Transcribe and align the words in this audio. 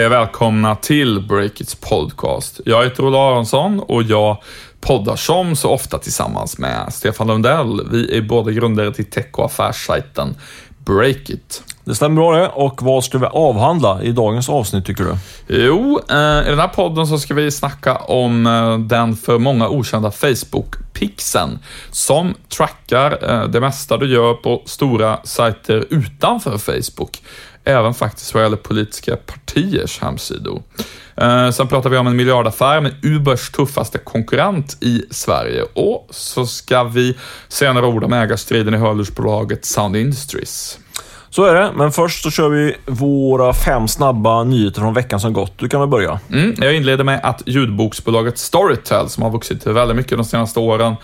Hej 0.00 0.06
och 0.06 0.12
välkomna 0.12 0.76
till 0.76 1.20
Breakits 1.28 1.74
podcast. 1.74 2.60
Jag 2.64 2.84
heter 2.84 3.04
Ola 3.04 3.18
Aronsson 3.18 3.80
och 3.80 4.02
jag 4.02 4.36
poddar 4.80 5.16
som 5.16 5.56
så 5.56 5.70
ofta 5.70 5.98
tillsammans 5.98 6.58
med 6.58 6.92
Stefan 6.92 7.26
Lundell. 7.26 7.88
Vi 7.90 8.16
är 8.16 8.22
båda 8.22 8.50
grundare 8.50 8.92
till 8.92 9.10
tech 9.10 9.26
och 9.32 9.44
affärssajten 9.44 10.34
Breakit. 10.84 11.62
Det 11.84 11.94
stämmer 11.94 12.16
bra 12.16 12.36
det. 12.36 12.48
Och 12.48 12.82
vad 12.82 13.04
ska 13.04 13.18
vi 13.18 13.26
avhandla 13.26 14.02
i 14.02 14.12
dagens 14.12 14.48
avsnitt 14.48 14.86
tycker 14.86 15.04
du? 15.04 15.16
Jo, 15.64 16.00
eh, 16.10 16.46
i 16.46 16.50
den 16.50 16.58
här 16.58 16.68
podden 16.68 17.06
så 17.06 17.18
ska 17.18 17.34
vi 17.34 17.50
snacka 17.50 17.96
om 17.96 18.46
eh, 18.46 18.78
den 18.78 19.16
för 19.16 19.38
många 19.38 19.68
okända 19.68 20.10
Facebook-pixeln 20.10 21.58
som 21.90 22.34
trackar 22.56 23.30
eh, 23.30 23.48
det 23.48 23.60
mesta 23.60 23.96
du 23.96 24.12
gör 24.14 24.34
på 24.34 24.62
stora 24.64 25.18
sajter 25.24 25.86
utanför 25.90 26.58
Facebook. 26.58 27.22
Även 27.64 27.94
faktiskt 27.94 28.34
vad 28.34 28.42
gäller 28.42 28.56
politiska 28.56 29.16
partiers 29.16 30.00
hemsidor. 30.00 30.62
Sen 31.52 31.68
pratar 31.68 31.90
vi 31.90 31.96
om 31.96 32.06
en 32.06 32.16
miljardaffär 32.16 32.80
med 32.80 32.94
Ubers 33.02 33.50
tuffaste 33.50 33.98
konkurrent 33.98 34.76
i 34.80 35.04
Sverige 35.10 35.62
och 35.74 36.08
så 36.10 36.46
ska 36.46 36.84
vi 36.84 37.16
säga 37.48 37.72
några 37.72 37.86
ord 37.86 38.04
om 38.04 38.12
ägarstriden 38.12 38.74
i 38.74 38.76
hörlursbolaget 38.76 39.64
Sound 39.64 39.96
Industries. 39.96 40.78
Så 41.30 41.44
är 41.44 41.54
det, 41.54 41.72
men 41.74 41.92
först 41.92 42.22
så 42.22 42.30
kör 42.30 42.48
vi 42.48 42.76
våra 42.86 43.52
fem 43.52 43.88
snabba 43.88 44.44
nyheter 44.44 44.80
från 44.80 44.94
veckan 44.94 45.20
som 45.20 45.32
gått. 45.32 45.58
Du 45.58 45.68
kan 45.68 45.80
väl 45.80 45.88
börja? 45.88 46.20
Mm, 46.32 46.54
jag 46.58 46.74
inleder 46.74 47.04
med 47.04 47.20
att 47.22 47.42
ljudboksbolaget 47.46 48.38
Storytel, 48.38 49.08
som 49.08 49.22
har 49.22 49.30
vuxit 49.30 49.66
väldigt 49.66 49.96
mycket 49.96 50.18
de 50.18 50.24
senaste 50.24 50.60
åren, 50.60 50.92
eh, 50.92 50.96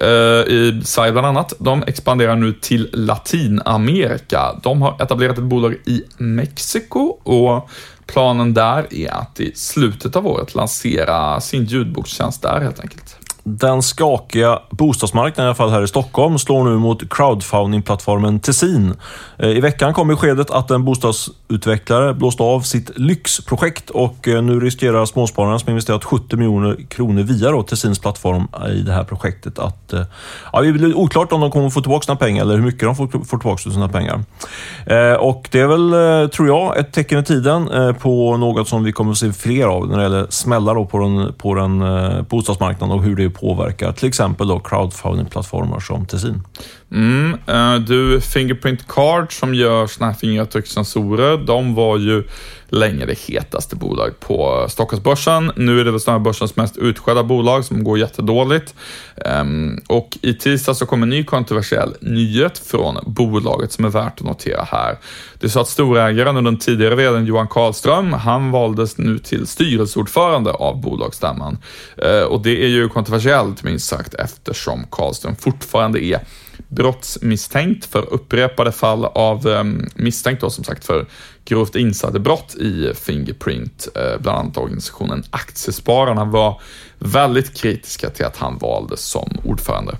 Eh, 0.00 0.52
i 0.52 0.80
Sverige 0.84 1.12
bland 1.12 1.26
annat, 1.26 1.52
de 1.58 1.82
expanderar 1.82 2.36
nu 2.36 2.52
till 2.52 2.90
Latinamerika. 2.92 4.60
De 4.62 4.82
har 4.82 5.02
etablerat 5.02 5.38
ett 5.38 5.44
bolag 5.44 5.74
i 5.84 6.02
Mexiko 6.16 7.00
och 7.22 7.70
planen 8.06 8.54
där 8.54 8.94
är 8.94 9.10
att 9.10 9.40
i 9.40 9.52
slutet 9.54 10.16
av 10.16 10.26
året 10.26 10.54
lansera 10.54 11.40
sin 11.40 11.64
ljudbokstjänst 11.64 12.42
där 12.42 12.60
helt 12.60 12.80
enkelt. 12.80 13.25
Den 13.48 13.82
skakiga 13.82 14.58
bostadsmarknaden, 14.70 15.44
i 15.44 15.48
alla 15.48 15.54
fall 15.54 15.70
här 15.70 15.82
i 15.82 15.88
Stockholm, 15.88 16.38
slår 16.38 16.64
nu 16.64 16.78
mot 16.78 17.02
crowdfunding-plattformen 17.02 18.40
Tessin. 18.40 18.94
Eh, 19.38 19.48
I 19.48 19.60
veckan 19.60 19.94
kom 19.94 20.08
beskedet 20.08 20.50
att 20.50 20.70
en 20.70 20.84
bostadsutvecklare 20.84 22.14
blåst 22.14 22.40
av 22.40 22.60
sitt 22.60 22.98
lyxprojekt 22.98 23.90
och 23.90 24.28
eh, 24.28 24.42
nu 24.42 24.60
riskerar 24.60 25.06
småspararna 25.06 25.58
som 25.58 25.70
investerat 25.70 26.04
70 26.04 26.36
miljoner 26.36 26.76
kronor 26.88 27.22
via 27.22 27.50
då 27.50 27.62
Tessins 27.62 27.98
plattform 27.98 28.48
eh, 28.64 28.70
i 28.70 28.82
det 28.82 28.92
här 28.92 29.04
projektet 29.04 29.58
att... 29.58 29.94
Ja, 30.52 30.60
det 30.60 30.72
blir 30.72 30.94
oklart 30.94 31.32
om 31.32 31.40
de 31.40 31.50
kommer 31.50 31.70
få 31.70 31.80
tillbaka 31.80 32.04
sina 32.04 32.16
pengar 32.16 32.42
eller 32.42 32.56
hur 32.56 32.62
mycket 32.62 32.80
de 32.80 32.96
får, 32.96 33.24
får 33.24 33.38
tillbaka 33.38 33.70
sina 33.70 33.88
pengar. 33.88 34.24
Och 35.18 35.48
det 35.52 35.60
är 35.60 35.66
väl, 35.66 36.30
tror 36.30 36.48
jag, 36.48 36.78
ett 36.78 36.92
tecken 36.92 37.18
i 37.18 37.24
tiden 37.24 37.94
på 38.00 38.36
något 38.36 38.68
som 38.68 38.84
vi 38.84 38.92
kommer 38.92 39.10
att 39.10 39.18
se 39.18 39.32
fler 39.32 39.66
av 39.66 39.88
när 39.88 39.96
det 39.96 40.02
gäller 40.02 40.26
smällar 40.30 40.84
på 40.84 40.98
den, 40.98 41.32
på 41.32 41.54
den 41.54 41.84
bostadsmarknaden 42.28 42.96
och 42.96 43.02
hur 43.02 43.16
det 43.16 43.35
påverkar 43.40 43.92
till 43.92 44.08
exempel 44.08 44.48
då 44.48 44.58
crowdfunding-plattformar 44.58 45.80
som 45.80 46.06
Tessin. 46.06 46.42
Mm, 46.92 47.38
eh, 47.46 47.74
du, 47.74 48.20
Fingerprint 48.20 48.88
Card 48.88 49.38
som 49.38 49.54
gör 49.54 49.86
såna 49.86 50.06
här 50.06 50.18
fingeravtryckssensorer, 50.18 51.36
de 51.36 51.74
var 51.74 51.98
ju 51.98 52.24
länge 52.68 53.06
det 53.06 53.18
hetaste 53.18 53.76
bolaget 53.76 54.20
på 54.20 54.66
Stockholmsbörsen. 54.68 55.52
Nu 55.56 55.80
är 55.80 55.84
det 55.84 55.90
väl 55.90 56.00
snarare 56.00 56.20
börsens 56.20 56.56
mest 56.56 56.76
utskällda 56.76 57.22
bolag 57.22 57.64
som 57.64 57.84
går 57.84 57.98
jättedåligt. 57.98 58.74
Um, 59.40 59.80
och 59.88 60.18
i 60.22 60.34
tisdag 60.34 60.74
så 60.74 60.86
kom 60.86 61.02
en 61.02 61.08
ny 61.08 61.24
kontroversiell 61.24 61.94
nyhet 62.00 62.58
från 62.58 62.98
bolaget 63.06 63.72
som 63.72 63.84
är 63.84 63.88
värt 63.88 64.20
att 64.20 64.26
notera 64.26 64.62
här. 64.62 64.98
Det 65.40 65.46
är 65.46 65.50
så 65.50 65.60
att 65.60 65.68
storägaren 65.68 66.36
och 66.36 66.42
den 66.42 66.58
tidigare 66.58 66.94
vdn 66.94 67.26
Johan 67.26 67.48
Karlström, 67.48 68.12
han 68.12 68.50
valdes 68.50 68.98
nu 68.98 69.18
till 69.18 69.46
styrelseordförande 69.46 70.50
av 70.50 70.80
bolagsstämman. 70.80 71.58
Uh, 72.04 72.22
och 72.22 72.42
det 72.42 72.64
är 72.64 72.68
ju 72.68 72.88
kontroversiellt 72.88 73.62
minst 73.62 73.88
sagt 73.88 74.14
eftersom 74.14 74.86
Karlström 74.90 75.36
fortfarande 75.36 76.04
är 76.04 76.20
brottsmisstänkt 76.68 77.84
för 77.84 78.12
upprepade 78.12 78.72
fall 78.72 79.04
av 79.04 79.46
ehm, 79.46 79.88
misstänkt 79.94 80.40
då 80.40 80.50
som 80.50 80.64
sagt 80.64 80.84
för 80.84 81.06
grovt 81.44 81.76
insiderbrott 81.76 82.54
i 82.54 82.92
Fingerprint. 82.94 83.88
Eh, 83.94 84.20
bland 84.20 84.38
annat 84.38 84.56
organisationen 84.56 85.24
Aktiespararna 85.30 86.24
var 86.24 86.60
väldigt 86.98 87.54
kritiska 87.56 88.10
till 88.10 88.24
att 88.24 88.36
han 88.36 88.58
valdes 88.58 89.00
som 89.00 89.38
ordförande. 89.44 89.96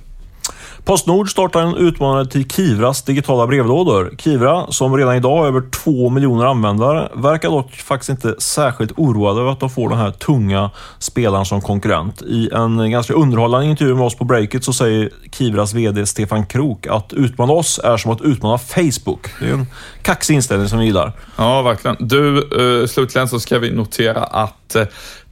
Postnord 0.86 1.30
startar 1.30 1.60
en 1.60 1.76
utmanare 1.76 2.26
till 2.26 2.50
Kivras 2.50 3.02
digitala 3.02 3.46
brevlådor. 3.46 4.14
Kivra, 4.18 4.66
som 4.72 4.96
redan 4.96 5.16
idag 5.16 5.36
har 5.36 5.46
över 5.46 5.70
två 5.70 6.10
miljoner 6.10 6.44
användare, 6.44 7.08
verkar 7.14 7.50
dock 7.50 7.72
faktiskt 7.72 8.08
inte 8.08 8.34
särskilt 8.38 8.92
oroade 8.96 9.40
över 9.40 9.52
att 9.52 9.60
de 9.60 9.70
får 9.70 9.88
den 9.88 9.98
här 9.98 10.10
tunga 10.10 10.70
spelaren 10.98 11.44
som 11.44 11.60
konkurrent. 11.60 12.22
I 12.22 12.50
en 12.52 12.90
ganska 12.90 13.14
underhållande 13.14 13.66
intervju 13.66 13.94
med 13.94 14.04
oss 14.04 14.16
på 14.16 14.24
Breakit 14.24 14.64
så 14.64 14.72
säger 14.72 15.10
Kivras 15.32 15.74
VD 15.74 16.06
Stefan 16.06 16.46
Krok 16.46 16.86
att 16.86 17.12
utmana 17.12 17.52
oss 17.52 17.80
är 17.84 17.96
som 17.96 18.10
att 18.10 18.20
utmana 18.20 18.58
Facebook. 18.58 19.28
Det 19.40 19.48
är 19.48 19.52
en 19.52 19.66
kaxig 20.02 20.34
inställning 20.34 20.68
som 20.68 20.78
vi 20.78 20.84
gillar. 20.84 21.12
Ja, 21.36 21.62
verkligen. 21.62 21.96
Du, 22.00 22.38
eh, 22.38 22.86
slutligen 22.86 23.28
så 23.28 23.40
ska 23.40 23.58
vi 23.58 23.70
notera 23.70 24.24
att 24.24 24.74
eh, 24.74 24.84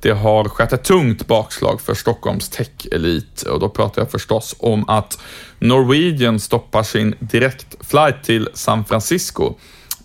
det 0.05 0.13
har 0.13 0.45
skett 0.45 0.73
ett 0.73 0.85
tungt 0.85 1.27
bakslag 1.27 1.81
för 1.81 1.95
Stockholms 1.95 2.49
tech-elit 2.49 3.43
och 3.43 3.61
då 3.61 3.69
pratar 3.69 4.03
jag 4.03 4.11
förstås 4.11 4.57
om 4.59 4.89
att 4.89 5.19
Norwegian 5.59 6.41
stoppar 6.41 6.83
sin 6.83 7.15
direktflight 7.19 8.23
till 8.23 8.49
San 8.55 8.85
Francisco. 8.85 9.55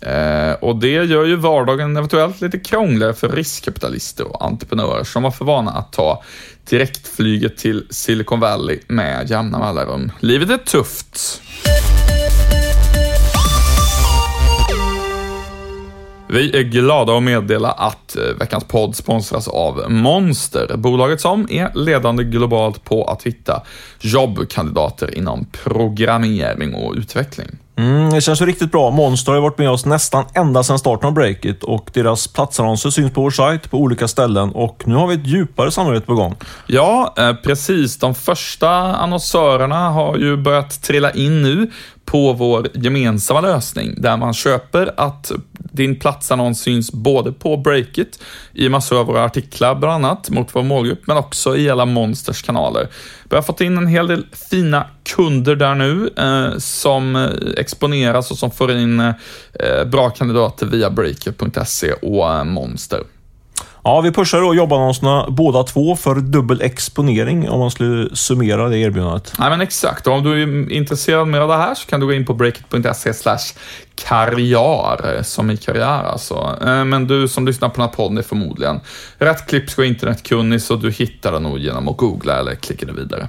Eh, 0.02 0.52
och 0.52 0.76
det 0.76 0.88
gör 0.88 1.26
ju 1.26 1.36
vardagen 1.36 1.98
eventuellt 1.98 2.42
lite 2.42 2.60
krångligare 2.60 3.14
för 3.14 3.30
riskkapitalister 3.30 4.28
och 4.28 4.46
entreprenörer 4.46 5.04
som 5.04 5.24
var 5.24 5.32
för 5.32 5.46
vana 5.46 5.72
att 5.72 5.94
ta 5.94 6.24
direktflyget 6.70 7.58
till 7.58 7.88
Silicon 7.90 8.40
Valley 8.40 8.80
med 8.88 9.30
jämna 9.30 9.60
mellanrum. 9.60 10.12
Livet 10.20 10.50
är 10.50 10.58
tufft. 10.58 11.42
Vi 16.32 16.58
är 16.60 16.64
glada 16.64 17.18
att 17.18 17.24
meddela 17.24 17.72
att 17.72 18.16
eh, 18.16 18.24
veckans 18.40 18.64
podd 18.64 18.96
sponsras 18.96 19.48
av 19.48 19.92
Monster, 19.92 20.78
bolaget 20.78 21.22
som 21.22 21.48
är 21.50 21.72
ledande 21.76 22.24
globalt 22.24 22.84
på 22.84 23.04
att 23.04 23.24
hitta 23.24 23.62
jobbkandidater 24.00 25.18
inom 25.18 25.46
programmering 25.64 26.76
och 26.76 26.94
utveckling. 26.98 27.48
Mm, 27.76 28.10
det 28.10 28.22
känns 28.22 28.42
ju 28.42 28.46
riktigt 28.46 28.72
bra. 28.72 28.92
Monster 28.92 29.32
har 29.32 29.40
varit 29.40 29.58
med 29.58 29.70
oss 29.70 29.86
nästan 29.86 30.26
ända 30.34 30.64
sedan 30.64 30.80
starten 30.80 31.08
av 31.08 31.14
Breakit 31.14 31.64
och 31.64 31.90
deras 31.94 32.28
platsannonser 32.28 32.90
syns 32.90 33.14
på 33.14 33.22
vår 33.22 33.32
sajt 33.32 33.72
på 33.72 33.78
olika 33.78 34.08
ställen 34.08 34.52
och 34.52 34.84
nu 34.86 34.96
har 34.96 35.08
vi 35.08 35.16
ett 35.16 35.28
djupare 35.28 35.72
samarbete 35.72 36.06
på 36.06 36.16
gång. 36.16 36.36
Ja, 36.68 37.14
eh, 37.18 37.34
precis. 37.34 37.98
De 37.98 38.16
första 38.16 38.70
annonsörerna 38.96 39.90
har 39.90 40.18
ju 40.18 40.38
börjat 40.38 40.82
trilla 40.82 41.12
in 41.12 41.42
nu 41.42 41.72
på 42.06 42.34
vår 42.34 42.68
gemensamma 42.74 43.42
lösning 43.42 44.02
där 44.02 44.18
man 44.18 44.34
köper 44.34 44.94
att 44.98 45.32
din 45.72 46.00
platsannons 46.00 46.62
syns 46.62 46.92
både 46.92 47.32
på 47.32 47.58
Breakit, 47.58 48.20
i 48.54 48.70
massor 48.70 49.00
av 49.00 49.06
våra 49.06 49.24
artiklar 49.24 49.76
bland 49.76 50.06
annat, 50.06 50.30
mot 50.30 50.56
vår 50.56 50.64
målgrupp, 50.64 51.08
men 51.08 51.18
också 51.18 51.58
i 51.58 51.70
alla 51.70 51.86
Monsters 51.86 52.42
kanaler. 52.42 52.88
Vi 53.30 53.36
har 53.36 53.44
fått 53.44 53.62
in 53.62 53.78
en 53.78 53.88
hel 53.88 54.08
del 54.08 54.26
fina 54.50 54.86
kunder 55.16 55.56
där 55.56 55.76
nu 55.76 56.10
eh, 56.18 56.58
som 56.58 57.16
eh, 57.16 57.30
exponeras 57.58 58.32
och 58.32 58.38
som 58.38 58.52
får 58.52 58.72
in 58.72 59.00
eh, 59.00 59.86
bra 59.92 60.10
kandidater 60.10 60.66
via 60.66 60.90
Breakit.se 60.90 61.92
och 61.92 62.34
eh, 62.34 62.44
Monster. 62.44 63.04
Ja, 63.84 64.02
vi 64.02 64.12
pushar 64.12 64.42
då 64.42 64.56
jobbannonserna 64.56 65.26
båda 65.30 65.64
två 65.64 65.96
för 65.96 66.16
dubbel 66.16 66.62
exponering 66.62 67.50
om 67.50 67.60
man 67.60 67.72
skulle 67.72 68.16
summera 68.16 68.70
det 68.70 68.78
erbjudandet. 68.78 69.34
Nej, 69.40 69.50
men 69.50 69.62
exakt. 69.62 70.08
Och 70.08 70.14
om 70.14 70.24
du 70.24 70.44
är 70.44 70.72
intresserad 70.72 71.28
mer 71.28 71.40
av 71.40 71.50
det 71.50 71.58
här 71.58 71.76
så 71.76 71.88
kan 71.88 72.00
du 72.00 72.06
gå 72.06 72.14
in 72.14 72.26
på 72.26 72.34
breakit.se 72.34 73.14
karriär, 73.96 75.24
som 75.24 75.52
i 75.52 75.58
karriär 75.58 76.04
alltså. 76.04 76.58
Eh, 76.62 76.86
men 76.86 77.08
du 77.08 77.28
som 77.28 77.46
lyssnar 77.46 77.70
på 77.70 77.76
den 77.76 77.82
här 77.82 77.96
podden 77.96 78.18
är 78.18 78.22
förmodligen 78.22 78.80
rätt 79.18 79.48
klipsk 79.48 79.80
och 79.80 79.86
internetkunnig 79.86 80.62
så 80.62 80.76
du 80.76 80.92
hittar 80.92 81.32
den 81.32 81.44
nog 81.44 81.60
genom 81.60 81.88
att 81.88 81.98
googla 81.98 82.40
eller 82.40 82.56
klicka 82.56 82.86
dig 82.86 82.96
vidare. 82.96 83.28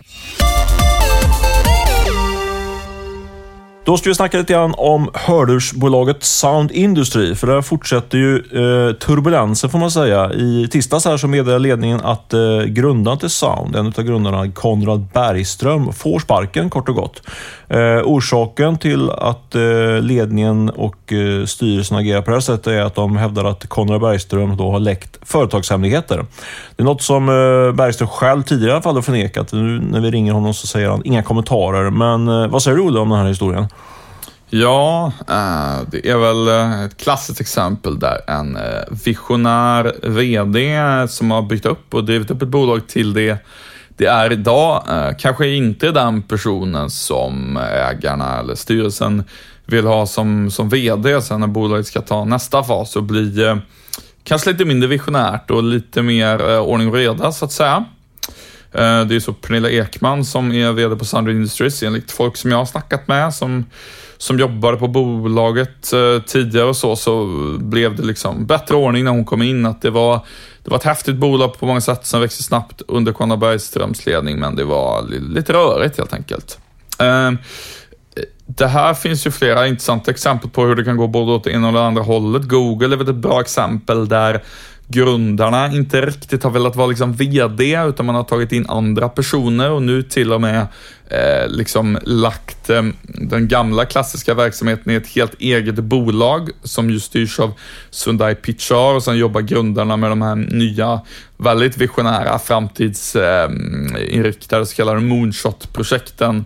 Då 3.84 3.96
ska 3.96 4.10
vi 4.10 4.14
snacka 4.14 4.38
lite 4.38 4.52
grann 4.52 4.74
om 4.76 5.10
hörlursbolaget 5.14 6.24
Sound 6.24 6.70
Industry, 6.70 7.34
för 7.34 7.46
där 7.46 7.62
fortsätter 7.62 8.18
ju 8.18 8.36
eh, 8.36 8.94
turbulensen 8.94 9.70
får 9.70 9.78
man 9.78 9.90
säga. 9.90 10.32
I 10.32 10.68
tisdags 10.70 11.04
här 11.04 11.16
så 11.16 11.28
meddelade 11.28 11.58
ledningen 11.58 12.00
att 12.00 12.32
eh, 12.32 12.62
grundaren 12.64 13.18
till 13.18 13.30
Sound, 13.30 13.76
en 13.76 13.86
av 13.86 14.02
grundarna, 14.02 14.50
Konrad 14.52 15.06
Bergström, 15.12 15.92
får 15.92 16.18
sparken 16.18 16.70
kort 16.70 16.88
och 16.88 16.94
gott. 16.94 17.22
Eh, 17.68 18.02
orsaken 18.04 18.78
till 18.78 19.10
att 19.10 19.54
eh, 19.54 20.00
ledningen 20.00 20.70
och 20.70 21.12
eh, 21.12 21.44
styrelsen 21.44 21.96
agerar 21.96 22.22
på 22.22 22.30
det 22.30 22.36
här 22.36 22.40
sättet 22.40 22.66
är 22.66 22.80
att 22.80 22.94
de 22.94 23.16
hävdar 23.16 23.44
att 23.44 23.68
Konrad 23.68 24.00
Bergström 24.00 24.56
då 24.56 24.70
har 24.70 24.78
läckt 24.78 25.18
företagshemligheter. 25.22 26.24
Det 26.76 26.82
är 26.82 26.84
något 26.84 27.02
som 27.02 27.28
eh, 27.28 27.72
Bergström 27.72 28.08
själv 28.08 28.42
tidigare 28.42 28.70
i 28.70 28.72
alla 28.72 28.82
fall 28.82 28.94
har 28.94 29.02
förnekat. 29.02 29.52
Nu 29.52 29.80
när 29.90 30.00
vi 30.00 30.10
ringer 30.10 30.32
honom 30.32 30.54
så 30.54 30.66
säger 30.66 30.88
han 30.88 31.02
inga 31.04 31.22
kommentarer. 31.22 31.90
Men 31.90 32.28
eh, 32.28 32.48
vad 32.48 32.62
säger 32.62 32.76
du 32.76 32.82
Olle 32.82 33.00
om 33.00 33.08
den 33.08 33.18
här 33.18 33.28
historien? 33.28 33.66
Ja, 34.52 35.12
eh, 35.28 35.88
det 35.90 36.10
är 36.10 36.16
väl 36.16 36.48
eh, 36.48 36.84
ett 36.84 36.96
klassiskt 36.96 37.40
exempel 37.40 37.98
där 37.98 38.20
en 38.26 38.56
eh, 38.56 38.82
visionär 39.04 39.92
VD 40.02 40.78
som 41.08 41.30
har 41.30 41.42
byggt 41.42 41.66
upp 41.66 41.94
och 41.94 42.04
drivit 42.04 42.30
upp 42.30 42.42
ett 42.42 42.48
bolag 42.48 42.88
till 42.88 43.12
det 43.12 43.38
det 43.96 44.06
är 44.06 44.32
idag, 44.32 44.84
kanske 45.18 45.48
inte 45.48 45.90
den 45.90 46.22
personen 46.22 46.90
som 46.90 47.56
ägarna 47.56 48.38
eller 48.38 48.54
styrelsen 48.54 49.24
vill 49.66 49.86
ha 49.86 50.06
som, 50.06 50.50
som 50.50 50.68
VD 50.68 51.22
sen 51.22 51.40
när 51.40 51.46
bolaget 51.46 51.86
ska 51.86 52.00
ta 52.00 52.24
nästa 52.24 52.62
fas 52.62 52.96
och 52.96 53.02
bli 53.02 53.56
kanske 54.24 54.52
lite 54.52 54.64
mindre 54.64 54.88
visionärt 54.88 55.50
och 55.50 55.62
lite 55.62 56.02
mer 56.02 56.60
ordning 56.60 56.88
och 56.88 56.94
reda 56.94 57.32
så 57.32 57.44
att 57.44 57.52
säga. 57.52 57.84
Det 58.72 59.14
är 59.14 59.20
så 59.20 59.32
Pernilla 59.32 59.70
Ekman 59.70 60.24
som 60.24 60.52
är 60.52 60.72
VD 60.72 60.96
på 60.96 61.04
Sandra 61.04 61.32
Industries 61.32 61.82
enligt 61.82 62.12
folk 62.12 62.36
som 62.36 62.50
jag 62.50 62.58
har 62.58 62.66
snackat 62.66 63.08
med 63.08 63.34
som 63.34 63.64
som 64.20 64.38
jobbade 64.38 64.76
på 64.76 64.88
bolaget 64.88 65.92
eh, 65.92 66.22
tidigare 66.26 66.66
och 66.66 66.76
så, 66.76 66.96
så 66.96 67.26
blev 67.58 67.96
det 67.96 68.02
liksom 68.02 68.46
bättre 68.46 68.74
ordning 68.74 69.04
när 69.04 69.10
hon 69.10 69.24
kom 69.24 69.42
in. 69.42 69.66
Att 69.66 69.82
det 69.82 69.90
var, 69.90 70.20
det 70.64 70.70
var 70.70 70.78
ett 70.78 70.84
häftigt 70.84 71.16
bolag 71.16 71.58
på 71.58 71.66
många 71.66 71.80
sätt 71.80 72.06
som 72.06 72.20
växte 72.20 72.42
snabbt 72.42 72.82
under 72.88 73.12
Conny 73.12 73.36
Bergströms 73.36 74.06
ledning, 74.06 74.40
men 74.40 74.56
det 74.56 74.64
var 74.64 75.02
lite 75.34 75.52
rörigt 75.52 75.98
helt 75.98 76.12
enkelt. 76.12 76.58
Ehm, 76.98 77.38
det 78.46 78.66
här 78.66 78.94
finns 78.94 79.26
ju 79.26 79.30
flera 79.30 79.66
intressanta 79.66 80.10
exempel 80.10 80.50
på 80.50 80.64
hur 80.64 80.76
det 80.76 80.84
kan 80.84 80.96
gå 80.96 81.06
både 81.06 81.32
åt 81.32 81.44
det 81.44 81.50
ena 81.50 81.66
och 81.66 81.74
det 81.74 81.82
andra 81.82 82.02
hållet. 82.02 82.48
Google 82.48 82.94
är 82.94 82.96
väl 82.96 83.08
ett 83.08 83.14
bra 83.14 83.40
exempel 83.40 84.08
där 84.08 84.42
grundarna 84.90 85.72
inte 85.72 86.00
riktigt 86.00 86.42
har 86.42 86.50
velat 86.50 86.76
vara 86.76 86.86
liksom 86.86 87.12
VD, 87.12 87.88
utan 87.88 88.06
man 88.06 88.14
har 88.14 88.24
tagit 88.24 88.52
in 88.52 88.66
andra 88.68 89.08
personer 89.08 89.70
och 89.70 89.82
nu 89.82 90.02
till 90.02 90.32
och 90.32 90.40
med 90.40 90.66
eh, 91.08 91.48
liksom 91.48 91.98
lagt 92.02 92.70
eh, 92.70 92.82
den 93.02 93.48
gamla 93.48 93.84
klassiska 93.84 94.34
verksamheten 94.34 94.92
i 94.92 94.94
ett 94.94 95.06
helt 95.06 95.34
eget 95.34 95.74
bolag 95.74 96.50
som 96.62 96.90
ju 96.90 97.00
styrs 97.00 97.40
av 97.40 97.52
Sundai 97.90 98.34
Pichar 98.34 98.94
och 98.94 99.02
sen 99.02 99.18
jobbar 99.18 99.40
grundarna 99.40 99.96
med 99.96 100.10
de 100.10 100.22
här 100.22 100.36
nya, 100.36 101.00
väldigt 101.36 101.76
visionära, 101.76 102.38
framtidsinriktade 102.38 104.62
eh, 104.62 104.66
så 104.66 104.76
kallade 104.76 105.00
moonshot-projekten 105.00 106.44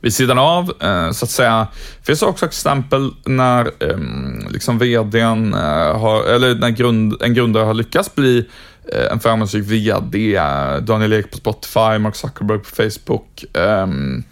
vid 0.00 0.14
sidan 0.14 0.38
av, 0.38 0.72
eh, 0.80 1.10
så 1.10 1.24
att 1.24 1.30
säga. 1.30 1.66
Det 1.98 2.06
finns 2.06 2.22
också 2.22 2.46
exempel 2.46 3.10
när 3.24 3.70
ehm, 3.90 4.46
liksom 4.50 4.78
vdn 4.78 5.54
eh, 5.54 5.98
har, 6.00 6.24
eller 6.24 6.54
när 6.54 6.70
grund, 6.70 7.22
en 7.22 7.34
grundare 7.34 7.64
har 7.64 7.74
lyckats 7.74 8.14
bli 8.14 8.46
eh, 8.92 9.12
en 9.12 9.20
framgångsrik 9.20 9.64
VD, 9.64 10.40
Daniel 10.80 11.12
Ek 11.12 11.30
på 11.30 11.36
Spotify, 11.36 11.98
Mark 11.98 12.16
Zuckerberg 12.16 12.58
på 12.58 12.64
Facebook, 12.64 13.44
ehm, 13.54 14.24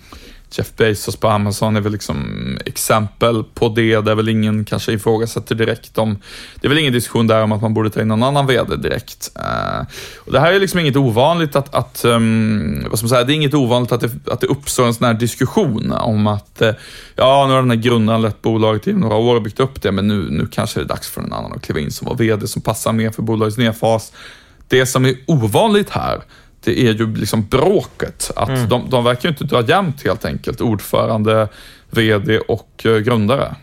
Jeff 0.50 0.76
Bezos 0.76 1.16
på 1.16 1.28
Amazon 1.28 1.76
är 1.76 1.81
väl 1.81 1.93
liksom 1.93 2.58
exempel 2.64 3.44
på 3.54 3.69
det. 3.69 4.00
Det 4.00 4.10
är 4.10 4.14
väl 4.14 4.28
ingen 4.28 4.64
kanske 4.64 4.93
ifrågasätter 4.93 5.54
direkt 5.54 5.98
om, 5.98 6.19
det 6.60 6.66
är 6.66 6.69
väl 6.69 6.78
ingen 6.78 6.93
diskussion 6.93 7.26
där 7.26 7.43
om 7.43 7.52
att 7.52 7.62
man 7.62 7.75
borde 7.75 7.90
ta 7.90 8.00
in 8.00 8.08
någon 8.08 8.22
annan 8.22 8.46
VD 8.46 8.76
direkt. 8.76 9.32
Uh, 9.38 9.87
och 10.16 10.32
det 10.32 10.40
här 10.40 10.52
är 10.52 10.60
liksom 10.60 10.81
inget 10.81 10.96
ovanligt 10.96 11.56
att, 11.56 11.75
att 11.75 12.04
um, 12.04 12.87
vad 12.90 12.98
ska 12.98 13.04
man 13.04 13.08
säga, 13.08 13.25
det 13.25 13.32
är 13.32 13.34
inget 13.34 13.54
ovanligt 13.54 13.93
att 13.93 14.00
det, 14.00 14.10
att 14.32 14.40
det 14.40 14.46
uppstår 14.46 14.87
en 14.87 14.94
sån 14.94 15.06
här 15.06 15.14
diskussion 15.14 15.93
om 15.93 16.26
att, 16.26 16.62
uh, 16.62 16.70
ja 17.14 17.46
nu 17.46 17.52
har 17.52 17.60
den 17.60 17.70
här 17.70 17.76
grundaren 17.76 18.22
lett 18.22 18.42
bolaget 18.42 18.88
i 18.88 18.92
några 18.92 19.16
år 19.16 19.37
och 19.37 19.42
byggt 19.42 19.60
upp 19.60 19.82
det, 19.82 19.92
men 19.92 20.08
nu, 20.08 20.31
nu 20.31 20.46
kanske 20.46 20.81
det 20.81 20.84
är 20.84 20.88
dags 20.88 21.08
för 21.08 21.20
en 21.20 21.32
annan 21.32 21.52
att 21.52 21.62
kliva 21.62 21.81
in 21.81 21.90
som 21.90 22.08
var 22.08 22.14
VD 22.14 22.46
som 22.46 22.62
passar 22.62 22.92
mer 22.92 23.10
för 23.10 23.22
bolagets 23.22 23.58
nedfas. 23.58 24.12
Det 24.69 24.87
som 24.87 25.04
är 25.04 25.16
ovanligt 25.26 25.90
här, 25.90 26.22
det 26.66 26.80
är 26.80 26.92
ju 26.92 27.16
liksom 27.16 27.46
bråket. 27.46 28.30
Att 28.36 28.48
mm. 28.48 28.68
de, 28.68 28.90
de 28.90 29.04
verkar 29.04 29.28
ju 29.28 29.28
inte 29.28 29.44
dra 29.44 29.62
jämnt 29.62 30.04
helt 30.04 30.24
enkelt, 30.24 30.60
ordförande, 30.60 31.48
VD 31.90 32.38
och 32.38 32.86
eh, 32.86 32.98
grundare. 32.98 33.54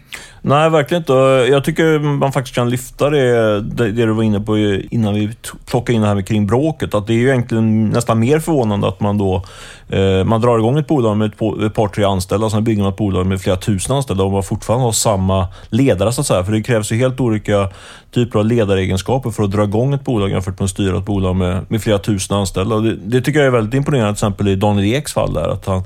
Nej, 0.45 0.69
verkligen 0.69 1.01
inte. 1.01 1.13
Jag 1.51 1.63
tycker 1.63 2.00
man 2.00 2.31
faktiskt 2.31 2.56
kan 2.56 2.69
lyfta 2.69 3.10
det, 3.10 3.62
det, 3.62 3.92
du 3.92 4.12
var 4.12 4.24
inne 4.24 4.40
på 4.40 4.57
innan 4.57 5.13
vi 5.13 5.30
plockade 5.66 5.95
in 5.95 6.01
det 6.01 6.07
här 6.07 6.16
med 6.16 6.28
kring 6.28 6.48
bråket. 6.48 6.94
Att 6.94 7.07
det 7.07 7.13
är 7.13 7.18
ju 7.18 7.30
egentligen 7.30 7.90
nästan 7.90 8.19
mer 8.19 8.40
förvånande 8.40 8.88
att 8.88 9.00
man 9.00 9.18
då 9.18 9.44
eh, 9.90 10.24
man 10.24 10.42
drar 10.42 10.57
igång 10.57 10.80
ett 10.80 10.88
bolag 10.88 11.18
med 11.18 11.28
ett, 11.28 11.63
ett 11.66 11.74
par, 11.74 11.88
tre 11.88 12.04
anställda, 12.04 12.50
sen 12.50 12.63
bygger 12.63 12.84
man 12.84 12.92
ett 12.92 12.98
bolag 12.98 13.25
med 13.25 13.42
flera 13.42 13.57
tusen 13.57 13.95
anställda 13.95 14.24
och 14.24 14.31
man 14.31 14.44
fortfarande 14.44 14.86
har 14.86 14.92
samma 14.92 15.48
ledare 15.69 16.12
så 16.12 16.22
att 16.22 16.28
säga. 16.28 16.44
För 16.44 16.51
det 16.51 16.63
krävs 16.63 16.92
ju 16.92 16.96
helt 16.96 17.19
olika 17.19 17.69
typer 18.12 18.39
av 18.39 18.46
ledaregenskaper 18.46 19.31
för 19.31 19.44
att 19.44 19.51
dra 19.51 19.63
igång 19.63 19.94
ett 19.94 20.04
bolag 20.04 20.30
jämfört 20.30 20.60
med 20.60 20.66
att 20.66 20.72
styra 20.72 20.98
ett 20.98 21.06
bolag 21.06 21.36
med, 21.36 21.66
med 21.68 21.81
flera 21.81 22.00
tusen 22.00 22.38
anställda. 22.38 22.80
Det, 22.80 22.96
det, 22.96 23.22
tycker 23.22 23.39
jag 23.39 23.48
är 23.48 23.51
väldigt 23.51 23.74
imponerande, 23.74 24.13
till 24.13 24.25
exempel 24.25 24.48
i 24.48 24.56
Daniel 24.56 24.96
Eks 24.96 25.13
fall 25.13 25.34
där. 25.34 25.50
Att 25.50 25.66
han, 25.66 25.84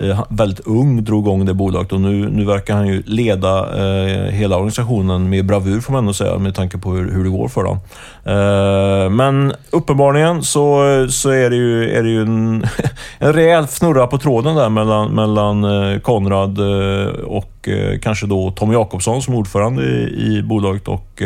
Eh, 0.00 0.24
väldigt 0.30 0.66
ung 0.66 1.04
drog 1.04 1.24
igång 1.24 1.44
det 1.44 1.54
bolaget 1.54 1.92
och 1.92 2.00
nu, 2.00 2.28
nu 2.30 2.44
verkar 2.44 2.74
han 2.74 2.86
ju 2.86 3.02
leda 3.06 3.58
eh, 3.58 4.30
hela 4.30 4.56
organisationen 4.56 5.28
med 5.28 5.46
bravur 5.46 5.80
får 5.80 5.92
man 5.92 5.98
ändå 5.98 6.12
säga 6.12 6.38
med 6.38 6.54
tanke 6.54 6.78
på 6.78 6.90
hur, 6.90 7.12
hur 7.12 7.24
det 7.24 7.30
går 7.30 7.48
för 7.48 7.64
dem. 7.64 7.78
Eh, 8.24 9.10
men 9.10 9.52
uppenbarligen 9.70 10.42
så, 10.42 10.82
så 11.10 11.30
är 11.30 11.50
det 11.50 11.56
ju, 11.56 11.90
är 11.90 12.02
det 12.02 12.08
ju 12.08 12.22
en, 12.22 12.66
en 13.18 13.32
rejäl 13.32 13.64
fnurra 13.64 14.06
på 14.06 14.18
tråden 14.18 14.54
där 14.54 14.68
mellan, 14.68 15.10
mellan 15.10 15.64
eh, 15.64 16.00
Konrad 16.00 16.58
eh, 16.58 17.12
och 17.12 17.68
eh, 17.68 17.98
kanske 17.98 18.26
då 18.26 18.50
Tom 18.50 18.72
Jakobsson 18.72 19.22
som 19.22 19.34
ordförande 19.34 19.82
i, 19.82 20.36
i 20.38 20.42
bolaget 20.42 20.88
och 20.88 21.22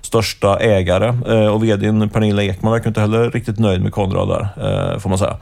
största 0.00 0.58
ägare. 0.58 1.48
och 1.48 1.64
VDn 1.64 2.08
Pernilla 2.08 2.42
Ekman 2.42 2.72
verkar 2.72 2.88
inte 2.88 3.00
heller 3.00 3.30
riktigt 3.30 3.58
nöjd 3.58 3.82
med 3.82 3.92
Konrad 3.92 4.28
där, 4.28 4.98
får 4.98 5.08
man 5.08 5.18
säga. 5.18 5.36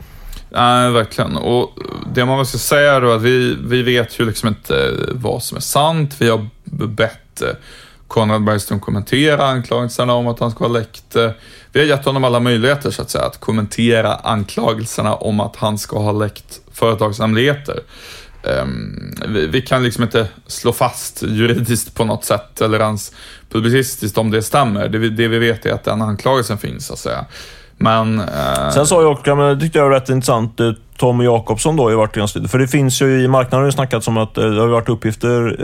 Nej, 0.50 0.90
verkligen. 0.90 1.36
Och 1.36 1.78
det 2.14 2.24
man 2.24 2.46
ska 2.46 2.58
säga 2.58 3.00
då 3.00 3.10
är 3.10 3.16
att 3.16 3.22
vi, 3.22 3.56
vi 3.66 3.82
vet 3.82 4.20
ju 4.20 4.26
liksom 4.26 4.48
inte 4.48 4.76
eh, 4.76 4.92
vad 5.12 5.42
som 5.42 5.56
är 5.56 5.60
sant. 5.60 6.14
Vi 6.18 6.28
har 6.28 6.48
bett 6.86 7.42
eh, 7.42 7.48
Konrad 8.06 8.44
Bergström 8.44 8.80
kommentera 8.80 9.46
anklagelserna 9.46 10.12
om 10.12 10.26
att 10.26 10.40
han 10.40 10.50
ska 10.50 10.64
ha 10.64 10.72
läckt. 10.72 11.16
Vi 11.72 11.80
har 11.80 11.86
gett 11.86 12.04
honom 12.04 12.24
alla 12.24 12.40
möjligheter 12.40 12.90
så 12.90 13.02
att 13.02 13.10
säga 13.10 13.24
att 13.24 13.40
kommentera 13.40 14.14
anklagelserna 14.14 15.14
om 15.14 15.40
att 15.40 15.56
han 15.56 15.78
ska 15.78 15.98
ha 15.98 16.12
läckt 16.12 16.60
företagshemligheter. 16.72 17.80
Ehm, 18.46 19.14
vi, 19.28 19.46
vi, 19.46 19.62
kan 19.62 19.82
liksom 19.82 20.02
inte 20.02 20.28
slå 20.46 20.72
fast 20.72 21.22
juridiskt 21.22 21.94
på 21.94 22.04
något 22.04 22.24
sätt 22.24 22.60
eller 22.60 22.80
ens 22.80 23.12
publicistiskt 23.50 24.18
om 24.18 24.30
det 24.30 24.42
stämmer. 24.42 24.88
Det 24.88 24.98
vi, 24.98 25.08
det 25.08 25.28
vi 25.28 25.38
vet 25.38 25.66
är 25.66 25.72
att 25.72 25.84
den 25.84 26.02
anklagelsen 26.02 26.58
finns 26.58 26.86
så 26.86 26.92
att 26.92 26.98
säga. 26.98 27.24
Men... 27.78 28.20
Eh... 28.20 28.70
Sen 28.70 28.86
sa 28.86 29.02
jag, 29.02 29.12
också, 29.12 29.34
men 29.34 29.54
det 29.54 29.60
tyckte 29.60 29.78
jag 29.78 29.84
var 29.84 29.92
rätt 29.92 30.08
intressant, 30.08 30.60
ut, 30.60 30.80
Tommy 30.96 31.24
Jakobsson 31.24 31.76
då 31.76 31.82
har 31.82 31.90
ju 31.90 31.96
varit 31.96 32.14
ganska... 32.14 32.40
För 32.48 32.58
det 32.58 32.68
finns 32.68 33.02
ju 33.02 33.22
i 33.22 33.28
marknaden 33.28 33.58
har 33.58 33.66
det 33.66 33.72
snackats 33.72 34.08
om 34.08 34.16
att 34.16 34.38
eh, 34.38 34.44
det 34.44 34.60
har 34.60 34.68
varit 34.68 34.88
uppgifter 34.88 35.56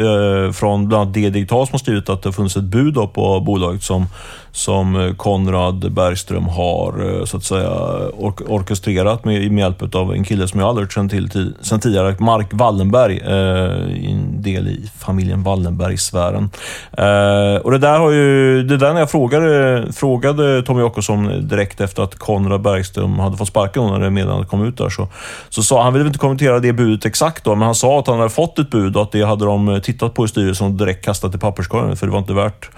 eh, 0.47 0.53
från 0.53 0.89
bland 0.89 1.03
annat 1.03 1.15
D-Digital 1.15 1.67
som 1.67 1.73
har 1.73 1.79
skrivit 1.79 2.09
att 2.09 2.23
det 2.23 2.29
har 2.29 2.33
funnits 2.33 2.57
ett 2.57 2.63
bud 2.63 2.95
på 2.95 3.41
bolaget 3.41 3.83
som 3.83 4.07
som 4.53 4.97
eh, 4.97 5.15
Konrad 5.15 5.93
Bergström 5.93 6.45
har 6.45 7.19
eh, 7.19 7.25
så 7.25 7.37
att 7.37 7.45
säga 7.45 7.71
ork 8.17 8.41
orkestrerat 8.49 9.25
med, 9.25 9.53
med 9.53 9.63
hjälp 9.63 9.95
av 9.95 10.13
en 10.13 10.25
kille 10.25 10.49
som 10.49 10.61
jag 10.61 10.69
aldrig 10.69 10.93
känt 10.93 11.13
till 11.13 11.55
sen 11.61 11.81
tidigare, 11.81 12.17
Mark 12.19 12.47
Wallenberg, 12.51 13.19
eh, 13.19 14.11
en 14.13 14.43
del 14.43 14.69
i 14.69 14.91
familjen 14.99 15.43
Wallenberg-sfären. 15.43 16.51
Eh, 16.93 17.61
och 17.63 17.71
det 17.71 17.79
där 17.79 17.99
har 17.99 18.11
ju, 18.11 18.63
det 18.63 18.77
där 18.77 18.93
när 18.93 19.01
jag 19.01 19.11
frågade, 19.11 19.87
frågade 19.93 20.63
Tommy 20.63 20.81
Jakobsson 20.81 21.49
direkt 21.49 21.81
efter 21.81 22.03
att 22.03 22.19
Konrad 22.19 22.61
Bergström 22.61 23.19
hade 23.19 23.37
fått 23.37 23.49
sparken 23.49 23.87
när 23.87 23.99
det 23.99 24.11
meddelandet 24.11 24.49
kom 24.49 24.65
ut 24.65 24.79
där, 24.79 24.89
så, 24.89 25.09
så 25.49 25.63
sa 25.63 25.83
han 25.83 25.93
ville 25.93 26.07
inte 26.07 26.19
kommentera 26.19 26.61
det 26.61 26.73
budet 26.73 27.05
exakt 27.05 27.45
då, 27.45 27.55
men 27.55 27.67
han 27.67 27.75
sa 27.75 27.99
att 27.99 28.07
han 28.07 28.19
hade 28.19 28.31
fått 28.31 28.59
ett 28.59 28.71
bud 28.71 28.97
och 28.97 29.03
att 29.03 29.13
det 29.13 29.23
hade 29.23 29.45
de 29.45 29.69
eh, 29.69 29.79
tittat 29.79 30.15
på 30.15 30.25
i 30.25 30.29
styrelsen 30.29 30.67
och 30.67 30.73
direkt 30.73 31.05
kastat 31.05 31.35
i 31.35 31.39
papperskorgen, 31.39 31.97
för 31.97 32.07
det 32.07 32.13
var 32.13 32.19
inte 32.19 32.33
värt 32.33 32.71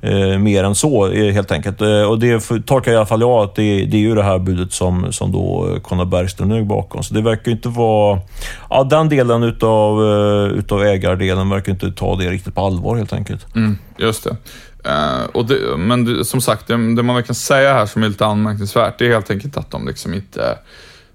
eh, 0.00 0.38
mer 0.38 0.64
än 0.64 0.74
så 0.74 1.08
eh, 1.08 1.32
helt 1.32 1.52
enkelt. 1.52 1.80
Eh, 1.80 2.02
och 2.02 2.18
det 2.18 2.40
tolkar 2.66 2.92
i 2.92 2.96
alla 2.96 3.06
fall 3.06 3.20
jag 3.20 3.44
att 3.44 3.54
det, 3.54 3.84
det 3.84 3.96
är 3.96 4.00
ju 4.00 4.14
det 4.14 4.22
här 4.22 4.38
budet 4.38 4.72
som, 4.72 5.12
som 5.12 5.32
då 5.32 5.76
Conor 5.82 6.04
Bergström 6.04 6.50
ligger 6.50 6.64
bakom. 6.64 7.02
Så 7.02 7.14
det 7.14 7.22
verkar 7.22 7.52
inte 7.52 7.68
vara... 7.68 8.20
Ja, 8.70 8.84
den 8.84 9.08
delen 9.08 9.42
utav, 9.42 10.02
utav 10.54 10.84
ägardelen 10.84 11.50
verkar 11.50 11.72
inte 11.72 11.92
ta 11.92 12.16
det 12.16 12.30
riktigt 12.30 12.54
på 12.54 12.66
allvar 12.66 12.96
helt 12.96 13.12
enkelt. 13.12 13.56
Mm, 13.56 13.78
just 13.98 14.24
det. 14.24 14.36
Uh, 14.88 15.26
och 15.32 15.46
det, 15.46 15.76
men 15.76 16.04
det, 16.04 16.24
som 16.24 16.40
sagt, 16.40 16.66
det, 16.66 16.94
det 16.94 17.02
man 17.02 17.22
kan 17.22 17.34
säga 17.34 17.74
här 17.74 17.86
som 17.86 18.02
är 18.02 18.08
lite 18.08 18.26
anmärkningsvärt, 18.26 18.98
det 18.98 19.06
är 19.06 19.10
helt 19.10 19.30
enkelt 19.30 19.56
att 19.56 19.70
de 19.70 19.86
liksom 19.86 20.14
inte 20.14 20.58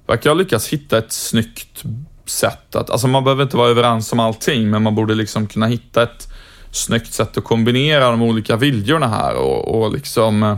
verkar 0.07 0.29
ha 0.29 0.35
lyckats 0.35 0.67
hitta 0.67 0.97
ett 0.97 1.11
snyggt 1.11 1.83
sätt 2.25 2.75
att, 2.75 2.89
alltså 2.89 3.07
man 3.07 3.23
behöver 3.23 3.43
inte 3.43 3.57
vara 3.57 3.69
överens 3.69 4.13
om 4.13 4.19
allting, 4.19 4.69
men 4.69 4.83
man 4.83 4.95
borde 4.95 5.15
liksom 5.15 5.47
kunna 5.47 5.67
hitta 5.67 6.03
ett 6.03 6.27
snyggt 6.71 7.13
sätt 7.13 7.37
att 7.37 7.43
kombinera 7.43 8.11
de 8.11 8.21
olika 8.21 8.55
viljorna 8.55 9.07
här 9.07 9.35
och, 9.35 9.81
och 9.81 9.93
liksom 9.93 10.43
eh, 10.43 10.55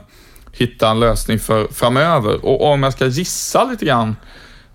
hitta 0.52 0.90
en 0.90 1.00
lösning 1.00 1.40
för 1.40 1.68
framöver. 1.72 2.46
Och, 2.46 2.72
om 2.72 2.84
jag 2.84 2.94
ska 2.94 3.06
gissa 3.06 3.64
lite 3.64 3.86
grann 3.86 4.16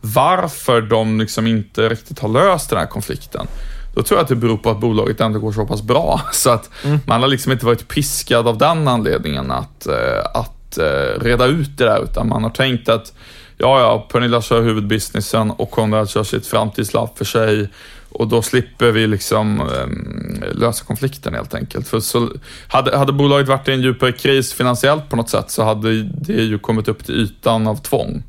varför 0.00 0.80
de 0.82 1.20
liksom 1.20 1.46
inte 1.46 1.88
riktigt 1.88 2.18
har 2.18 2.28
löst 2.28 2.70
den 2.70 2.78
här 2.78 2.86
konflikten. 2.86 3.46
Då 3.94 4.02
tror 4.02 4.18
jag 4.18 4.22
att 4.22 4.28
det 4.28 4.36
beror 4.36 4.56
på 4.56 4.70
att 4.70 4.80
bolaget 4.80 5.20
ändå 5.20 5.38
går 5.38 5.52
så 5.52 5.66
pass 5.66 5.82
bra. 5.82 6.20
Så 6.32 6.50
att 6.50 6.70
mm. 6.84 6.98
man 7.06 7.20
har 7.22 7.28
liksom 7.28 7.52
inte 7.52 7.66
varit 7.66 7.88
piskad 7.88 8.48
av 8.48 8.58
den 8.58 8.88
anledningen 8.88 9.50
att, 9.50 9.86
eh, 9.86 10.24
att 10.34 10.78
eh, 10.78 11.20
reda 11.20 11.46
ut 11.46 11.78
det 11.78 11.84
där, 11.84 12.04
utan 12.04 12.28
man 12.28 12.42
har 12.42 12.50
tänkt 12.50 12.88
att 12.88 13.12
ja, 13.58 13.80
ja, 13.80 14.06
Pernilla 14.12 14.42
kör 14.42 14.62
huvudbusinessen 14.62 15.50
och 15.50 15.70
Konrad 15.70 16.10
kör 16.10 16.24
sitt 16.24 16.46
framtidslabb 16.46 17.18
för 17.18 17.24
sig. 17.24 17.68
Och 18.08 18.28
då 18.28 18.42
slipper 18.42 18.90
vi 18.90 19.06
liksom 19.06 19.60
eh, 19.60 20.54
lösa 20.54 20.84
konflikten 20.84 21.34
helt 21.34 21.54
enkelt. 21.54 21.88
För 21.88 22.00
så, 22.00 22.30
hade, 22.68 22.98
hade 22.98 23.12
bolaget 23.12 23.48
varit 23.48 23.68
i 23.68 23.72
en 23.72 23.80
djupare 23.82 24.12
kris 24.12 24.52
finansiellt 24.52 25.08
på 25.08 25.16
något 25.16 25.30
sätt 25.30 25.50
så 25.50 25.62
hade 25.62 26.02
det 26.02 26.32
ju 26.32 26.58
kommit 26.58 26.88
upp 26.88 27.04
till 27.04 27.14
ytan 27.14 27.66
av 27.66 27.76
tvång. 27.76 28.22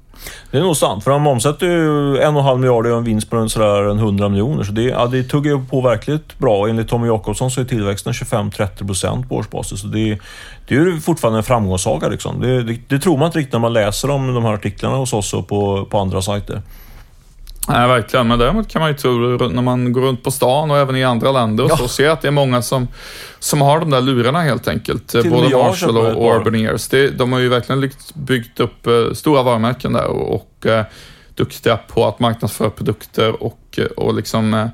Det 0.51 0.57
är 0.57 0.61
nog 0.61 0.77
sant, 0.77 1.03
för 1.03 1.11
de 1.11 1.27
omsätter 1.27 1.65
ju 1.65 2.17
en 2.17 2.33
och 2.33 2.39
en 2.39 2.45
halv 2.45 2.59
miljard 2.59 2.85
och 2.85 2.97
en 2.97 3.03
vinst 3.03 3.29
på 3.29 3.37
en 3.37 3.49
sådär 3.49 3.83
en 3.83 3.97
100 3.97 4.29
miljoner. 4.29 4.63
Så 4.63 4.71
det, 4.71 4.83
ja, 4.83 5.05
det 5.05 5.23
tuggar 5.23 5.51
ju 5.51 5.65
på 5.65 5.81
verkligt 5.81 6.39
bra. 6.39 6.67
Enligt 6.67 6.89
Tommy 6.89 7.07
Jakobsson 7.07 7.51
så 7.51 7.61
är 7.61 7.65
tillväxten 7.65 8.13
25-30% 8.13 9.27
på 9.27 9.35
årsbasis. 9.35 9.81
Så 9.81 9.87
det, 9.87 10.19
det 10.67 10.75
är 10.75 10.79
ju 10.79 10.99
fortfarande 10.99 11.39
en 11.39 11.43
framgångssaga. 11.43 12.07
Liksom. 12.07 12.41
Det, 12.41 12.63
det, 12.63 12.77
det, 12.87 12.99
tror 12.99 13.17
man 13.17 13.25
inte 13.25 13.39
riktigt 13.39 13.53
när 13.53 13.59
man 13.59 13.73
läser 13.73 14.09
om 14.09 14.33
de 14.33 14.45
här 14.45 14.53
artiklarna 14.53 14.95
hos 14.95 15.13
oss 15.13 15.33
och 15.33 15.47
på, 15.47 15.85
på 15.85 15.99
andra 15.99 16.21
sajter. 16.21 16.61
Nej, 17.67 17.87
verkligen. 17.87 18.27
Men 18.27 18.39
däremot 18.39 18.67
kan 18.67 18.81
man 18.81 18.91
ju 18.91 18.97
tro 18.97 19.11
när 19.47 19.61
man 19.61 19.93
går 19.93 20.01
runt 20.01 20.23
på 20.23 20.31
stan 20.31 20.71
och 20.71 20.77
även 20.77 20.95
i 20.95 21.03
andra 21.03 21.31
länder 21.31 21.63
och 21.63 21.71
ja. 21.71 21.77
så 21.77 21.87
ser 21.87 22.09
att 22.09 22.21
det 22.21 22.27
är 22.27 22.31
många 22.31 22.61
som, 22.61 22.87
som 23.39 23.61
har 23.61 23.79
de 23.79 23.89
där 23.89 24.01
lurarna 24.01 24.41
helt 24.41 24.67
enkelt. 24.67 25.07
Till 25.07 25.31
Både 25.31 25.49
Marshall 25.49 25.97
och, 25.97 26.25
och 26.25 26.35
Urban 26.35 26.55
Ears. 26.55 26.87
Det, 26.87 27.09
de 27.09 27.33
har 27.33 27.39
ju 27.39 27.49
verkligen 27.49 27.89
byggt 28.13 28.59
upp 28.59 28.87
uh, 28.87 29.13
stora 29.13 29.43
varumärken 29.43 29.93
där 29.93 30.05
och, 30.05 30.35
och 30.35 30.65
uh, 30.65 30.81
duktiga 31.35 31.77
på 31.77 32.07
att 32.07 32.19
marknadsföra 32.19 32.69
produkter 32.69 33.43
och, 33.43 33.79
och 33.97 34.13
liksom 34.13 34.69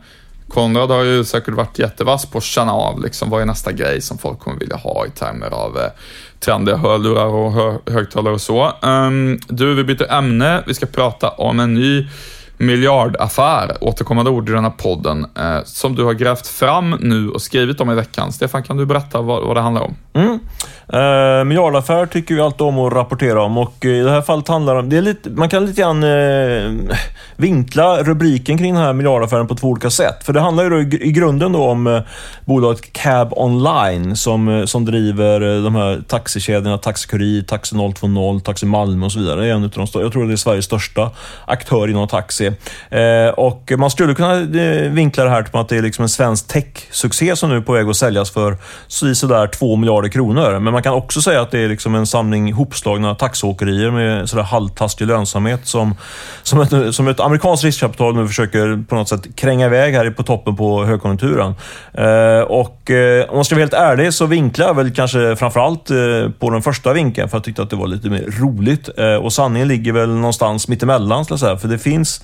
Konrad 0.54 0.92
har 0.92 1.04
ju 1.04 1.24
säkert 1.24 1.54
varit 1.54 1.80
jättevass 1.80 2.26
på 2.26 2.38
att 2.38 2.44
känna 2.44 2.72
av 2.72 3.04
liksom, 3.04 3.30
vad 3.30 3.42
är 3.42 3.46
nästa 3.46 3.72
grej 3.72 4.02
som 4.02 4.18
folk 4.18 4.40
kommer 4.40 4.60
vilja 4.60 4.76
ha 4.76 5.06
i 5.06 5.10
termer 5.10 5.50
av 5.54 5.78
eh, 5.78 5.92
trendiga 6.40 6.78
hörlurar 6.78 7.26
och 7.26 7.52
hö 7.52 7.78
högtalare 7.86 8.34
och 8.34 8.42
så. 8.42 8.74
Um, 8.82 9.40
du, 9.48 9.74
vi 9.74 9.84
byter 9.84 10.12
ämne. 10.12 10.64
Vi 10.68 10.74
ska 10.74 10.86
prata 10.86 11.30
om 11.30 11.60
en 11.60 11.74
ny 11.74 12.08
miljardaffär, 12.62 13.78
återkommande 13.82 14.32
ord 14.32 14.50
i 14.50 14.52
den 14.52 14.64
här 14.64 14.72
podden, 14.72 15.26
eh, 15.38 15.64
som 15.66 15.96
du 15.96 16.04
har 16.04 16.14
grävt 16.14 16.48
fram 16.48 16.98
nu 17.00 17.30
och 17.30 17.42
skrivit 17.42 17.82
om 17.82 17.92
i 17.92 17.96
veckan. 17.96 18.32
Stefan, 18.32 18.64
kan 18.64 18.78
du 18.78 18.86
berätta 18.86 19.22
vad, 19.22 19.44
vad 19.44 19.58
det 19.58 19.62
handlar 19.62 19.82
om? 19.82 19.96
Mm. 20.14 20.40
Eh, 20.94 21.44
miljardaffär 21.44 22.06
tycker 22.06 22.36
vi 22.36 22.42
alltid 22.42 22.62
om 22.62 22.80
att 22.80 22.94
rapportera 22.94 23.44
om 23.44 23.58
och 23.58 23.86
eh, 23.86 23.92
i 23.92 24.02
det 24.02 24.12
här 24.12 24.22
fallet 24.22 24.48
handlar 24.48 24.74
det 24.76 24.80
om, 24.80 24.90
det 24.90 25.30
man 25.30 25.50
kan 25.50 25.66
lite 25.66 25.82
grann 25.82 26.04
eh, 26.04 26.96
vinkla 27.36 28.04
rubriken 28.04 28.58
kring 28.58 28.74
den 28.74 28.84
här 28.84 28.94
miljardaffären 28.94 29.48
på 29.48 29.56
två 29.56 29.68
olika 29.68 29.90
sätt. 29.90 30.24
För 30.24 30.34
det 30.34 30.40
handlar 30.40 30.64
ju 30.64 30.82
i, 30.82 31.08
i 31.08 31.12
grunden 31.12 31.52
då 31.52 31.64
om 31.64 31.88
eh, 31.88 32.02
bolaget 32.46 32.94
Cab 32.94 33.34
Online 33.34 34.16
som, 34.16 34.48
eh, 34.48 34.66
som 34.66 34.86
driver 34.86 35.42
eh, 35.42 35.64
de 35.64 35.76
här 35.76 36.04
taxikedjorna 36.08 36.78
Taxi 36.78 37.08
Kurir, 37.08 37.42
Taxi 37.42 37.76
020, 37.76 38.40
Taxi 38.40 38.66
Malmö 38.66 39.06
och 39.06 39.12
så 39.12 39.20
vidare. 39.20 39.42
Det 39.42 39.48
är 39.48 39.54
en 39.54 39.64
utav 39.64 39.88
de, 39.94 40.02
jag 40.02 40.12
tror 40.12 40.28
det 40.28 40.34
är 40.34 40.38
Sveriges 40.38 40.66
största 40.66 41.12
aktör 41.46 41.88
inom 41.88 42.08
taxi. 42.08 42.51
Eh, 42.90 43.30
och 43.30 43.72
man 43.78 43.92
skulle 43.92 44.14
kunna 44.14 44.40
eh, 44.40 44.92
vinkla 44.92 45.24
det 45.24 45.30
här 45.30 45.44
till 45.44 45.60
att 45.60 45.70
det 45.70 45.78
är 45.78 45.82
liksom 45.82 46.04
en 46.04 46.10
svensk 46.10 46.48
tech-succé 46.48 47.36
som 47.36 47.50
nu 47.50 47.58
är 47.58 47.62
på 47.62 47.74
väg 47.74 47.90
att 47.90 47.96
säljas 47.96 48.32
för 48.32 48.58
sådär 49.14 49.48
2 49.48 49.76
miljarder 49.76 50.10
kronor. 50.10 50.60
Men 50.60 50.74
man 50.74 50.84
kan 50.84 50.94
också 50.94 51.22
säga 51.22 51.42
att 51.42 51.52
det 51.52 51.60
är 51.60 51.70
liksom 51.70 51.96
en 51.96 52.08
samling 52.08 52.54
hopslagna 52.54 53.16
taxåkerier 53.16 53.92
med 53.92 54.30
sådär 54.30 54.44
halvtaskig 54.44 55.08
lönsamhet 55.08 55.68
som, 55.68 55.96
som, 56.44 56.62
ett, 56.62 56.96
som 56.96 57.08
ett 57.08 57.20
amerikanskt 57.20 57.64
riskkapital 57.64 58.16
nu 58.16 58.28
försöker 58.28 58.84
på 58.88 58.96
något 58.96 59.10
sätt 59.10 59.36
kränga 59.36 59.66
iväg 59.66 59.94
här 59.94 60.10
på 60.10 60.24
toppen 60.24 60.56
på 60.56 60.86
högkonjunkturen. 60.86 61.56
Eh, 61.94 62.42
och 62.42 62.92
om 63.30 63.36
man 63.36 63.46
ska 63.46 63.56
vara 63.56 63.62
helt 63.62 63.74
ärlig 63.74 64.14
så 64.14 64.26
vinklar 64.26 64.68
jag 64.68 64.76
väl 64.76 64.94
kanske 64.94 65.36
framförallt 65.36 65.90
eh, 65.90 65.98
på 66.40 66.50
den 66.50 66.62
första 66.62 66.94
vinkeln 66.94 67.30
för 67.30 67.38
jag 67.38 67.44
tyckte 67.44 67.62
att 67.62 67.70
det 67.70 67.76
var 67.76 67.88
lite 67.88 68.10
mer 68.10 68.42
roligt. 68.42 68.90
Och 69.22 69.34
sanningen 69.34 69.68
ligger 69.68 69.92
väl 69.92 70.10
någonstans 70.10 70.68
mittemellan, 70.68 71.26
ska 71.26 71.34
jag 71.34 71.40
säga. 71.40 71.58
För 71.58 71.68
det 71.68 71.78
finns 71.78 72.24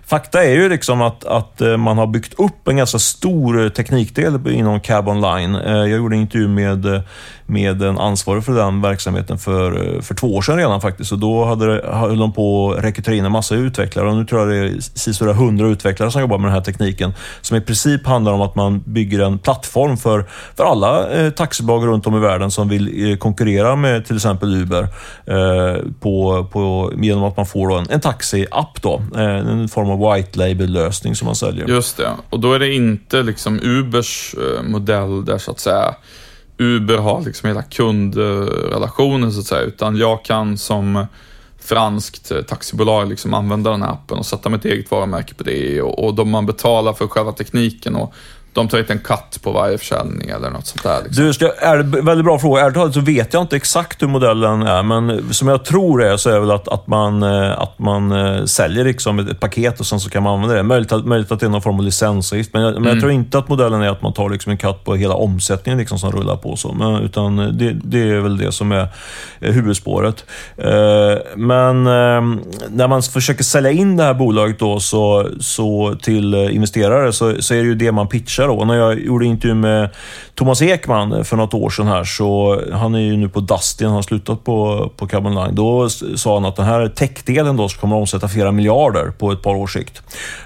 Fakta 0.11 0.43
är 0.43 0.53
ju 0.53 0.69
liksom 0.69 1.01
att, 1.01 1.25
att 1.25 1.61
eh, 1.61 1.77
man 1.77 1.97
har 1.97 2.07
byggt 2.07 2.39
upp 2.39 2.67
en 2.67 2.77
ganska 2.77 2.99
stor 2.99 3.63
eh, 3.63 3.69
teknikdel 3.69 4.47
inom 4.47 4.79
Cab 4.79 5.07
Online. 5.07 5.55
Eh, 5.55 5.71
jag 5.71 5.89
gjorde 5.89 6.15
en 6.15 6.21
intervju 6.21 6.47
med 6.47 7.03
med 7.51 7.81
en 7.81 7.97
ansvarig 7.97 8.43
för 8.43 8.53
den 8.53 8.81
verksamheten 8.81 9.37
för, 9.37 10.01
för 10.01 10.15
två 10.15 10.35
år 10.35 10.41
sedan 10.41 10.57
redan 10.57 10.81
faktiskt. 10.81 11.11
Och 11.11 11.19
då 11.19 11.45
hade 11.45 11.81
höll 11.87 12.17
de 12.17 12.33
på 12.33 12.71
att 12.71 12.83
rekrytera 12.83 13.15
in 13.15 13.25
en 13.25 13.31
massa 13.31 13.55
utvecklare 13.55 14.09
och 14.09 14.15
nu 14.15 14.25
tror 14.25 14.41
jag 14.41 14.49
det 14.49 14.55
är 14.57 14.79
sisådär 14.79 15.31
100 15.31 15.67
utvecklare 15.67 16.11
som 16.11 16.21
jobbar 16.21 16.37
med 16.37 16.47
den 16.47 16.53
här 16.53 16.61
tekniken. 16.61 17.13
Som 17.41 17.57
i 17.57 17.61
princip 17.61 18.07
handlar 18.07 18.31
om 18.31 18.41
att 18.41 18.55
man 18.55 18.83
bygger 18.85 19.19
en 19.19 19.39
plattform 19.39 19.97
för, 19.97 20.25
för 20.57 20.63
alla 20.63 21.05
taxibolag 21.31 21.87
runt 21.87 22.07
om 22.07 22.15
i 22.15 22.19
världen 22.19 22.51
som 22.51 22.69
vill 22.69 23.17
konkurrera 23.19 23.75
med 23.75 24.05
till 24.05 24.15
exempel 24.15 24.55
Uber 24.55 24.87
på, 25.99 26.45
på, 26.51 26.93
genom 26.97 27.23
att 27.23 27.37
man 27.37 27.45
får 27.45 27.77
en, 27.77 27.85
en 27.89 28.01
taxi-app. 28.01 28.81
Då, 28.81 29.01
en 29.15 29.67
form 29.67 29.89
av 29.89 30.00
white 30.01 30.39
label-lösning 30.39 31.15
som 31.15 31.25
man 31.25 31.35
säljer. 31.35 31.67
Just 31.67 31.97
det, 31.97 32.09
och 32.29 32.39
då 32.39 32.53
är 32.53 32.59
det 32.59 32.73
inte 32.73 33.23
liksom 33.23 33.59
Ubers 33.63 34.35
eh, 34.37 34.63
modell 34.63 35.25
där 35.25 35.37
så 35.37 35.51
att 35.51 35.59
säga. 35.59 35.95
Uber 36.57 36.97
har 36.97 37.21
liksom 37.21 37.47
hela 37.47 37.63
kundrelationen 37.63 39.31
så 39.31 39.39
att 39.39 39.45
säga, 39.45 39.61
utan 39.61 39.95
jag 39.95 40.25
kan 40.25 40.57
som 40.57 41.05
franskt 41.59 42.31
eh, 42.31 42.41
taxibolag 42.41 43.09
liksom 43.09 43.33
använda 43.33 43.71
den 43.71 43.81
här 43.81 43.91
appen 43.91 44.17
och 44.17 44.25
sätta 44.25 44.49
mitt 44.49 44.65
eget 44.65 44.91
varumärke 44.91 45.33
på 45.33 45.43
det. 45.43 45.81
Och, 45.81 46.05
och 46.05 46.15
då 46.15 46.25
man 46.25 46.45
betalar 46.45 46.93
för 46.93 47.07
själva 47.07 47.31
tekniken 47.31 47.95
och 47.95 48.13
de 48.53 48.67
tar 48.67 48.79
inte 48.79 48.93
en 48.93 48.99
katt 48.99 49.39
på 49.43 49.51
varje 49.51 49.77
försäljning 49.77 50.29
eller 50.29 50.49
något 50.49 50.67
sånt 50.67 50.83
där. 50.83 51.03
Liksom. 51.03 51.25
Du, 51.25 51.33
ska, 51.33 51.51
är 51.51 51.77
det, 51.77 52.01
väldigt 52.01 52.25
bra 52.25 52.39
fråga. 52.39 52.61
Ärligt 52.61 52.75
talat 52.75 52.93
så 52.93 52.99
vet 52.99 53.33
jag 53.33 53.41
inte 53.43 53.55
exakt 53.55 54.01
hur 54.01 54.07
modellen 54.07 54.61
är, 54.61 54.83
men 54.83 55.33
som 55.33 55.47
jag 55.47 55.65
tror 55.65 56.03
är 56.03 56.17
så 56.17 56.29
är 56.29 56.39
väl 56.39 56.51
att, 56.51 56.67
att, 56.67 56.87
man, 56.87 57.23
eh, 57.23 57.59
att 57.59 57.79
man 57.79 58.11
eh, 58.11 58.45
säljer 58.45 58.85
liksom 58.85 59.19
ett, 59.19 59.29
ett, 59.29 59.39
paket 59.39 59.79
och 59.79 59.85
sen 59.85 59.99
så 59.99 60.09
kan 60.09 60.23
man 60.23 60.33
använda 60.33 60.55
det. 60.55 60.63
Möjligt 60.63 60.91
att, 60.91 61.05
möjligt 61.05 61.31
att 61.31 61.39
det 61.39 61.45
är 61.45 61.49
någon 61.49 61.61
form 61.61 61.75
av 61.75 61.83
licensavgift, 61.83 62.53
men, 62.53 62.61
jag, 62.61 62.73
men 62.73 62.83
jag 62.83 62.91
mm. 62.91 63.01
tror 63.01 63.11
inte 63.11 63.37
att 63.37 63.49
modellen 63.49 63.81
är 63.81 63.89
att 63.89 64.01
man 64.01 64.13
tar 64.13 64.29
liksom 64.29 64.51
en 64.51 64.57
katt 64.57 64.83
på 64.83 64.95
hela 64.95 65.13
omsättningen 65.13 65.79
liksom 65.79 65.99
som 65.99 66.11
rullar 66.11 66.35
på. 66.35 66.55
så. 66.55 66.73
Men, 66.73 66.95
utan 66.95 67.35
det, 67.35 67.73
det 67.83 68.09
är 68.09 68.19
väl 68.19 68.37
det 68.37 68.51
som 68.51 68.71
är 68.71 68.87
huvudspåret. 69.39 70.25
Eh, 70.57 71.17
men 71.35 71.83
när 71.83 72.87
man 72.87 73.01
försöker 73.01 73.43
sälja 73.43 73.71
in 73.71 73.97
det 73.97 74.03
här 74.03 74.13
bolaget 74.13 74.59
då, 74.59 74.79
så, 74.79 75.27
så 75.39 75.95
till 76.01 76.33
investerare 76.33 77.13
så, 77.13 77.41
så 77.41 77.53
är 77.53 77.57
det 77.57 77.63
ju 77.63 77.75
det 77.75 77.91
man 77.91 78.07
pitchar 78.07 78.40
matcher. 78.41 78.59
Då. 78.59 78.65
När 78.65 78.75
jag 78.75 78.99
gjorde 78.99 79.25
intervju 79.25 79.55
med 79.55 79.89
Thomas 80.35 80.61
Ekman 80.61 81.25
för 81.25 81.37
något 81.37 81.53
år 81.53 81.69
sedan 81.69 81.87
här, 81.87 82.03
så 82.03 82.61
han 82.73 82.95
är 82.95 82.99
ju 82.99 83.17
nu 83.17 83.29
på 83.29 83.39
Dustin, 83.39 83.87
han 83.87 83.95
har 83.95 84.01
slutat 84.01 84.43
på, 84.43 84.89
på 84.97 85.07
Cab 85.07 85.23
Line. 85.23 85.55
Då 85.55 85.89
sa 85.89 86.33
han 86.33 86.45
att 86.45 86.55
den 86.55 86.65
här 86.65 86.87
techdelen 86.87 87.57
då 87.57 87.67
kommer 87.67 87.95
att 87.95 87.99
omsätta 87.99 88.27
flera 88.27 88.51
miljarder 88.51 89.11
på 89.19 89.31
ett 89.31 89.41
par 89.41 89.55
års 89.55 89.73
sikt. 89.73 90.01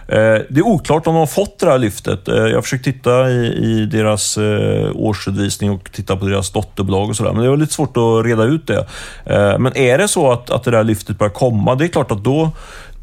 Eh, 0.07 0.17
det 0.49 0.59
är 0.59 0.65
oklart 0.65 1.07
om 1.07 1.13
de 1.13 1.19
har 1.19 1.27
fått 1.27 1.59
det 1.59 1.69
här 1.69 1.77
lyftet. 1.77 2.27
Eh, 2.27 2.35
jag 2.35 2.55
har 2.55 2.61
försökt 2.61 2.83
titta 2.83 3.29
i, 3.29 3.45
i 3.45 3.85
deras 3.85 4.37
eh, 4.37 4.89
årsredovisning 4.95 5.71
och 5.71 5.91
titta 5.91 6.15
på 6.15 6.25
deras 6.25 6.51
dotterbolag 6.51 7.09
och 7.09 7.15
sådär, 7.15 7.33
men 7.33 7.43
det 7.43 7.49
var 7.49 7.57
lite 7.57 7.73
svårt 7.73 7.97
att 7.97 8.25
reda 8.25 8.43
ut 8.43 8.67
det. 8.67 8.87
Eh, 9.25 9.59
men 9.59 9.77
är 9.77 9.97
det 9.97 10.07
så 10.07 10.31
att, 10.31 10.49
att 10.49 10.63
det 10.63 10.71
där 10.71 10.83
lyftet 10.83 11.17
börjar 11.17 11.33
komma, 11.33 11.75
det 11.75 11.85
är 11.85 11.87
klart 11.87 12.11
att 12.11 12.23
då 12.23 12.51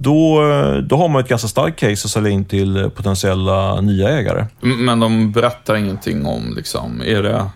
då, 0.02 0.50
eh, 0.50 0.76
då 0.76 0.96
har 0.96 1.08
man 1.08 1.22
ett 1.22 1.28
ganska 1.28 1.48
starkt 1.48 1.80
case 1.80 2.06
att 2.06 2.10
sälja 2.10 2.30
in 2.30 2.44
till 2.44 2.76
eh, 2.76 2.88
potentiella 2.88 3.80
nya 3.80 4.08
ägare. 4.08 4.46
Men 4.60 5.00
de 5.00 5.32
berättar 5.32 5.74
ingenting 5.74 6.26
om, 6.26 6.54
liksom, 6.56 7.02
är 7.02 7.22
det 7.22 7.46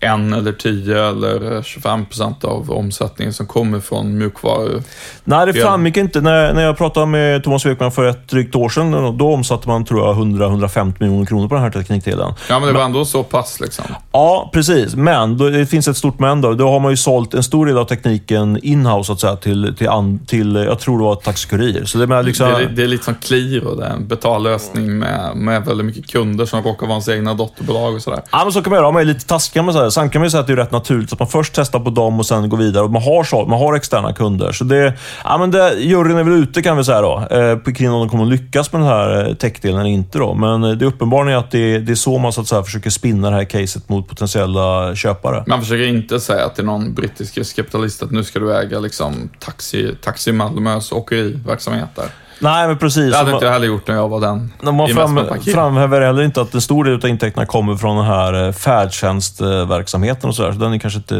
en 0.00 0.32
eller 0.32 0.52
tio 0.52 1.08
eller 1.08 1.62
25 1.62 2.06
procent 2.06 2.44
av 2.44 2.70
omsättningen 2.70 3.34
som 3.34 3.46
kommer 3.46 3.80
från 3.80 4.18
mjukvaru? 4.18 4.82
Nej, 5.24 5.46
det 5.46 5.52
framgick 5.52 5.96
inte. 5.96 6.20
När, 6.20 6.54
när 6.54 6.62
jag 6.62 6.76
pratade 6.76 7.06
med 7.06 7.44
Thomas 7.44 7.66
Wekman 7.66 7.92
för 7.92 8.04
ett 8.04 8.28
drygt 8.28 8.54
år 8.54 8.68
sedan, 8.68 9.18
då 9.18 9.32
omsatte 9.32 9.68
man 9.68 9.84
tror 9.84 10.06
jag 10.06 10.16
100-150 10.16 10.94
miljoner 10.98 11.26
kronor 11.26 11.48
på 11.48 11.54
den 11.54 11.64
här 11.64 11.70
teknikdelen. 11.70 12.34
Ja, 12.48 12.58
men 12.58 12.68
det 12.68 12.74
var 12.74 12.84
ändå 12.84 13.04
så 13.04 13.22
pass 13.22 13.60
liksom. 13.60 13.84
Ja, 14.12 14.50
precis. 14.52 14.94
Men 14.94 15.38
då, 15.38 15.48
det 15.48 15.66
finns 15.66 15.88
ett 15.88 15.96
stort 15.96 16.18
men. 16.18 16.40
Då. 16.40 16.54
då 16.54 16.70
har 16.70 16.80
man 16.80 16.90
ju 16.90 16.96
sålt 16.96 17.34
en 17.34 17.42
stor 17.42 17.66
del 17.66 17.78
av 17.78 17.84
tekniken 17.84 18.58
inhouse 18.62 19.06
så 19.06 19.12
att 19.12 19.20
säga, 19.20 19.36
till, 19.36 19.74
till, 19.78 19.88
an, 19.88 20.20
till 20.26 20.54
jag 20.54 20.78
tror 20.78 20.98
det 20.98 21.04
var 21.04 21.14
Taxi 21.14 21.48
Kurir. 21.48 21.84
Så 21.84 21.98
det, 21.98 22.14
är 22.14 22.22
liksom... 22.22 22.48
det, 22.48 22.54
är, 22.54 22.68
det 22.68 22.82
är 22.82 22.88
lite 22.88 23.04
som 23.04 23.14
Qliro, 23.14 23.74
det 23.74 23.84
är 23.86 23.90
en 23.90 24.08
betallösning 24.08 24.98
med, 24.98 25.36
med 25.36 25.64
väldigt 25.64 25.86
mycket 25.86 26.06
kunder 26.06 26.46
som 26.46 26.62
råkar 26.62 26.86
vara 26.86 26.94
ens 26.94 27.08
egna 27.08 27.34
dotterbolag 27.34 27.94
och 27.94 28.02
sådär. 28.02 28.22
Ja, 28.32 28.40
men 28.44 28.52
så 28.52 28.62
kan 28.62 28.70
man 28.70 28.78
göra. 28.78 28.90
Man 28.90 29.02
är 29.02 29.06
lite 29.06 29.26
taskiga 29.26 29.62
med 29.62 29.74
så 29.74 29.80
här. 29.80 29.87
Eh, 29.88 29.90
sen 29.90 30.10
kan 30.10 30.20
man 30.20 30.26
ju 30.26 30.30
säga 30.30 30.40
att 30.40 30.46
det 30.46 30.52
är 30.52 30.56
rätt 30.56 30.70
naturligt 30.70 31.12
att 31.12 31.18
man 31.18 31.28
först 31.28 31.54
testar 31.54 31.80
på 31.80 31.90
dem 31.90 32.18
och 32.18 32.26
sen 32.26 32.48
går 32.48 32.58
vidare. 32.58 32.84
Och 32.84 32.90
man 32.90 33.02
har, 33.02 33.24
så, 33.24 33.44
man 33.44 33.58
har 33.58 33.74
externa 33.74 34.12
kunder. 34.12 34.52
Så 34.52 34.64
det, 34.64 34.94
ja, 35.24 35.38
men 35.38 35.50
det, 35.50 35.74
juryn 35.78 36.16
är 36.16 36.24
väl 36.24 36.32
ute 36.32 36.62
kan 36.62 36.76
vi 36.76 36.84
säga 36.84 37.00
då, 37.00 37.26
eh, 37.30 37.72
kring 37.72 37.90
om 37.90 38.00
de 38.00 38.08
kommer 38.08 38.24
att 38.24 38.30
lyckas 38.30 38.72
med 38.72 38.80
den 38.80 38.88
här 38.88 39.28
eh, 39.28 39.34
techdelen 39.34 39.80
eller 39.80 39.90
inte. 39.90 40.18
Då. 40.18 40.34
Men 40.34 40.64
eh, 40.64 40.70
det 40.70 40.84
uppenbara 40.84 41.32
är 41.32 41.36
att 41.36 41.50
det, 41.50 41.78
det 41.78 41.92
är 41.92 41.96
så 41.96 42.18
man 42.18 42.32
så 42.32 42.40
att 42.40 42.46
säga, 42.46 42.62
försöker 42.62 42.90
spinna 42.90 43.30
det 43.30 43.36
här 43.36 43.44
caset 43.44 43.88
mot 43.88 44.08
potentiella 44.08 44.94
köpare. 44.94 45.44
Man 45.46 45.60
försöker 45.60 45.86
inte 45.86 46.20
säga 46.20 46.48
till 46.48 46.64
någon 46.64 46.94
brittisk 46.94 47.38
riskkapitalist 47.38 48.02
att 48.02 48.10
nu 48.10 48.24
ska 48.24 48.38
du 48.38 48.56
äga 48.56 48.80
liksom, 48.80 49.30
taxi, 49.38 49.96
taxi 50.02 50.32
Malmös 50.32 50.92
åkeriverksamhet 50.92 51.88
där. 51.94 52.08
Nej, 52.38 52.68
men 52.68 52.78
precis. 52.78 53.10
Det 53.12 53.16
hade 53.16 53.32
inte 53.32 53.44
jag 53.44 53.52
heller 53.52 53.66
gjort 53.66 53.88
när 53.88 53.94
jag 53.94 54.08
var 54.08 54.20
den 54.20 54.52
Man 54.62 54.88
fram, 54.88 55.40
framhäver 55.40 56.00
heller 56.00 56.22
inte 56.22 56.40
att 56.40 56.54
en 56.54 56.60
stor 56.60 56.84
del 56.84 56.94
av 56.94 57.06
intäkterna 57.06 57.46
kommer 57.46 57.76
från 57.76 57.96
den 57.96 58.06
här 58.06 58.46
eh, 58.46 58.52
färdtjänstverksamheten 58.52 60.28
och 60.28 60.34
sådär. 60.34 60.52
Så 60.52 60.58
den 60.58 60.72
är 60.72 60.78
kanske 60.78 60.98
inte... 60.98 61.14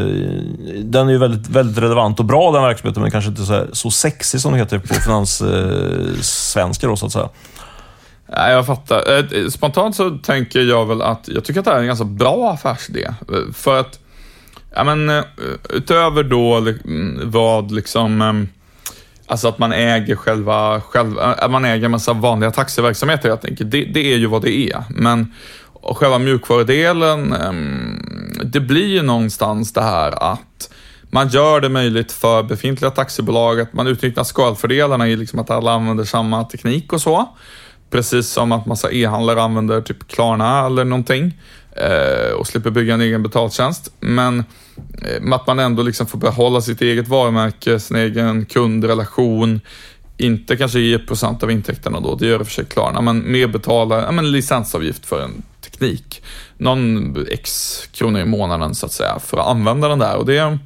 Den 0.83 1.09
är 1.09 1.13
ju 1.13 1.19
väldigt, 1.19 1.49
väldigt 1.49 1.79
relevant 1.83 2.19
och 2.19 2.25
bra 2.25 2.53
den 2.53 2.63
verksamheten, 2.63 3.03
men 3.03 3.11
kanske 3.11 3.31
inte 3.31 3.43
så, 3.43 3.53
här, 3.53 3.69
så 3.73 3.91
sexig 3.91 4.41
som 4.41 4.53
det 4.53 4.59
heter 4.59 4.79
på 4.79 4.95
finanssvenska 4.95 6.87
då, 6.87 6.97
så 6.97 7.07
att 7.07 7.13
säga. 7.13 7.29
Nej, 8.29 8.53
jag 8.53 8.67
fattar. 8.67 9.19
Eh, 9.19 9.49
Spontant 9.49 9.97
så 9.97 10.11
tänker 10.11 10.61
jag 10.61 10.87
väl 10.87 11.03
att 11.03 11.29
jag 11.29 11.45
tycker 11.45 11.61
att 11.61 11.65
det 11.65 11.71
här 11.71 11.79
är 11.79 11.83
en 11.83 11.87
ganska 11.87 12.05
bra 12.05 12.51
affärsidé. 12.51 13.05
Eh, 13.05 13.53
För 13.55 13.81
att, 13.81 13.99
ja 14.75 14.85
men 14.85 15.11
eh, 15.11 15.25
utöver 15.71 16.23
då 16.23 16.57
mm, 16.57 17.31
vad 17.31 17.71
liksom, 17.71 18.23
eh, 18.23 18.58
alltså 19.29 19.49
att 19.49 19.59
man 19.59 19.73
äger 19.73 20.17
själva, 20.17 20.81
själva 20.81 21.23
äh, 21.23 21.45
att 21.45 21.51
man 21.51 21.65
äger 21.65 21.85
en 21.85 21.91
massa 21.91 22.13
vanliga 22.13 22.51
taxiverksamheter 22.51 23.29
helt 23.29 23.45
enkelt. 23.45 23.71
Det, 23.71 23.85
det 23.85 24.13
är 24.13 24.17
ju 24.17 24.27
vad 24.27 24.43
det 24.43 24.59
är. 24.59 24.85
Men 24.91 25.35
själva 25.83 26.19
mjukvarudelen, 26.19 27.33
ehm, 27.33 28.41
det 28.45 28.61
blir 28.61 28.87
ju 28.87 29.03
någonstans 29.03 29.73
det 29.73 29.83
här 29.83 30.33
att 30.33 30.71
man 31.11 31.29
gör 31.29 31.61
det 31.61 31.69
möjligt 31.69 32.13
för 32.13 32.43
befintliga 32.43 32.91
taxibolag 32.91 33.61
att 33.61 33.73
man 33.73 33.87
utnyttjar 33.87 34.25
skalfördelarna 34.25 35.09
i 35.09 35.17
liksom 35.17 35.39
att 35.39 35.51
alla 35.51 35.73
använder 35.73 36.05
samma 36.05 36.45
teknik 36.45 36.93
och 36.93 37.01
så. 37.01 37.37
Precis 37.91 38.29
som 38.29 38.53
att 38.53 38.67
massa 38.67 38.93
e-handlare 38.93 39.43
använder 39.43 39.81
typ 39.81 40.09
Klarna 40.09 40.67
eller 40.67 40.85
någonting 40.85 41.39
eh, 41.77 42.33
och 42.33 42.47
slipper 42.47 42.71
bygga 42.71 42.95
en 42.95 43.01
egen 43.01 43.23
betaltjänst. 43.23 43.93
Men 44.01 44.45
eh, 45.03 45.33
att 45.33 45.47
man 45.47 45.59
ändå 45.59 45.83
liksom 45.83 46.07
får 46.07 46.19
behålla 46.19 46.61
sitt 46.61 46.83
eget 46.83 47.09
varumärke, 47.09 47.81
sin 47.81 47.97
egen 47.97 48.47
kundrelation. 48.47 49.61
Inte 50.17 50.57
kanske 50.57 50.81
ge 50.81 50.99
procent 50.99 51.43
av 51.43 51.51
intäkterna 51.51 52.01
då, 52.01 52.15
det 52.15 52.27
gör 52.27 52.39
det 52.39 52.45
för 52.45 52.53
sig 52.53 52.65
Klarna, 52.65 53.01
men 53.01 53.33
mer 53.33 53.47
betala 53.47 54.03
ja, 54.03 54.13
men 54.13 54.33
licensavgift 54.33 55.07
för 55.07 55.23
en 55.23 55.43
teknik. 55.61 56.23
Någon 56.57 57.17
x 57.31 57.79
kronor 57.93 58.21
i 58.21 58.25
månaden 58.25 58.75
så 58.75 58.87
att 58.87 58.93
säga 58.93 59.19
för 59.19 59.39
att 59.39 59.47
använda 59.47 59.89
den 59.89 59.99
där. 59.99 60.17
Och 60.17 60.27
det, 60.27 60.59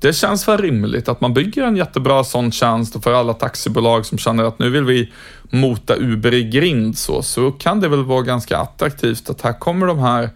det 0.00 0.12
känns 0.12 0.48
väl 0.48 0.58
rimligt 0.58 1.08
att 1.08 1.20
man 1.20 1.34
bygger 1.34 1.62
en 1.62 1.76
jättebra 1.76 2.24
sån 2.24 2.52
tjänst 2.52 3.04
för 3.04 3.12
alla 3.12 3.34
taxibolag 3.34 4.06
som 4.06 4.18
känner 4.18 4.44
att 4.44 4.58
nu 4.58 4.70
vill 4.70 4.84
vi 4.84 5.12
mota 5.50 5.96
Uber 5.96 6.34
i 6.34 6.44
grind 6.44 6.98
så, 6.98 7.22
så 7.22 7.50
kan 7.50 7.80
det 7.80 7.88
väl 7.88 8.04
vara 8.04 8.22
ganska 8.22 8.58
attraktivt 8.58 9.30
att 9.30 9.40
här 9.40 9.52
kommer 9.52 9.86
de 9.86 9.98
här 9.98 10.30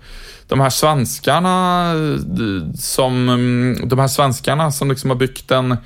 de 0.48 0.60
här 0.60 0.70
svenskarna 0.70 1.90
eh, 1.92 2.74
som, 2.74 3.28
mm, 3.28 3.88
de 3.88 3.98
här 3.98 4.08
svenskarna 4.08 4.72
som 4.72 4.90
liksom 4.90 5.10
har 5.10 5.16
byggt 5.16 5.50
en 5.50 5.76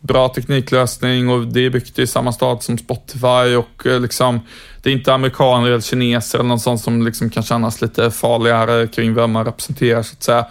bra 0.00 0.28
tekniklösning 0.28 1.28
och 1.28 1.46
det 1.46 1.60
är 1.60 1.70
byggt 1.70 1.98
i 1.98 2.06
samma 2.06 2.32
stad 2.32 2.62
som 2.62 2.78
Spotify 2.78 3.56
och 3.56 3.86
eh, 3.86 4.00
liksom 4.00 4.40
det 4.82 4.90
är 4.90 4.94
inte 4.94 5.14
amerikaner 5.14 5.66
eller 5.66 5.80
kineser 5.80 6.38
eller 6.38 6.48
någon 6.48 6.60
sån 6.60 6.78
som 6.78 7.02
liksom 7.02 7.30
kan 7.30 7.42
kännas 7.42 7.82
lite 7.82 8.10
farligare 8.10 8.86
kring 8.86 9.14
vem 9.14 9.30
man 9.30 9.44
representerar 9.44 10.02
så 10.02 10.12
att 10.12 10.22
säga. 10.22 10.46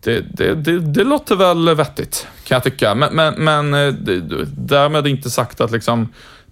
Det, 0.00 0.20
det, 0.20 0.54
det, 0.54 0.78
det 0.78 1.04
låter 1.04 1.36
väl 1.36 1.74
vettigt, 1.74 2.26
kan 2.44 2.56
jag 2.56 2.64
tycka. 2.64 2.94
Men, 2.94 3.14
men, 3.14 3.34
men 3.34 3.74
eh, 3.74 3.94
det, 3.94 4.20
därmed 4.56 5.06
inte 5.06 5.30
sagt 5.30 5.60
att 5.60 5.70
liksom 5.70 6.08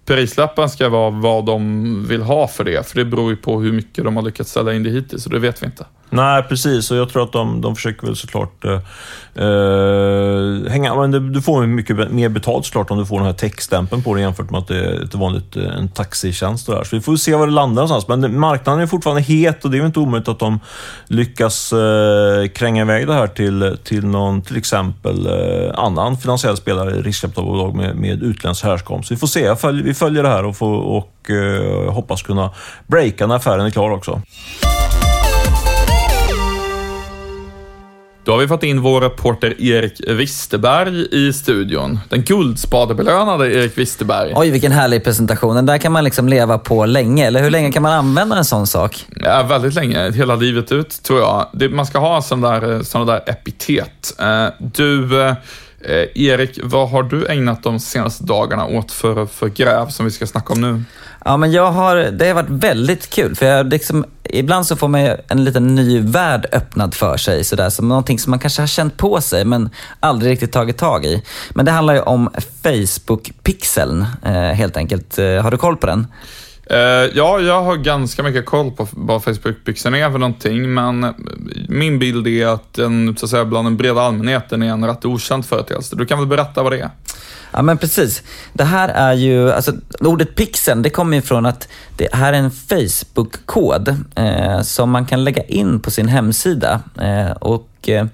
prislappen 0.06 0.70
ska 0.70 0.88
vara 0.88 1.10
vad 1.10 1.46
de 1.46 2.06
vill 2.08 2.22
ha 2.22 2.48
för 2.48 2.64
det. 2.64 2.88
För 2.88 2.98
det 2.98 3.04
beror 3.04 3.30
ju 3.30 3.36
på 3.36 3.60
hur 3.60 3.72
mycket 3.72 4.04
de 4.04 4.16
har 4.16 4.22
lyckats 4.22 4.50
ställa 4.50 4.74
in 4.74 4.82
det 4.82 4.90
hittills, 4.90 5.26
och 5.26 5.32
det 5.32 5.38
vet 5.38 5.62
vi 5.62 5.66
inte. 5.66 5.86
Nej, 6.10 6.42
precis. 6.42 6.90
Och 6.90 6.96
jag 6.96 7.08
tror 7.08 7.22
att 7.22 7.32
de, 7.32 7.60
de 7.60 7.76
försöker 7.76 8.06
väl 8.06 8.16
såklart 8.16 8.64
eh, 8.64 8.72
eh 9.44 10.70
hänga... 10.70 10.94
Men 10.94 11.10
du, 11.10 11.20
du 11.20 11.42
får 11.42 11.66
mycket 11.66 12.10
mer 12.10 12.28
betalt 12.28 12.66
såklart 12.66 12.90
om 12.90 12.98
du 12.98 13.06
får 13.06 13.16
den 13.16 13.26
här 13.26 13.32
techstämpeln 13.32 14.02
på 14.02 14.14
dig 14.14 14.22
jämfört 14.22 14.50
med 14.50 14.58
att 14.58 14.68
det 14.68 14.84
är 14.84 15.04
ett 15.04 15.14
vanligt, 15.14 15.56
eh, 15.56 15.76
en 15.76 15.88
taxitjänst. 15.88 16.68
Och 16.68 16.74
där. 16.74 16.84
Så 16.84 16.96
vi 16.96 17.02
får 17.02 17.16
se 17.16 17.34
var 17.34 17.46
det 17.46 17.52
landar 17.52 17.82
någonstans. 17.82 18.20
Men 18.20 18.40
marknaden 18.40 18.82
är 18.82 18.86
fortfarande 18.86 19.22
het 19.22 19.64
och 19.64 19.70
det 19.70 19.76
är 19.76 19.80
väl 19.80 19.86
inte 19.86 20.00
omöjligt 20.00 20.28
att 20.28 20.38
de 20.38 20.60
lyckas 21.06 21.72
eh, 21.72 22.46
kränga 22.46 22.82
iväg 22.82 23.06
det 23.06 23.14
här 23.14 23.26
till, 23.26 23.76
till 23.84 24.06
någon, 24.06 24.42
till 24.42 24.56
exempel, 24.56 25.26
eh, 25.26 25.78
annan 25.78 26.18
finansiell 26.18 26.56
spelare, 26.56 26.90
riskkapitalbolag 26.90 27.74
med, 27.74 27.96
med 27.96 28.22
utländsk 28.22 28.64
härkomst. 28.64 29.12
Vi 29.12 29.16
får 29.16 29.26
se. 29.26 29.56
Följ, 29.56 29.82
vi 29.82 29.94
följer 29.94 30.22
det 30.22 30.28
här 30.28 30.44
och, 30.44 30.56
får, 30.56 30.80
och 30.80 31.30
eh, 31.30 31.92
hoppas 31.92 32.22
kunna 32.22 32.50
breaka 32.86 33.26
när 33.26 33.36
affären 33.36 33.66
är 33.66 33.70
klar 33.70 33.90
också. 33.90 34.22
Då 38.26 38.32
har 38.32 38.38
vi 38.38 38.48
fått 38.48 38.62
in 38.62 38.82
vår 38.82 39.00
reporter 39.00 39.62
Erik 39.62 40.00
Wisterberg 40.08 41.08
i 41.10 41.32
studion. 41.32 41.98
Den 42.08 42.22
guldspadebelönade 42.22 43.54
Erik 43.54 43.78
Wisterberg. 43.78 44.32
Oj, 44.36 44.50
vilken 44.50 44.72
härlig 44.72 45.04
presentation. 45.04 45.54
Den 45.54 45.66
där 45.66 45.78
kan 45.78 45.92
man 45.92 46.04
liksom 46.04 46.28
leva 46.28 46.58
på 46.58 46.86
länge. 46.86 47.26
Eller 47.26 47.42
hur 47.42 47.50
länge 47.50 47.72
kan 47.72 47.82
man 47.82 47.92
använda 47.92 48.36
en 48.36 48.44
sån 48.44 48.66
sak? 48.66 49.06
Ja, 49.16 49.42
väldigt 49.42 49.74
länge, 49.74 50.10
hela 50.10 50.36
livet 50.36 50.72
ut 50.72 51.02
tror 51.02 51.20
jag. 51.20 51.70
Man 51.72 51.86
ska 51.86 51.98
ha 51.98 52.22
sådana 52.22 52.60
där, 52.60 52.82
såna 52.82 53.04
där 53.04 53.22
epitet. 53.26 54.14
Eh, 54.18 54.46
du, 54.58 55.22
eh, 55.22 55.34
Eh, 55.88 56.22
Erik, 56.22 56.58
vad 56.62 56.90
har 56.90 57.02
du 57.02 57.26
ägnat 57.26 57.62
de 57.62 57.80
senaste 57.80 58.24
dagarna 58.24 58.66
åt 58.66 58.92
för, 58.92 59.26
för 59.26 59.48
gräv 59.48 59.88
som 59.88 60.04
vi 60.04 60.10
ska 60.10 60.26
snacka 60.26 60.52
om 60.52 60.60
nu? 60.60 60.82
Ja, 61.24 61.36
men 61.36 61.52
jag 61.52 61.72
har, 61.72 61.96
det 61.96 62.26
har 62.26 62.34
varit 62.34 62.50
väldigt 62.50 63.10
kul. 63.10 63.36
För 63.36 63.46
jag 63.46 63.66
liksom, 63.66 64.04
ibland 64.24 64.66
så 64.66 64.76
får 64.76 64.88
man 64.88 65.16
en 65.28 65.44
liten 65.44 65.74
ny 65.74 66.00
värld 66.00 66.46
öppnad 66.52 66.94
för 66.94 67.16
sig. 67.16 67.44
Sådär, 67.44 67.70
som 67.70 67.88
någonting 67.88 68.18
som 68.18 68.30
man 68.30 68.38
kanske 68.38 68.62
har 68.62 68.66
känt 68.66 68.96
på 68.96 69.20
sig 69.20 69.44
men 69.44 69.70
aldrig 70.00 70.32
riktigt 70.32 70.52
tagit 70.52 70.78
tag 70.78 71.04
i. 71.04 71.22
Men 71.50 71.64
det 71.64 71.72
handlar 71.72 71.94
ju 71.94 72.00
om 72.00 72.30
Facebook-pixeln 72.62 74.06
eh, 74.24 74.32
helt 74.32 74.76
enkelt. 74.76 75.18
Eh, 75.18 75.42
har 75.42 75.50
du 75.50 75.56
koll 75.56 75.76
på 75.76 75.86
den? 75.86 76.06
Eh, 76.70 76.78
ja, 77.14 77.40
jag 77.40 77.62
har 77.62 77.76
ganska 77.76 78.22
mycket 78.22 78.46
koll 78.46 78.70
på 78.70 78.88
vad 78.90 79.22
Facebook-pixeln 79.22 79.94
är 79.94 80.10
för 80.10 80.18
någonting, 80.18 80.74
men 80.74 81.14
min 81.68 81.98
bild 81.98 82.26
är 82.26 82.46
att 82.46 82.74
den, 82.74 83.16
så 83.16 83.26
att 83.26 83.30
säga, 83.30 83.44
bland 83.44 83.66
den 83.66 83.76
breda 83.76 84.00
allmänheten 84.00 84.62
är 84.62 84.66
en 84.66 84.86
rätt 84.86 85.04
okänd 85.04 85.46
företeelse. 85.46 85.96
Du 85.96 86.06
kan 86.06 86.18
väl 86.18 86.28
berätta 86.28 86.62
vad 86.62 86.72
det 86.72 86.80
är? 86.80 86.90
Ja 87.50 87.62
men 87.62 87.78
precis. 87.78 88.22
Det 88.52 88.64
här 88.64 88.88
är 88.88 89.12
ju, 89.12 89.52
alltså 89.52 89.72
ordet 90.00 90.34
pixeln 90.34 90.82
det 90.82 90.90
kommer 90.90 91.16
ju 91.16 91.22
från 91.22 91.46
att 91.46 91.68
det 91.96 92.08
här 92.12 92.32
är 92.32 92.36
en 92.38 92.50
Facebook-kod 92.50 93.88
eh, 94.14 94.60
som 94.62 94.90
man 94.90 95.06
kan 95.06 95.24
lägga 95.24 95.42
in 95.42 95.80
på 95.80 95.90
sin 95.90 96.08
hemsida. 96.08 96.80
Eh, 97.00 97.30
och 97.30 97.88
eh, 97.88 98.06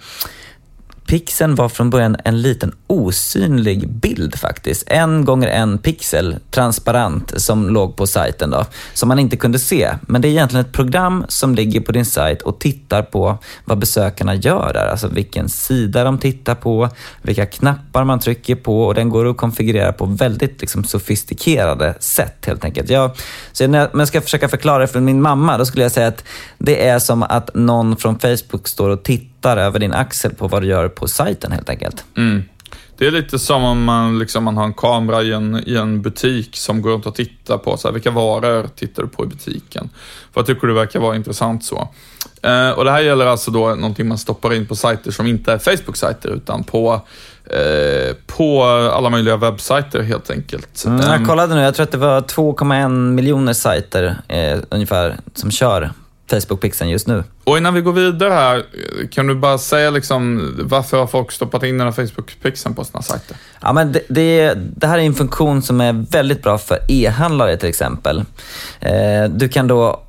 Pixeln 1.13 1.55
var 1.55 1.69
från 1.69 1.91
början 1.91 2.17
en 2.25 2.43
liten 2.43 2.75
osynlig 2.87 3.89
bild 3.89 4.39
faktiskt. 4.39 4.85
En 4.87 5.25
gånger 5.25 5.49
en 5.49 5.79
pixel, 5.79 6.37
transparent, 6.51 7.33
som 7.37 7.69
låg 7.69 7.97
på 7.97 8.07
sajten 8.07 8.51
då. 8.51 8.65
Som 8.95 9.09
man 9.09 9.19
inte 9.19 9.37
kunde 9.37 9.59
se. 9.59 9.91
Men 10.03 10.23
det 10.23 10.29
är 10.29 10.31
egentligen 10.31 10.67
ett 10.67 10.73
program 10.73 11.25
som 11.29 11.55
ligger 11.55 11.81
på 11.81 11.93
din 11.93 12.05
sajt 12.05 12.43
och 12.43 12.61
tittar 12.61 13.03
på 13.03 13.39
vad 13.65 13.79
besökarna 13.79 14.35
gör 14.35 14.73
där. 14.73 14.87
Alltså 14.87 15.09
vilken 15.09 15.49
sida 15.49 16.05
de 16.05 16.19
tittar 16.19 16.55
på, 16.55 16.89
vilka 17.23 17.47
knappar 17.47 18.05
man 18.05 18.21
trycker 18.21 18.55
på 18.55 18.85
och 18.85 18.95
den 18.95 19.09
går 19.09 19.31
att 19.31 19.37
konfigurera 19.37 19.93
på 19.93 20.05
väldigt 20.07 20.61
liksom, 20.61 20.85
sofistikerade 20.85 21.95
sätt 22.01 22.47
helt 22.47 22.65
enkelt. 22.65 22.91
Jag, 22.91 23.11
så 23.53 23.67
när 23.67 23.79
jag, 23.79 23.89
om 23.93 23.99
jag 23.99 24.09
ska 24.09 24.21
försöka 24.21 24.49
förklara 24.49 24.79
det 24.79 24.89
för 24.89 25.01
min 25.01 25.23
mamma, 25.23 25.59
då 25.59 25.67
skulle 25.67 25.85
jag 25.85 25.93
säga 25.93 26.09
att 26.09 26.25
det 26.59 26.89
är 26.89 26.99
som 26.99 27.23
att 27.23 27.55
någon 27.55 27.97
från 27.97 28.19
Facebook 28.19 28.69
står 28.69 28.89
och 28.89 29.03
tittar 29.03 29.32
över 29.47 29.79
din 29.79 29.93
axel 29.93 30.35
på 30.35 30.49
vad 30.49 30.63
du 30.63 30.69
gör 30.69 30.89
på 30.89 31.09
sajten 31.09 31.53
helt 31.53 31.69
enkelt. 31.69 32.05
Mm. 32.17 32.43
Det 32.99 33.07
är 33.07 33.11
lite 33.11 33.39
som 33.39 33.65
om 33.65 33.85
man, 33.85 34.19
liksom, 34.19 34.45
man 34.45 34.57
har 34.57 34.65
en 34.65 34.75
kamera 34.75 35.23
i 35.23 35.33
en, 35.33 35.63
i 35.67 35.77
en 35.77 36.03
butik 36.03 36.57
som 36.57 36.83
går 36.83 36.91
runt 36.91 37.07
och 37.07 37.15
tittar 37.15 37.59
på 37.59 37.77
så 37.77 37.89
här, 37.89 37.93
vilka 37.93 38.11
varor 38.11 38.69
tittar 38.77 39.03
du 39.03 39.09
på 39.09 39.25
i 39.25 39.27
butiken. 39.27 39.91
Vad 40.35 40.47
tycker 40.47 40.67
du 40.67 40.75
verkar 40.75 41.01
vara 41.01 41.17
intressant 41.17 41.65
så? 41.65 41.89
Eh, 42.43 42.71
och 42.71 42.85
det 42.85 42.91
här 42.91 43.01
gäller 43.01 43.27
alltså 43.27 43.51
då 43.51 43.75
någonting 43.75 44.09
man 44.09 44.19
stoppar 44.19 44.55
in 44.55 44.67
på 44.67 44.77
sajter 44.77 45.11
som 45.11 45.27
inte 45.27 45.53
är 45.53 45.59
Facebook-sajter 45.59 46.29
utan 46.29 46.65
på, 46.65 47.01
eh, 47.45 48.17
på 48.27 48.65
alla 48.65 49.11
möjliga 49.11 49.37
webbsajter 49.37 50.03
helt 50.03 50.31
enkelt. 50.31 50.85
Mm, 50.87 51.01
Ehm, 51.01 51.11
jag 51.11 51.27
kollade 51.27 51.55
nu, 51.55 51.61
jag 51.61 51.75
tror 51.75 51.85
att 51.85 51.93
det 51.93 51.99
var 51.99 52.21
2,1 52.21 52.89
miljoner 52.89 53.53
sajter 53.53 54.17
eh, 54.29 54.59
ungefär 54.71 55.17
som 55.35 55.51
kör 55.51 55.91
Facebook-pixeln 56.33 56.89
just 56.89 57.07
nu. 57.07 57.25
Och 57.45 57.59
innan 57.59 57.75
vi 57.75 57.81
går 57.81 57.93
vidare 57.93 58.35
här, 58.35 58.65
kan 59.11 59.27
du 59.27 59.35
bara 59.35 59.59
säga 59.59 59.91
liksom 59.91 60.55
varför 60.63 60.99
har 60.99 61.07
folk 61.07 61.33
stoppat 61.33 61.63
in 61.63 61.79
den 61.79 61.87
här 61.87 61.95
Facebook-pixeln 61.95 62.75
på 62.75 62.85
sina 62.85 63.03
sajter? 63.03 63.37
Ja, 63.61 63.73
men 63.73 63.93
det, 63.93 64.01
det, 64.09 64.55
det 64.77 64.87
här 64.87 64.99
är 64.99 65.03
en 65.03 65.15
funktion 65.15 65.63
som 65.63 65.81
är 65.81 65.93
väldigt 66.11 66.43
bra 66.43 66.59
för 66.59 66.79
e-handlare 66.89 67.57
till 67.57 67.69
exempel. 67.69 68.25
Eh, 68.81 69.25
du 69.31 69.49
kan 69.49 69.67
då 69.67 70.03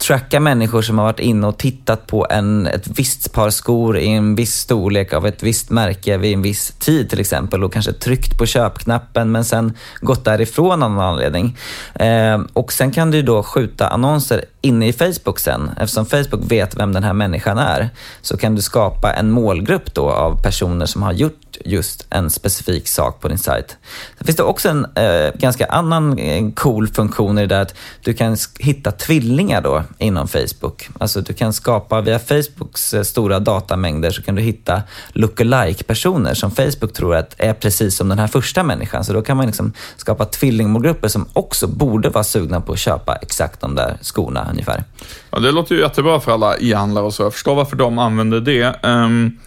tracka 0.00 0.40
människor 0.40 0.82
som 0.82 0.98
har 0.98 1.04
varit 1.04 1.20
inne 1.20 1.46
och 1.46 1.58
tittat 1.58 2.06
på 2.06 2.26
en, 2.30 2.66
ett 2.66 2.88
visst 2.98 3.32
par 3.32 3.50
skor 3.50 3.98
i 3.98 4.08
en 4.08 4.34
viss 4.34 4.54
storlek 4.54 5.12
av 5.12 5.26
ett 5.26 5.42
visst 5.42 5.70
märke 5.70 6.16
vid 6.16 6.34
en 6.34 6.42
viss 6.42 6.72
tid 6.78 7.10
till 7.10 7.20
exempel 7.20 7.64
och 7.64 7.72
kanske 7.72 7.92
tryckt 7.92 8.38
på 8.38 8.46
köpknappen 8.46 9.32
men 9.32 9.44
sen 9.44 9.76
gått 10.00 10.24
därifrån 10.24 10.82
av 10.82 10.90
någon 10.90 11.04
anledning. 11.04 11.56
Eh, 11.94 12.40
och 12.52 12.72
sen 12.72 12.90
kan 12.90 13.10
du 13.10 13.22
då 13.22 13.42
skjuta 13.42 13.88
annonser 13.88 14.44
inne 14.60 14.88
i 14.88 14.92
Facebook 14.92 15.38
sen. 15.38 15.70
Eftersom 15.80 16.06
Facebook 16.06 16.52
vet 16.52 16.76
vem 16.76 16.92
den 16.92 17.04
här 17.04 17.12
människan 17.12 17.58
är 17.58 17.90
så 18.22 18.36
kan 18.36 18.54
du 18.54 18.62
skapa 18.62 19.12
en 19.12 19.30
målgrupp 19.30 19.94
då 19.94 20.10
av 20.10 20.42
personer 20.42 20.86
som 20.86 21.02
har 21.02 21.12
gjort 21.12 21.49
just 21.64 22.06
en 22.10 22.30
specifik 22.30 22.88
sak 22.88 23.20
på 23.20 23.28
din 23.28 23.38
sajt. 23.38 23.76
Sen 24.18 24.26
finns 24.26 24.36
det 24.36 24.42
också 24.42 24.68
en 24.68 24.86
eh, 24.94 25.34
ganska 25.34 25.66
annan 25.66 26.18
eh, 26.18 26.50
cool 26.54 26.88
funktion 26.88 27.38
i 27.38 27.40
det 27.40 27.54
där 27.54 27.62
att 27.62 27.74
du 28.04 28.14
kan 28.14 28.36
hitta 28.58 28.92
tvillingar 28.92 29.62
då 29.62 29.82
inom 29.98 30.28
Facebook. 30.28 30.88
Alltså 30.98 31.20
du 31.20 31.32
kan 31.32 31.52
skapa, 31.52 32.00
via 32.00 32.18
Facebooks 32.18 32.94
eh, 32.94 33.02
stora 33.02 33.38
datamängder 33.38 34.10
så 34.10 34.22
kan 34.22 34.34
du 34.34 34.42
hitta 34.42 34.82
lookalike-personer 35.12 36.34
som 36.34 36.50
Facebook 36.50 36.92
tror 36.92 37.14
att 37.14 37.34
är 37.38 37.54
precis 37.54 37.96
som 37.96 38.08
den 38.08 38.18
här 38.18 38.26
första 38.26 38.62
människan. 38.62 39.04
Så 39.04 39.12
då 39.12 39.22
kan 39.22 39.36
man 39.36 39.46
liksom 39.46 39.72
skapa 39.96 40.24
tvillingmålgrupper 40.24 41.08
som 41.08 41.28
också 41.32 41.66
borde 41.66 42.08
vara 42.08 42.24
sugna 42.24 42.60
på 42.60 42.72
att 42.72 42.78
köpa 42.78 43.16
exakt 43.16 43.60
de 43.60 43.74
där 43.74 43.98
skorna 44.02 44.48
ungefär. 44.50 44.84
Ja, 45.30 45.38
det 45.38 45.52
låter 45.52 45.74
ju 45.74 45.80
jättebra 45.80 46.20
för 46.20 46.32
alla 46.32 46.56
e-handlare 46.56 47.04
och 47.04 47.14
så. 47.14 47.22
Jag 47.22 47.32
förstår 47.32 47.54
varför 47.54 47.76
de 47.76 47.98
använder 47.98 48.40
det. 48.40 48.84
Um, 48.86 49.38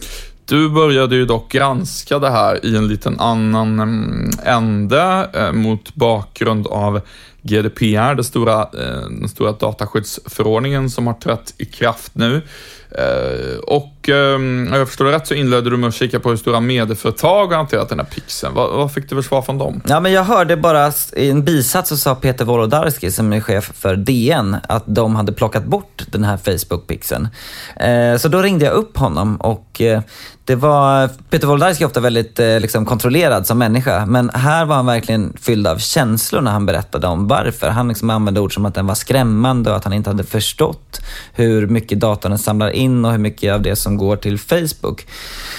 du 0.46 0.70
började 0.70 1.16
ju 1.16 1.26
dock 1.26 1.52
granska 1.52 2.18
det 2.18 2.30
här 2.30 2.66
i 2.66 2.76
en 2.76 2.88
liten 2.88 3.20
annan 3.20 3.80
mm, 3.80 4.30
ände 4.44 5.30
eh, 5.34 5.52
mot 5.52 5.94
bakgrund 5.94 6.66
av 6.66 7.00
GDPR, 7.42 8.14
den 8.14 8.24
stora, 8.24 8.60
eh, 8.62 9.08
den 9.10 9.28
stora 9.28 9.52
dataskyddsförordningen 9.52 10.90
som 10.90 11.06
har 11.06 11.14
trätt 11.14 11.54
i 11.58 11.64
kraft 11.64 12.14
nu. 12.14 12.42
Eh, 12.90 13.58
och 13.58 14.08
ehm, 14.08 14.68
om 14.72 14.78
jag 14.78 14.88
förstår 14.88 15.04
det 15.04 15.12
rätt 15.12 15.26
så 15.26 15.34
inledde 15.34 15.70
du 15.70 15.76
med 15.76 15.88
att 15.88 15.94
kika 15.94 16.20
på 16.20 16.30
hur 16.30 16.36
stora 16.36 16.60
medieföretag 16.60 17.46
har 17.46 17.56
hanterat 17.56 17.88
den 17.88 17.98
här 17.98 18.06
pixeln. 18.06 18.54
Vad, 18.54 18.76
vad, 18.76 18.92
fick 18.92 19.08
du 19.08 19.14
för 19.14 19.22
svar 19.22 19.42
från 19.42 19.58
dem? 19.58 19.82
Ja, 19.88 20.00
men 20.00 20.12
jag 20.12 20.24
hörde 20.24 20.56
bara 20.56 20.92
i 21.16 21.30
en 21.30 21.44
bisats 21.44 21.88
så 21.88 21.96
sa 21.96 22.14
Peter 22.14 22.44
Wolodarski 22.44 23.10
som 23.10 23.32
är 23.32 23.40
chef 23.40 23.70
för 23.74 23.96
DN 23.96 24.56
att 24.68 24.84
de 24.86 25.16
hade 25.16 25.32
plockat 25.32 25.64
bort 25.64 26.02
den 26.06 26.24
här 26.24 26.36
Facebook-pixeln. 26.36 27.28
Eh, 27.76 28.18
så 28.18 28.28
då 28.28 28.42
ringde 28.42 28.64
jag 28.64 28.74
upp 28.74 28.96
honom 28.96 29.36
och 29.36 29.80
eh, 29.80 30.00
det 30.44 30.54
var, 30.54 31.08
Peter 31.30 31.46
Wolodarski 31.46 31.84
är 31.84 31.86
ofta 31.86 32.00
väldigt 32.00 32.38
liksom, 32.38 32.86
kontrollerad 32.86 33.46
som 33.46 33.58
människa, 33.58 34.06
men 34.06 34.30
här 34.34 34.64
var 34.64 34.76
han 34.76 34.86
verkligen 34.86 35.32
fylld 35.40 35.66
av 35.66 35.78
känslor 35.78 36.40
när 36.40 36.50
han 36.50 36.66
berättade 36.66 37.06
om 37.06 37.28
varför. 37.28 37.68
Han 37.68 37.88
liksom 37.88 38.10
använde 38.10 38.40
ord 38.40 38.54
som 38.54 38.66
att 38.66 38.74
den 38.74 38.86
var 38.86 38.94
skrämmande 38.94 39.70
och 39.70 39.76
att 39.76 39.84
han 39.84 39.92
inte 39.92 40.10
hade 40.10 40.24
förstått 40.24 41.00
hur 41.32 41.66
mycket 41.66 42.00
datorn 42.00 42.38
samlar 42.38 42.70
in 42.70 42.83
och 43.04 43.10
hur 43.10 43.18
mycket 43.18 43.52
av 43.52 43.62
det 43.62 43.76
som 43.76 43.96
går 43.96 44.16
till 44.16 44.38
Facebook. 44.38 45.06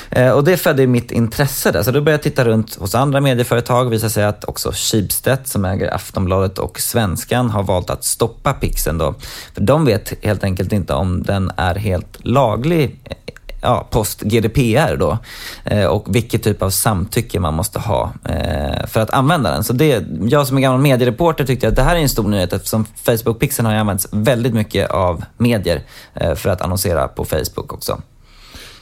Eh, 0.10 0.32
och 0.32 0.44
det 0.44 0.58
födde 0.58 0.88
mitt 0.88 1.12
intresse 1.12 1.72
där, 1.72 1.84
så 1.84 1.92
då 1.92 2.02
började 2.02 2.12
jag 2.12 2.24
titta 2.24 2.46
runt 2.46 2.76
hos 2.76 2.96
andra 2.96 3.22
medieföretag. 3.22 3.86
Det 3.86 3.90
visade 3.90 4.10
sig 4.10 4.24
att 4.24 4.44
också 4.44 4.72
Schibsted 4.74 5.40
som 5.44 5.66
äger 5.66 5.94
Aftonbladet 5.94 6.60
och 6.60 6.80
Svenskan 6.80 7.50
har 7.50 7.64
valt 7.64 7.90
att 7.90 8.04
stoppa 8.04 8.54
pixeln 8.54 8.98
då. 8.98 9.16
För 9.54 9.62
de 9.62 9.86
vet 9.86 10.14
helt 10.26 10.44
enkelt 10.44 10.74
inte 10.74 10.94
om 10.94 11.24
den 11.24 11.52
är 11.58 11.76
helt 11.76 12.18
laglig 12.26 13.00
eh, 13.04 13.25
ja, 13.66 13.88
post-GDPR 13.92 14.98
då 14.98 15.18
eh, 15.64 15.86
och 15.86 16.16
vilket 16.16 16.44
typ 16.44 16.62
av 16.62 16.70
samtycke 16.70 17.40
man 17.40 17.54
måste 17.54 17.80
ha 17.80 18.14
eh, 18.30 18.86
för 18.88 19.00
att 19.00 19.10
använda 19.10 19.52
den. 19.52 19.64
Så 19.64 19.74
det, 19.74 20.06
jag 20.22 20.48
som 20.48 20.58
är 20.58 20.62
gammal 20.62 20.82
mediereporter 20.82 21.46
tyckte 21.46 21.68
att 21.68 21.76
det 21.76 21.84
här 21.84 21.96
är 21.96 22.00
en 22.00 22.10
stor 22.10 22.28
nyhet 22.28 22.54
eftersom 22.54 22.86
Facebook-pixeln 23.06 23.66
har 23.66 23.74
använts 23.74 24.08
väldigt 24.12 24.54
mycket 24.54 24.90
av 24.90 25.24
medier 25.38 25.82
eh, 26.14 26.36
för 26.36 26.50
att 26.50 26.62
annonsera 26.62 27.08
på 27.08 27.26
Facebook 27.26 27.74
också. 27.74 28.02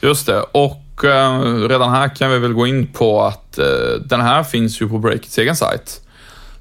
Just 0.00 0.26
det, 0.26 0.40
och 0.40 1.04
eh, 1.04 1.42
redan 1.68 1.90
här 1.90 2.16
kan 2.16 2.30
vi 2.30 2.38
väl 2.38 2.52
gå 2.52 2.66
in 2.66 2.86
på 2.86 3.22
att 3.22 3.58
eh, 3.58 3.64
den 4.06 4.20
här 4.20 4.42
finns 4.42 4.82
ju 4.82 4.88
på 4.88 4.98
Breakits 4.98 5.38
egen 5.38 5.56
sajt. 5.56 6.00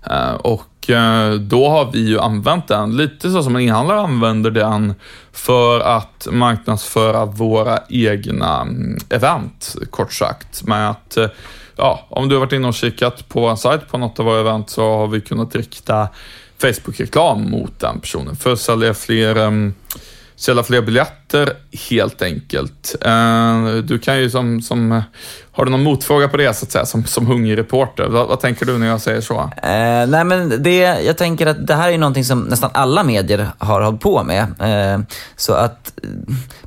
Eh, 0.10 0.34
och 0.34 0.62
Eh, 0.90 1.32
då 1.32 1.70
har 1.70 1.92
vi 1.92 2.00
ju 2.00 2.20
använt 2.20 2.68
den, 2.68 2.98
lite 2.98 3.32
så 3.32 3.44
som 3.44 3.56
en 3.56 3.62
inhandlare 3.62 4.00
använder 4.00 4.52
den 4.52 4.94
för 5.32 5.80
att 5.80 6.28
marknadsföra 6.32 7.26
våra 7.26 7.80
egna 7.90 8.62
mm, 8.62 8.98
event, 9.10 9.76
kort 9.90 10.14
sagt. 10.14 10.68
Med 10.68 10.90
att, 10.90 11.18
eh, 11.18 11.28
ja, 11.76 12.08
om 12.10 12.30
du 12.30 12.36
har 12.36 12.40
varit 12.40 12.54
inne 12.54 12.68
och 12.68 12.74
kikat 12.74 13.30
på 13.30 13.42
vår 13.42 13.56
sajt 13.56 13.88
på 13.92 13.98
något 13.98 14.20
av 14.20 14.26
våra 14.26 14.40
event 14.40 14.70
så 14.70 14.98
har 14.98 15.08
vi 15.08 15.22
kunnat 15.22 15.56
rikta 15.56 16.08
Facebook-reklam 16.58 17.52
mot 17.52 17.80
den 17.80 18.00
personen 18.00 18.36
för 18.36 18.54
att 18.54 18.60
sälja 18.60 18.94
fler 18.94 19.36
mm, 19.36 19.74
sälja 20.36 20.64
fler 20.64 20.82
biljetter 20.82 21.23
helt 21.90 22.22
enkelt. 22.22 22.96
Eh, 23.02 23.66
du 23.84 24.00
kan 24.00 24.20
ju 24.20 24.30
som, 24.30 24.62
som 24.62 25.04
har 25.56 25.66
du 25.66 25.72
någon 25.72 25.84
motfråga 25.84 26.28
på 26.28 26.38
det, 26.38 26.54
så 26.54 26.66
att 26.66 26.72
säga, 26.72 26.86
som, 26.86 27.06
som 27.06 27.28
hungrig 27.28 27.58
reporter? 27.58 28.08
Vad, 28.08 28.28
vad, 28.28 28.40
tänker 28.40 28.66
du 28.66 28.78
när 28.78 28.88
jag 28.88 29.02
säger 29.02 29.22
så? 29.22 29.40
Eh, 29.64 30.08
nej, 30.08 30.24
men 30.24 30.64
det, 30.64 30.78
jag 30.80 31.18
tänker 31.18 31.48
att 31.48 31.68
det 31.68 31.76
här 31.76 31.92
är 31.92 31.98
någonting 31.98 32.26
som 32.26 32.40
nästan 32.40 32.70
alla 32.74 33.04
medier 33.04 33.48
har 33.58 33.82
hållit 33.82 34.02
på 34.02 34.24
med. 34.24 34.42
Eh, 34.42 35.02
så 35.36 35.54
att 35.54 35.94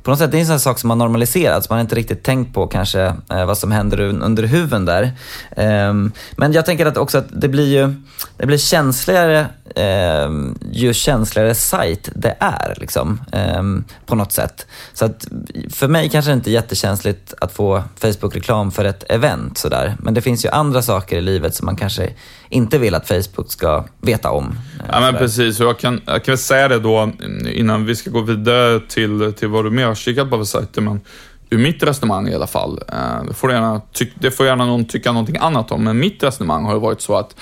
på 0.03 0.11
något 0.11 0.19
sätt, 0.19 0.31
det 0.31 0.37
är 0.37 0.39
en 0.39 0.47
sån 0.47 0.59
sak 0.59 0.79
som 0.79 0.89
har 0.89 0.97
normaliserats. 0.97 1.69
Man 1.69 1.77
har 1.77 1.81
inte 1.81 1.95
riktigt 1.95 2.23
tänkt 2.23 2.53
på 2.53 2.67
kanske 2.67 3.01
eh, 3.29 3.45
vad 3.45 3.57
som 3.57 3.71
händer 3.71 3.99
under 3.99 4.43
huven 4.43 4.85
där. 4.85 5.03
Eh, 5.51 5.93
men 6.35 6.53
jag 6.53 6.65
tänker 6.65 6.85
att 6.85 6.97
också 6.97 7.17
att 7.17 7.27
det 7.29 7.47
blir 7.47 7.67
ju 7.67 7.93
det 8.37 8.45
blir 8.45 8.57
känsligare 8.57 9.45
eh, 9.75 10.29
ju 10.71 10.93
känsligare 10.93 11.55
sajt 11.55 12.09
det 12.15 12.35
är. 12.39 12.77
Liksom, 12.77 13.21
eh, 13.31 13.63
på 14.05 14.15
något 14.15 14.31
sätt. 14.31 14.56
Så 14.93 15.05
att 15.05 15.27
för 15.69 15.87
mig 15.87 16.09
kanske 16.09 16.31
det 16.31 16.35
inte 16.35 16.49
är 16.49 16.53
jättekänsligt 16.53 17.33
att 17.41 17.51
få 17.51 17.83
Facebook-reklam 17.95 18.71
för 18.71 18.85
ett 18.85 19.03
event 19.09 19.57
sådär. 19.57 19.95
Men 19.99 20.13
det 20.13 20.21
finns 20.21 20.45
ju 20.45 20.49
andra 20.49 20.81
saker 20.81 21.17
i 21.17 21.21
livet 21.21 21.55
som 21.55 21.65
man 21.65 21.75
kanske 21.75 22.09
inte 22.49 22.77
vill 22.77 22.95
att 22.95 23.07
Facebook 23.07 23.51
ska 23.51 23.85
veta 24.01 24.31
om. 24.31 24.55
Ja, 24.91 24.99
men 24.99 25.13
precis. 25.13 25.59
Jag 25.59 25.79
kan, 25.79 26.01
jag 26.05 26.23
kan 26.23 26.31
väl 26.31 26.37
säga 26.37 26.67
det 26.67 26.79
då 26.79 27.11
innan 27.53 27.85
vi 27.85 27.95
ska 27.95 28.09
gå 28.09 28.21
vidare 28.21 28.79
till, 28.79 29.33
till 29.37 29.47
vad 29.47 29.65
du 29.65 29.69
mer 29.69 29.85
har 29.85 29.95
kikat 29.95 30.29
på 30.29 30.37
för 30.37 30.43
sajter. 30.43 30.81
Men 30.81 31.01
ur 31.49 31.57
mitt 31.57 31.83
resonemang 31.83 32.27
i 32.27 32.35
alla 32.35 32.47
fall, 32.47 32.79
eh, 32.87 33.23
det 33.27 33.33
får, 33.33 33.51
gärna, 33.51 33.81
det 34.15 34.31
får 34.31 34.45
gärna 34.45 34.65
någon 34.65 34.85
tycka 34.85 35.11
någonting 35.11 35.37
annat 35.39 35.71
om, 35.71 35.83
men 35.83 35.99
mitt 35.99 36.23
resonemang 36.23 36.65
har 36.65 36.73
ju 36.73 36.79
varit 36.79 37.01
så 37.01 37.15
att 37.15 37.35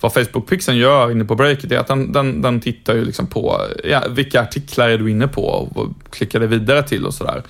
vad 0.00 0.12
Facebook-pixeln 0.12 0.74
gör 0.74 1.10
inne 1.10 1.24
på 1.24 1.34
breaket 1.34 1.72
är 1.72 1.78
att 1.78 1.86
den, 1.86 2.12
den, 2.12 2.42
den 2.42 2.60
tittar 2.60 2.94
ju 2.94 3.04
liksom 3.04 3.26
på 3.26 3.60
ja, 3.84 4.04
vilka 4.10 4.40
artiklar 4.40 4.88
är 4.88 4.98
du 4.98 5.10
inne 5.10 5.28
på 5.28 5.44
och 5.44 5.88
klickar 6.10 6.40
det 6.40 6.46
vidare 6.46 6.82
till 6.82 7.06
och 7.06 7.14
sådär. 7.14 7.42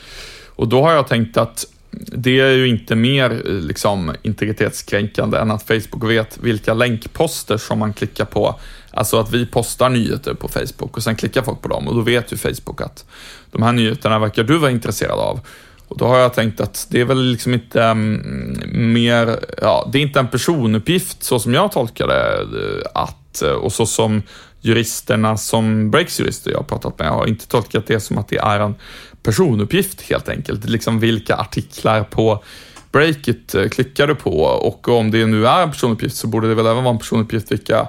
Och 0.49 0.69
då 0.69 0.83
har 0.83 0.93
jag 0.93 1.09
tänkt 1.09 1.37
att 1.37 1.67
det 1.91 2.41
är 2.41 2.51
ju 2.51 2.69
inte 2.69 2.95
mer 2.95 3.31
eh, 3.31 3.53
liksom, 3.53 4.15
integritetskränkande 4.23 5.39
än 5.39 5.51
att 5.51 5.63
Facebook 5.63 6.11
vet 6.11 6.39
vilka 6.39 6.75
länkposter 6.75 7.57
som 7.57 7.79
man 7.79 7.93
klickar 7.93 8.25
på. 8.25 8.61
Alltså 8.91 9.21
att 9.21 9.33
vi 9.33 9.47
postar 9.47 9.89
nyheter 9.89 10.35
på 10.35 10.49
Facebook 10.49 10.97
och 10.97 11.03
sen 11.03 11.17
klickar 11.17 11.43
folk 11.43 11.63
på 11.63 11.69
dem 11.69 11.89
och 11.89 11.95
då 11.95 12.01
vet 12.01 12.33
ju 12.33 12.37
Facebook 12.37 12.81
att 12.81 13.05
de 13.51 13.63
här 13.63 13.73
nyheterna 13.73 14.19
verkar 14.19 14.45
du 14.45 14.59
vara 14.59 14.71
intresserad 14.71 15.19
av. 15.19 15.41
Och 15.91 15.99
då 15.99 16.07
har 16.07 16.19
jag 16.19 16.35
tänkt 16.35 16.61
att 16.61 16.87
det 16.91 17.01
är 17.01 17.05
väl 17.05 17.23
liksom 17.23 17.55
inte 17.55 17.81
um, 17.81 18.93
mer, 18.93 19.39
ja, 19.63 19.89
det 19.93 19.99
är 19.99 20.03
inte 20.03 20.21
en 20.21 20.29
personuppgift 20.29 21.23
så 21.23 21.39
som 21.39 21.55
jag 21.55 21.73
tolkar 21.73 22.07
det, 22.07 22.41
eh, 22.41 23.03
att, 23.03 23.43
eh, 23.43 23.51
och 23.51 23.73
så 23.73 23.87
som 23.87 24.23
juristerna 24.61 25.37
som 25.37 25.91
Breaks-jurister 25.91 26.51
jag 26.51 26.59
har 26.59 26.65
pratat 26.65 26.99
med 26.99 27.09
har 27.09 27.27
inte 27.27 27.49
tolkat 27.49 27.87
det 27.87 28.01
som 28.01 28.19
att 28.19 28.29
det 28.29 28.39
är 28.39 28.61
en 28.61 28.75
personuppgift 29.23 30.03
helt 30.03 30.29
enkelt. 30.29 30.65
Liksom 30.65 31.01
vilka 31.01 31.37
artiklar 31.37 32.05
på 32.05 32.45
Breakit 32.93 33.55
eh, 33.55 33.69
klickar 33.69 34.07
du 34.07 34.15
på 34.15 34.43
och 34.43 34.89
om 34.89 35.11
det 35.11 35.27
nu 35.27 35.47
är 35.47 35.63
en 35.63 35.71
personuppgift 35.71 36.17
så 36.17 36.27
borde 36.27 36.49
det 36.49 36.55
väl 36.55 36.67
även 36.67 36.85
vara 36.85 36.95
en 36.95 36.99
personuppgift 36.99 37.53
vilka 37.53 37.89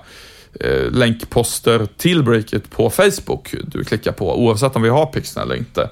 Eh, 0.60 0.92
länkposter 0.92 1.88
till 1.98 2.24
breaket 2.24 2.70
på 2.70 2.90
Facebook 2.90 3.56
du 3.64 3.84
klickar 3.84 4.12
på 4.12 4.40
oavsett 4.40 4.76
om 4.76 4.82
vi 4.82 4.90
har 4.90 5.06
pixeln 5.06 5.46
eller 5.46 5.56
inte. 5.56 5.90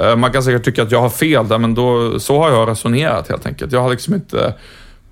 Eh, 0.00 0.16
man 0.16 0.32
kan 0.32 0.42
säkert 0.42 0.64
tycka 0.64 0.82
att 0.82 0.92
jag 0.92 1.00
har 1.00 1.10
fel 1.10 1.48
där 1.48 1.58
men 1.58 1.74
då, 1.74 2.20
så 2.20 2.38
har 2.42 2.50
jag 2.50 2.68
resonerat 2.68 3.28
helt 3.28 3.46
enkelt. 3.46 3.72
Jag 3.72 3.80
har 3.80 3.90
liksom 3.90 4.14
inte 4.14 4.54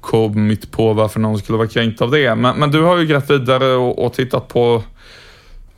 kommit 0.01 0.71
på 0.71 0.93
varför 0.93 1.21
någon 1.21 1.39
skulle 1.39 1.59
vara 1.59 1.69
kränkt 1.69 2.03
av 2.03 2.11
det. 2.11 2.35
Men, 2.35 2.59
men 2.59 2.71
du 2.71 2.83
har 2.83 2.97
ju 2.97 3.07
grävt 3.07 3.31
vidare 3.31 3.75
och, 3.75 4.05
och 4.05 4.13
tittat 4.13 4.49
på 4.49 4.83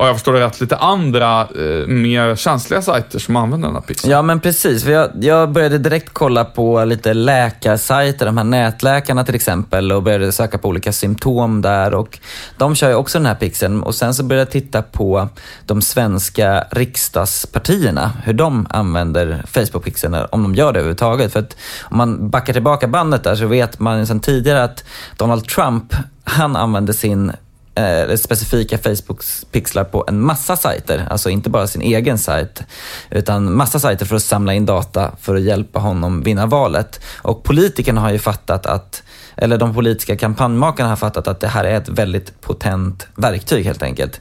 och 0.00 0.06
jag 0.06 0.14
förstår 0.14 0.32
det 0.32 0.40
rätt, 0.40 0.60
lite 0.60 0.76
andra 0.76 1.40
eh, 1.40 1.86
mer 1.86 2.36
känsliga 2.36 2.82
sajter 2.82 3.18
som 3.18 3.36
använder 3.36 3.68
den 3.68 3.74
här 3.74 3.82
pixeln. 3.82 4.12
Ja, 4.12 4.22
men 4.22 4.40
precis. 4.40 4.84
För 4.84 4.90
jag, 4.90 5.10
jag 5.20 5.50
började 5.52 5.78
direkt 5.78 6.10
kolla 6.12 6.44
på 6.44 6.84
lite 6.84 7.14
läkarsajter, 7.14 8.26
de 8.26 8.36
här 8.36 8.44
nätläkarna 8.44 9.24
till 9.24 9.34
exempel 9.34 9.92
och 9.92 10.02
började 10.02 10.32
söka 10.32 10.58
på 10.58 10.68
olika 10.68 10.92
symptom 10.92 11.62
där 11.62 11.94
och 11.94 12.18
de 12.56 12.74
kör 12.74 12.88
ju 12.88 12.94
också 12.94 13.18
den 13.18 13.26
här 13.26 13.34
pixeln 13.34 13.82
och 13.82 13.94
sen 13.94 14.14
så 14.14 14.22
började 14.22 14.42
jag 14.42 14.50
titta 14.50 14.82
på 14.82 15.28
de 15.66 15.82
svenska 15.82 16.64
riksdagspartierna, 16.70 18.12
hur 18.24 18.32
de 18.32 18.66
använder 18.70 19.44
Facebook-pixeln, 19.46 20.26
om 20.30 20.42
de 20.42 20.54
gör 20.54 20.72
det 20.72 20.78
överhuvudtaget. 20.78 21.32
För 21.32 21.40
att 21.40 21.56
om 21.82 21.96
man 21.96 22.30
backar 22.30 22.52
tillbaka 22.52 22.88
bandet 22.88 23.24
där 23.24 23.36
så 23.36 23.46
vet 23.46 23.78
man 23.78 24.06
sedan 24.06 24.20
tidigare 24.20 24.64
att 24.64 24.84
Donald 25.16 25.48
Trump, 25.48 25.94
han 26.24 26.56
använde 26.56 26.94
sin 26.94 27.32
eh, 27.74 28.16
specifika 28.16 28.76
Facebook-pixlar 28.78 29.84
på 29.84 30.04
en 30.08 30.20
massa 30.20 30.56
sajter. 30.56 31.06
Alltså 31.10 31.30
inte 31.30 31.50
bara 31.50 31.66
sin 31.66 31.82
egen 31.82 32.18
sajt, 32.18 32.62
utan 33.10 33.56
massa 33.56 33.78
sajter 33.78 34.06
för 34.06 34.16
att 34.16 34.22
samla 34.22 34.54
in 34.54 34.66
data 34.66 35.12
för 35.20 35.34
att 35.34 35.42
hjälpa 35.42 35.78
honom 35.78 36.22
vinna 36.22 36.46
valet. 36.46 37.00
Och 37.22 37.42
politikerna 37.42 38.00
har 38.00 38.10
ju 38.10 38.18
fattat 38.18 38.66
att 38.66 39.02
eller 39.36 39.58
de 39.58 39.74
politiska 39.74 40.16
kampanjmakarna 40.16 40.88
har 40.88 40.96
fattat 40.96 41.28
att 41.28 41.40
det 41.40 41.48
här 41.48 41.64
är 41.64 41.76
ett 41.76 41.88
väldigt 41.88 42.40
potent 42.40 43.06
verktyg 43.14 43.64
helt 43.64 43.82
enkelt. 43.82 44.20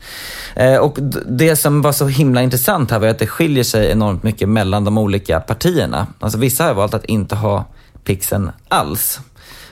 Eh, 0.56 0.76
och 0.76 0.98
det 1.26 1.56
som 1.56 1.82
var 1.82 1.92
så 1.92 2.08
himla 2.08 2.42
intressant 2.42 2.92
här 2.92 3.00
var 3.00 3.08
att 3.08 3.20
det 3.20 3.28
skiljer 3.28 3.64
sig 3.64 3.92
enormt 3.92 4.24
mycket 4.24 4.50
mellan 4.50 4.86
de 4.86 4.98
olika 4.98 5.40
partierna. 5.40 6.08
Alltså 6.20 6.38
vissa 6.38 6.64
har 6.64 6.74
valt 6.74 6.94
att 6.94 7.06
inte 7.06 7.36
ha 7.36 7.66
pixeln 8.04 8.52
alls. 8.68 9.20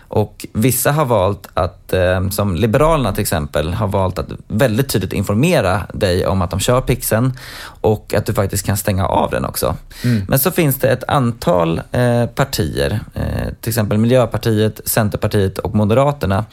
Och 0.08 0.46
vissa 0.54 0.92
har 0.92 1.06
valt 1.06 1.48
att, 1.54 1.94
eh, 1.94 2.30
som 2.30 2.56
Liberalerna 2.56 3.14
till 3.14 3.22
exempel, 3.22 3.74
har 3.74 3.88
valt 3.88 4.20
att 4.20 4.28
väldigt 4.48 4.90
tydligt 4.90 5.14
informera 5.14 5.82
dig 5.94 6.28
om 6.28 6.42
att 6.42 6.52
de 6.52 6.60
kör 6.60 6.82
pixeln 6.82 7.34
och 7.82 8.14
att 8.14 8.26
du 8.26 8.34
faktiskt 8.34 8.66
kan 8.66 8.78
stänga 8.78 9.08
av 9.08 9.32
den 9.32 9.46
också. 9.46 9.76
Mm. 10.04 10.26
Men 10.28 10.40
så 10.40 10.52
finns 10.52 10.76
det 10.76 10.90
ett 10.90 11.04
antal 11.08 11.82
eh, 11.92 12.26
partier, 12.26 13.00
eh, 13.14 13.54
till 13.62 13.70
exempel 13.70 13.98
Miljöpartiet, 13.98 14.82
Centerpartiet 14.86 15.58
och 15.58 15.76
Moderaterna, 15.76 16.46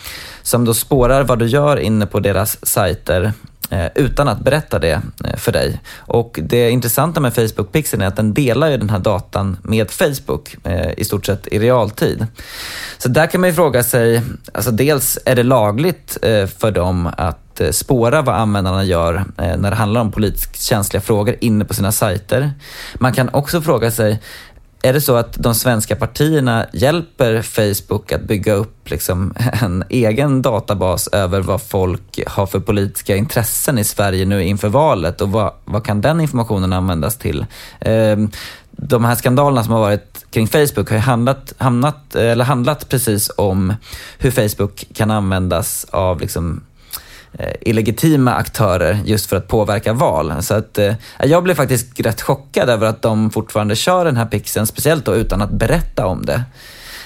som 0.43 0.65
då 0.65 0.75
spårar 0.75 1.23
vad 1.23 1.39
du 1.39 1.47
gör 1.47 1.77
inne 1.77 2.07
på 2.07 2.21
deras 2.21 2.67
sajter 2.67 3.33
Eh, 3.71 3.87
utan 3.95 4.29
att 4.29 4.41
berätta 4.41 4.79
det 4.79 5.03
eh, 5.25 5.37
för 5.37 5.53
dig. 5.53 5.81
Och 5.97 6.39
det 6.43 6.71
intressanta 6.71 7.21
med 7.21 7.35
Facebook 7.35 7.73
Pixel 7.73 8.03
är 8.03 8.07
att 8.07 8.17
den 8.17 8.35
delar 8.35 8.69
ju 8.69 8.77
den 8.77 8.91
här 8.91 8.99
datan 8.99 9.57
med 9.63 9.91
Facebook 9.91 10.57
eh, 10.65 10.93
i 10.97 11.05
stort 11.05 11.27
sett 11.27 11.47
i 11.47 11.59
realtid. 11.59 12.27
Så 12.99 13.09
där 13.09 13.27
kan 13.27 13.41
man 13.41 13.51
ju 13.51 13.55
fråga 13.55 13.83
sig, 13.83 14.23
alltså 14.55 14.71
dels 14.71 15.19
är 15.25 15.37
det 15.37 15.43
lagligt 15.43 16.19
för 16.59 16.71
dem 16.71 17.11
att 17.17 17.61
spåra 17.71 18.23
vad 18.23 18.35
användarna 18.35 18.85
gör 18.85 19.25
när 19.37 19.71
det 19.71 19.77
handlar 19.77 20.01
om 20.01 20.13
politiskt 20.13 20.63
känsliga 20.63 21.01
frågor 21.01 21.37
inne 21.41 21.65
på 21.65 21.75
sina 21.75 21.93
sajter. 21.93 22.53
Man 22.95 23.13
kan 23.13 23.29
också 23.33 23.61
fråga 23.63 23.91
sig, 23.91 24.21
är 24.85 24.93
det 24.93 25.01
så 25.01 25.17
att 25.17 25.33
de 25.33 25.55
svenska 25.55 25.97
partierna 25.97 26.67
hjälper 26.73 27.43
Facebook 27.43 28.13
att 28.13 28.23
bygga 28.23 28.53
upp 28.53 28.91
liksom 28.91 29.35
en 29.63 29.85
egen 29.89 30.43
databas 30.43 31.09
över 31.09 31.41
vad 31.41 31.63
folk 31.63 32.21
har 32.27 32.47
för 32.47 32.61
politiska 32.61 33.17
intressen 33.17 33.79
i 33.79 33.85
Sverige 33.85 34.25
nu 34.25 34.45
inför 34.45 34.69
valet 34.69 35.21
och 35.21 35.33
vad, 35.33 35.53
vad 35.65 35.85
kan 35.85 36.01
den 36.01 36.21
informationen 36.21 36.73
användas 36.73 37.17
till? 37.17 37.47
Ehm, 37.81 38.31
de 38.71 39.05
här 39.05 39.15
skandalerna 39.15 39.65
som 39.65 39.73
har 39.73 39.81
varit 39.81 40.27
kring 40.31 40.49
Facebook 40.49 40.89
har 40.89 40.97
ju 40.97 41.03
handlat, 41.03 41.55
hamnat, 41.59 42.15
eller 42.15 42.45
handlat 42.45 42.89
precis 42.89 43.31
om 43.37 43.75
hur 44.19 44.31
Facebook 44.31 44.85
kan 44.95 45.11
användas 45.11 45.87
av 45.91 46.21
liksom 46.21 46.61
illegitima 47.61 48.35
aktörer 48.35 48.99
just 49.05 49.27
för 49.27 49.37
att 49.37 49.49
påverka 49.49 49.93
val. 49.93 50.35
Så 50.41 50.55
att, 50.55 50.79
eh, 50.79 50.95
jag 51.25 51.43
blev 51.43 51.55
faktiskt 51.55 52.01
rätt 52.01 52.23
chockad 52.23 52.71
över 52.71 52.87
att 52.87 53.03
de 53.03 53.31
fortfarande 53.31 53.77
kör 53.77 54.05
den 54.05 54.17
här 54.17 54.27
pixeln, 54.27 54.67
speciellt 54.67 55.05
då 55.05 55.15
utan 55.15 55.43
att 55.43 55.51
berätta 55.51 56.07
om 56.07 56.27
det. 56.27 56.43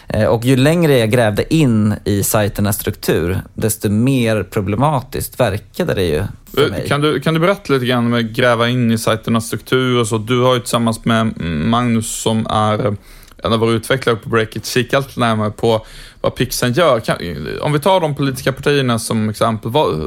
Eh, 0.08 0.24
och 0.24 0.44
ju 0.44 0.56
längre 0.56 0.98
jag 0.98 1.10
grävde 1.10 1.54
in 1.54 1.94
i 2.04 2.22
sajternas 2.22 2.76
struktur, 2.76 3.40
desto 3.54 3.88
mer 3.88 4.42
problematiskt 4.42 5.40
verkade 5.40 5.94
det 5.94 6.04
ju 6.04 6.22
för 6.54 6.70
mig. 6.70 6.88
Kan 6.88 7.00
du, 7.00 7.20
kan 7.20 7.34
du 7.34 7.40
berätta 7.40 7.72
lite 7.72 7.86
grann 7.86 8.10
med 8.10 8.34
gräva 8.34 8.68
in 8.68 8.90
i 8.90 8.98
sajternas 8.98 9.46
struktur 9.46 10.00
och 10.00 10.06
så? 10.06 10.18
Du 10.18 10.40
har 10.40 10.54
ju 10.54 10.60
tillsammans 10.60 11.04
med 11.04 11.40
Magnus 11.46 12.22
som 12.22 12.46
är 12.50 12.96
en 13.44 13.52
av 13.52 13.58
våra 13.58 13.70
utvecklare 13.70 14.16
på 14.16 14.28
Breakit 14.28 14.66
kika 14.66 14.98
lite 14.98 15.20
närmare 15.20 15.50
på 15.50 15.86
vad 16.20 16.34
Pixen 16.34 16.72
gör. 16.72 17.00
Kan, 17.00 17.16
om 17.60 17.72
vi 17.72 17.80
tar 17.80 18.00
de 18.00 18.14
politiska 18.14 18.52
partierna 18.52 18.98
som 18.98 19.28
exempel, 19.28 19.70
vad, 19.70 19.98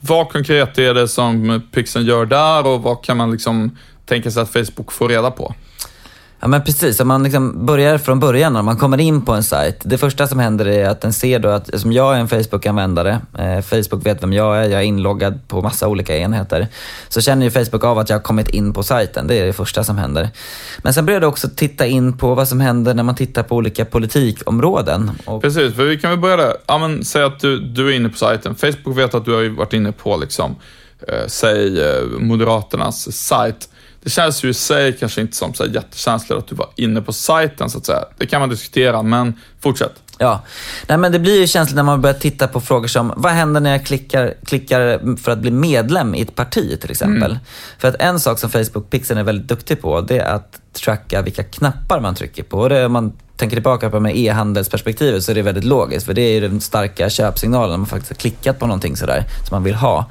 vad 0.00 0.28
konkret 0.28 0.78
är 0.78 0.94
det 0.94 1.08
som 1.08 1.62
Pixen 1.72 2.04
gör 2.04 2.26
där 2.26 2.66
och 2.66 2.82
vad 2.82 3.04
kan 3.04 3.16
man 3.16 3.30
liksom 3.30 3.78
tänka 4.06 4.30
sig 4.30 4.42
att 4.42 4.52
Facebook 4.52 4.92
får 4.92 5.08
reda 5.08 5.30
på? 5.30 5.54
Ja 6.40 6.48
men 6.48 6.64
precis, 6.64 7.00
om 7.00 7.08
man 7.08 7.22
liksom 7.22 7.66
börjar 7.66 7.98
från 7.98 8.20
början 8.20 8.52
när 8.52 8.62
man 8.62 8.76
kommer 8.76 9.00
in 9.00 9.22
på 9.22 9.32
en 9.32 9.42
sajt. 9.42 9.76
Det 9.82 9.98
första 9.98 10.26
som 10.26 10.38
händer 10.38 10.68
är 10.68 10.88
att 10.88 11.00
den 11.00 11.12
ser 11.12 11.38
då 11.38 11.48
att, 11.48 11.80
som 11.80 11.92
jag 11.92 12.14
är 12.16 12.20
en 12.20 12.28
Facebook-användare, 12.28 13.20
eh, 13.38 13.60
Facebook 13.60 14.06
vet 14.06 14.22
vem 14.22 14.32
jag 14.32 14.56
är, 14.56 14.68
jag 14.68 14.80
är 14.80 14.84
inloggad 14.84 15.48
på 15.48 15.62
massa 15.62 15.88
olika 15.88 16.16
enheter. 16.16 16.68
Så 17.08 17.20
känner 17.20 17.44
ju 17.44 17.50
Facebook 17.50 17.84
av 17.84 17.98
att 17.98 18.10
jag 18.10 18.16
har 18.16 18.22
kommit 18.22 18.48
in 18.48 18.72
på 18.72 18.82
sajten, 18.82 19.26
det 19.26 19.34
är 19.34 19.46
det 19.46 19.52
första 19.52 19.84
som 19.84 19.98
händer. 19.98 20.28
Men 20.82 20.94
sen 20.94 21.06
börjar 21.06 21.20
du 21.20 21.26
också 21.26 21.48
titta 21.56 21.86
in 21.86 22.18
på 22.18 22.34
vad 22.34 22.48
som 22.48 22.60
händer 22.60 22.94
när 22.94 23.02
man 23.02 23.14
tittar 23.14 23.42
på 23.42 23.56
olika 23.56 23.84
politikområden. 23.84 25.10
Och... 25.24 25.42
Precis, 25.42 25.74
för 25.74 25.84
vi 25.84 25.98
kan 25.98 26.10
väl 26.10 26.20
börja 26.20 26.36
där. 26.36 26.56
Ja, 26.66 26.78
men, 26.78 27.04
säg 27.04 27.22
att 27.22 27.40
du, 27.40 27.58
du 27.58 27.88
är 27.88 27.96
inne 27.96 28.08
på 28.08 28.18
sajten. 28.18 28.54
Facebook 28.54 28.98
vet 28.98 29.14
att 29.14 29.24
du 29.24 29.34
har 29.34 29.56
varit 29.56 29.72
inne 29.72 29.92
på, 29.92 30.16
liksom, 30.16 30.56
eh, 31.08 31.26
säg 31.26 31.82
eh, 31.82 32.02
Moderaternas 32.18 33.16
sajt. 33.16 33.68
Det 34.06 34.10
känns 34.10 34.44
ju 34.44 34.48
i 34.48 34.54
sig 34.54 34.92
kanske 34.92 35.20
inte 35.20 35.36
som 35.36 35.54
så 35.54 35.64
här 35.64 35.70
jättekänsligt 35.70 36.38
att 36.42 36.48
du 36.48 36.54
var 36.54 36.68
inne 36.76 37.02
på 37.02 37.12
sajten 37.12 37.70
så 37.70 37.78
att 37.78 37.86
säga. 37.86 38.04
Det 38.18 38.26
kan 38.26 38.40
man 38.40 38.48
diskutera, 38.48 39.02
men 39.02 39.34
fortsätt. 39.60 39.92
Ja, 40.18 40.44
Nej, 40.88 40.98
men 40.98 41.12
det 41.12 41.18
blir 41.18 41.40
ju 41.40 41.46
känsligt 41.46 41.76
när 41.76 41.82
man 41.82 42.00
börjar 42.00 42.14
titta 42.14 42.48
på 42.48 42.60
frågor 42.60 42.88
som, 42.88 43.12
vad 43.16 43.32
händer 43.32 43.60
när 43.60 43.70
jag 43.70 43.86
klickar, 43.86 44.34
klickar 44.44 45.16
för 45.16 45.32
att 45.32 45.38
bli 45.38 45.50
medlem 45.50 46.14
i 46.14 46.20
ett 46.22 46.34
parti 46.34 46.80
till 46.80 46.90
exempel? 46.90 47.30
Mm. 47.30 47.42
För 47.78 47.88
att 47.88 47.94
en 47.94 48.20
sak 48.20 48.38
som 48.38 48.50
Facebook 48.50 48.90
Pixel 48.90 49.18
är 49.18 49.22
väldigt 49.22 49.48
duktig 49.48 49.82
på, 49.82 50.00
det 50.00 50.18
är 50.18 50.34
att 50.34 50.60
tracka 50.72 51.22
vilka 51.22 51.42
knappar 51.42 52.00
man 52.00 52.14
trycker 52.14 52.42
på. 52.42 52.58
Och 52.58 52.68
det, 52.68 52.86
om 52.86 52.92
man 52.92 53.12
tänker 53.36 53.56
tillbaka 53.56 53.90
på 53.90 54.00
med 54.00 54.16
e-handelsperspektivet 54.16 55.24
så 55.24 55.30
är 55.30 55.34
det 55.34 55.42
väldigt 55.42 55.64
logiskt, 55.64 56.06
för 56.06 56.14
det 56.14 56.22
är 56.22 56.32
ju 56.32 56.40
den 56.48 56.60
starka 56.60 57.10
köpsignalen 57.10 57.70
när 57.70 57.76
man 57.76 57.86
faktiskt 57.86 58.10
har 58.10 58.16
klickat 58.16 58.58
på 58.58 58.66
någonting 58.66 58.96
sådär 58.96 59.24
som 59.48 59.54
man 59.54 59.64
vill 59.64 59.74
ha. 59.74 60.10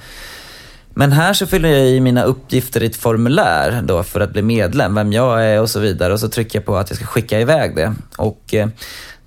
Men 0.97 1.11
här 1.11 1.33
så 1.33 1.47
fyller 1.47 1.69
jag 1.69 1.87
i 1.87 1.99
mina 1.99 2.23
uppgifter 2.23 2.83
i 2.83 2.85
ett 2.85 2.95
formulär 2.95 3.81
då 3.81 4.03
för 4.03 4.19
att 4.19 4.33
bli 4.33 4.41
medlem, 4.41 4.95
vem 4.95 5.13
jag 5.13 5.45
är 5.45 5.61
och 5.61 5.69
så 5.69 5.79
vidare. 5.79 6.13
Och 6.13 6.19
så 6.19 6.29
trycker 6.29 6.59
jag 6.59 6.65
på 6.65 6.77
att 6.77 6.89
jag 6.89 6.97
ska 6.97 7.05
skicka 7.05 7.39
iväg 7.39 7.75
det. 7.75 7.95
Och 8.17 8.53
eh, 8.53 8.67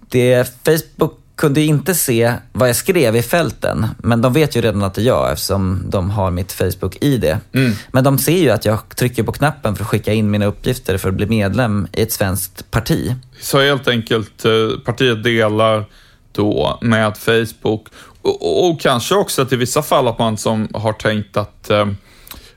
det, 0.09 0.53
Facebook 0.65 1.19
kunde 1.37 1.61
inte 1.61 1.95
se 1.95 2.35
vad 2.53 2.69
jag 2.69 2.77
skrev 2.77 3.17
i 3.17 3.23
fälten, 3.23 3.87
men 3.99 4.23
de 4.23 4.33
vet 4.33 4.57
ju 4.57 4.61
redan 4.61 4.83
att 4.83 4.95
det 4.95 5.01
är 5.01 5.07
jag 5.07 5.33
eftersom 5.33 5.83
de 5.89 6.11
har 6.11 6.31
mitt 6.31 6.53
Facebook-ID. 6.53 7.37
Mm. 7.53 7.73
Men 7.93 8.05
de 8.05 8.19
ser 8.19 8.39
ju 8.39 8.51
att 8.51 8.65
jag 8.65 8.97
trycker 8.97 9.23
på 9.23 9.33
knappen 9.33 9.77
för 9.77 9.85
att 9.85 9.89
skicka 9.89 10.13
in 10.13 10.31
mina 10.31 10.47
uppgifter 10.47 10.99
för 10.99 11.09
att 11.09 11.15
bli 11.15 11.27
medlem 11.27 11.89
i 11.93 12.03
ett 12.03 12.13
svenskt 12.13 12.71
parti. 12.71 13.15
Så 13.41 13.61
helt 13.61 13.89
enkelt, 13.89 14.45
eh, 14.45 14.53
partiet 14.85 15.25
delar 15.25 15.85
då 16.33 16.79
med 16.83 17.17
Facebook 17.17 17.89
och, 18.29 18.71
och, 18.71 18.81
kanske 18.81 19.15
också 19.15 19.43
att 19.43 19.53
i 19.53 19.57
vissa 19.57 19.83
fall 19.83 20.09
att 20.09 20.19
man 20.19 20.37
som 20.37 20.69
har 20.75 20.93
tänkt 20.93 21.37
att 21.37 21.71
eh, 21.71 21.87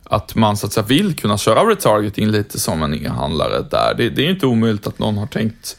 att 0.03 0.35
man 0.35 0.57
så 0.57 0.67
att 0.67 0.73
säga 0.73 0.85
vill 0.85 1.15
kunna 1.15 1.37
köra 1.37 1.69
retargeting 1.69 2.27
lite 2.27 2.59
som 2.59 2.83
en 2.83 2.93
e-handlare 2.93 3.61
där. 3.71 3.93
Det, 3.97 4.09
det 4.09 4.25
är 4.25 4.29
inte 4.29 4.45
omöjligt 4.45 4.87
att 4.87 4.99
någon 4.99 5.17
har 5.17 5.27
tänkt 5.27 5.77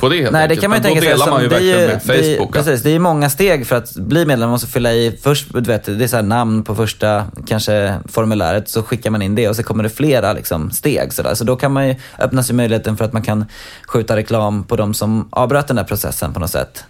på 0.00 0.08
det 0.08 0.16
helt 0.16 0.32
Nej, 0.32 0.42
enkelt. 0.42 0.60
det 0.60 0.62
kan 0.62 0.70
man 0.70 0.78
ju 0.78 0.82
tänka 0.82 1.18
sig. 1.18 1.30
Man 1.30 1.42
ju 1.42 1.48
det, 1.48 1.72
är, 1.72 1.88
med 1.88 2.02
Facebook, 2.02 2.52
det, 2.52 2.58
precis, 2.58 2.82
det 2.82 2.90
är 2.90 2.98
många 2.98 3.30
steg 3.30 3.66
för 3.66 3.76
att 3.76 3.94
bli 3.94 4.26
medlem. 4.26 4.40
Man 4.40 4.50
måste 4.50 4.66
fylla 4.66 4.92
i 4.92 5.18
först, 5.22 5.46
du 5.54 5.60
vet, 5.60 5.84
det 5.84 6.04
är 6.04 6.08
så 6.08 6.22
namn 6.22 6.64
på 6.64 6.74
första 6.74 7.24
kanske 7.46 7.94
formuläret, 8.08 8.68
så 8.68 8.82
skickar 8.82 9.10
man 9.10 9.22
in 9.22 9.34
det 9.34 9.48
och 9.48 9.56
så 9.56 9.62
kommer 9.62 9.82
det 9.82 9.90
flera 9.90 10.32
liksom, 10.32 10.70
steg. 10.70 11.12
Så, 11.12 11.22
där. 11.22 11.34
så 11.34 11.44
då 11.44 11.56
kan 11.56 11.72
man 11.72 11.88
ju 11.88 11.94
öppna 12.18 12.42
sig 12.42 12.56
möjligheten 12.56 12.96
för 12.96 13.04
att 13.04 13.12
man 13.12 13.22
kan 13.22 13.44
skjuta 13.86 14.16
reklam 14.16 14.64
på 14.64 14.76
de 14.76 14.94
som 14.94 15.28
avbröt 15.32 15.66
den 15.66 15.76
där 15.76 15.84
processen 15.84 16.32
på 16.32 16.40
något 16.40 16.50
sätt. 16.50 16.84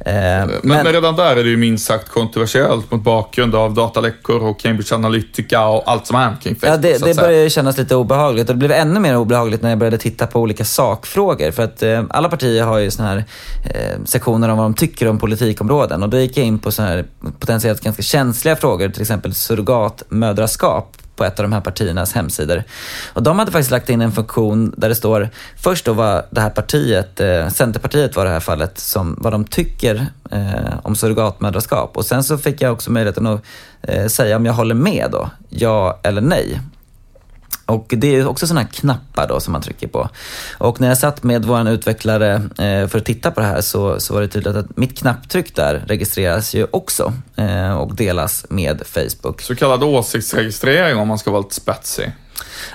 Eh, 0.00 0.12
men, 0.12 0.48
men, 0.62 0.86
redan 0.86 1.16
där 1.16 1.36
är 1.36 1.44
det 1.44 1.50
ju 1.50 1.56
minst 1.56 1.86
sagt 1.86 2.08
kontroversiellt 2.08 2.90
mot 2.90 3.02
bakgrund 3.02 3.54
av 3.54 3.74
dataläckor 3.74 4.42
och 4.42 4.60
Cambridge 4.60 4.94
Analytica 4.94 5.66
och 5.66 5.82
allt 5.86 6.06
som 6.06 6.16
är 6.16 6.36
kring 6.42 6.54
Facebook. 6.54 6.72
Ja, 6.72 6.76
det, 6.76 7.04
det 7.04 7.16
börjar 7.16 7.42
ju 7.42 7.50
kännas 7.50 7.78
lite 7.78 7.94
obehagligt 7.94 8.48
och 8.48 8.54
det 8.54 8.58
blev 8.58 8.72
ännu 8.72 9.00
mer 9.00 9.16
obehagligt 9.16 9.62
när 9.62 9.70
jag 9.70 9.78
började 9.78 9.98
titta 9.98 10.26
på 10.26 10.40
olika 10.40 10.64
sakfrågor. 10.64 11.50
För 11.50 11.62
att 11.62 11.82
eh, 11.82 12.04
alla 12.10 12.28
partier 12.28 12.47
har 12.56 12.78
ju 12.78 12.90
såna 12.90 13.08
här 13.08 13.24
eh, 13.64 14.04
sektioner 14.04 14.48
om 14.48 14.58
vad 14.58 14.64
de 14.64 14.74
tycker 14.74 15.08
om 15.08 15.18
politikområden 15.18 16.02
och 16.02 16.08
då 16.08 16.18
gick 16.18 16.36
jag 16.36 16.46
in 16.46 16.58
på 16.58 16.72
såna 16.72 16.88
här 16.88 17.04
potentiellt 17.38 17.80
ganska 17.80 18.02
känsliga 18.02 18.56
frågor, 18.56 18.88
till 18.88 19.02
exempel 19.02 19.34
surrogatmödraskap 19.34 20.96
på 21.18 21.24
ett 21.24 21.38
av 21.38 21.42
de 21.42 21.52
här 21.52 21.60
partiernas 21.60 22.12
hemsidor. 22.12 22.62
Och 23.12 23.22
de 23.22 23.38
hade 23.38 23.52
faktiskt 23.52 23.70
lagt 23.70 23.90
in 23.90 24.00
en 24.00 24.12
funktion 24.12 24.74
där 24.76 24.88
det 24.88 24.94
står 24.94 25.28
först 25.56 25.84
då 25.84 25.92
vad 25.92 26.24
det 26.30 26.40
här 26.40 26.50
partiet, 26.50 27.20
eh, 27.20 27.48
Centerpartiet 27.48 28.16
var 28.16 28.24
det 28.24 28.30
här 28.30 28.40
fallet, 28.40 28.78
som, 28.78 29.16
vad 29.20 29.32
de 29.32 29.44
tycker 29.44 30.06
eh, 30.30 30.78
om 30.82 30.96
surrogatmödraskap. 30.96 31.96
Och 31.96 32.06
sen 32.06 32.24
så 32.24 32.38
fick 32.38 32.62
jag 32.62 32.72
också 32.72 32.90
möjligheten 32.90 33.26
att 33.26 33.42
eh, 33.82 34.06
säga 34.06 34.36
om 34.36 34.46
jag 34.46 34.52
håller 34.52 34.74
med 34.74 35.08
då, 35.12 35.30
ja 35.48 36.00
eller 36.02 36.20
nej. 36.20 36.60
Och 37.68 37.94
det 37.96 38.16
är 38.16 38.26
också 38.26 38.46
sådana 38.46 38.60
här 38.60 38.68
knappar 38.68 39.28
då 39.28 39.40
som 39.40 39.52
man 39.52 39.62
trycker 39.62 39.88
på. 39.88 40.08
Och 40.58 40.80
när 40.80 40.88
jag 40.88 40.98
satt 40.98 41.22
med 41.22 41.44
vår 41.44 41.68
utvecklare 41.68 42.34
eh, 42.34 42.88
för 42.88 42.98
att 42.98 43.04
titta 43.04 43.30
på 43.30 43.40
det 43.40 43.46
här 43.46 43.60
så, 43.60 44.00
så 44.00 44.14
var 44.14 44.20
det 44.20 44.28
tydligt 44.28 44.56
att 44.56 44.76
mitt 44.76 44.98
knapptryck 44.98 45.56
där 45.56 45.84
registreras 45.86 46.54
ju 46.54 46.66
också 46.70 47.12
eh, 47.36 47.78
och 47.78 47.94
delas 47.94 48.46
med 48.50 48.82
Facebook. 48.86 49.40
Så 49.40 49.54
kallad 49.54 49.82
åsiktsregistrering 49.82 50.98
om 50.98 51.08
man 51.08 51.18
ska 51.18 51.30
vara 51.30 51.42
lite 51.42 51.54
spetsig. 51.54 52.12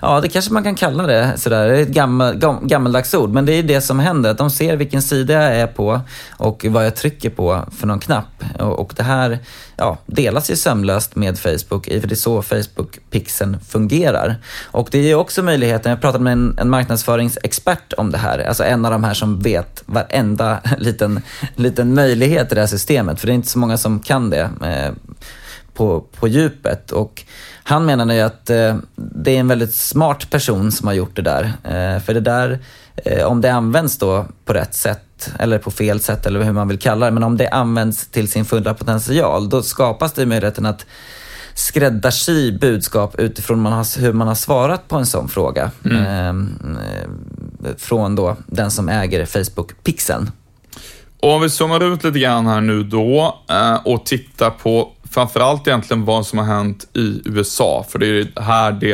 Ja, 0.02 0.22
det 0.22 0.30
kanske 0.30 0.54
man 0.54 0.64
kan 0.64 0.76
kalla 0.76 1.08
det 1.08 1.34
sådär. 1.38 1.68
Det 1.68 1.78
är 1.78 1.82
ett 1.82 1.88
gammel, 1.88 2.42
gammaldags 2.62 3.14
ord, 3.14 3.30
men 3.30 3.46
det 3.46 3.54
är 3.54 3.64
det 3.64 3.82
som 3.82 4.00
händer. 4.00 4.32
Att 4.32 4.38
de 4.38 4.50
ser 4.50 4.76
vilken 4.76 5.02
sida 5.02 5.34
jag 5.34 5.56
är 5.56 5.68
på 5.68 6.02
och 6.32 6.66
vad 6.70 6.86
jag 6.86 6.96
trycker 6.96 7.30
på 7.30 7.66
för 7.78 7.88
någon 7.88 8.00
knapp. 8.00 8.44
Och, 8.60 8.80
och 8.80 8.94
det 8.96 9.04
här 9.04 9.40
ja, 9.78 9.98
delas 10.06 10.52
ju 10.52 10.56
sömlöst 10.56 11.16
med 11.16 11.40
Facebook, 11.40 11.86
för 11.86 12.08
det 12.08 12.14
är 12.14 12.16
så 12.16 12.42
Facebook-pixeln 12.42 13.60
fungerar. 13.60 14.36
Och 14.64 14.88
det 14.92 14.98
ger 14.98 15.16
också 15.16 15.44
möjligheten, 15.44 15.90
jag 15.90 16.02
pratade 16.02 16.24
med 16.24 16.34
en, 16.34 16.58
en 16.60 16.70
marknadsföringsexpert 16.70 17.94
om 17.98 18.12
det 18.12 18.18
här, 18.18 18.40
alltså 18.40 18.64
en 18.64 18.86
av 18.86 18.92
de 18.92 19.04
här 19.04 19.14
som 19.14 19.40
vet 19.40 19.84
varenda 19.86 20.60
liten, 20.78 21.22
liten 21.56 21.94
möjlighet 21.94 22.52
i 22.52 22.56
det 22.56 22.62
här 22.62 22.68
systemet, 22.68 23.20
för 23.20 23.28
det 23.28 23.34
är 23.34 23.36
inte 23.36 23.50
så 23.50 23.60
många 23.60 23.78
som 23.78 24.00
kan 24.00 24.30
det 24.30 24.50
eh, 24.62 24.92
på, 25.74 26.06
på 26.20 26.28
djupet. 26.28 26.92
Och 26.92 27.24
han 27.64 27.86
menar 27.86 28.14
ju 28.14 28.22
att 28.22 28.50
eh, 28.50 28.78
det 28.96 29.36
är 29.36 29.40
en 29.40 29.48
väldigt 29.48 29.76
smart 29.76 30.30
person 30.30 30.72
som 30.72 30.88
har 30.88 30.94
gjort 30.94 31.16
det 31.16 31.22
där. 31.22 31.44
Eh, 31.44 32.02
för 32.04 32.14
det 32.14 32.20
där, 32.20 32.60
eh, 32.96 33.26
om 33.26 33.42
det 33.42 33.54
används 33.54 33.98
då 33.98 34.26
på 34.46 34.54
rätt 34.54 34.74
sätt 34.74 35.32
eller 35.40 35.58
på 35.58 35.72
fel 35.72 36.00
sätt 36.00 36.26
eller 36.26 36.44
hur 36.44 36.52
man 36.52 36.68
vill 36.68 36.80
kalla 36.80 37.06
det, 37.06 37.12
men 37.12 37.24
om 37.24 37.38
det 37.38 37.50
används 37.50 38.08
till 38.08 38.32
sin 38.32 38.46
fulla 38.46 38.74
potential, 38.74 39.50
då 39.50 39.62
skapas 39.62 40.14
det 40.14 40.26
möjligheten 40.26 40.66
att 40.66 40.86
skräddarsy 41.54 42.52
budskap 42.52 43.20
utifrån 43.20 43.60
man 43.60 43.74
har, 43.74 44.00
hur 44.02 44.14
man 44.14 44.28
har 44.28 44.36
svarat 44.36 44.88
på 44.88 44.96
en 44.96 45.06
sån 45.06 45.30
fråga. 45.30 45.72
Mm. 45.86 46.06
Ehm, 46.06 46.78
eh, 47.64 47.76
från 47.78 48.16
då 48.16 48.38
den 48.48 48.72
som 48.72 48.90
äger 48.90 49.26
Facebook-pixeln. 49.26 50.32
Och 51.20 51.32
om 51.32 51.42
vi 51.42 51.50
zoomar 51.50 51.94
ut 51.94 52.04
lite 52.04 52.20
grann 52.20 52.48
här 52.48 52.62
nu 52.62 52.84
då 52.84 53.40
eh, 53.50 53.76
och 53.86 54.06
tittar 54.06 54.50
på 54.50 54.92
framförallt 55.14 55.68
egentligen 55.68 56.06
vad 56.06 56.26
som 56.26 56.40
har 56.40 56.46
hänt 56.46 56.88
i 56.94 57.22
USA, 57.26 57.86
för 57.90 58.00
det 58.00 58.08
är 58.08 58.42
här 58.42 58.72
det 58.72 58.94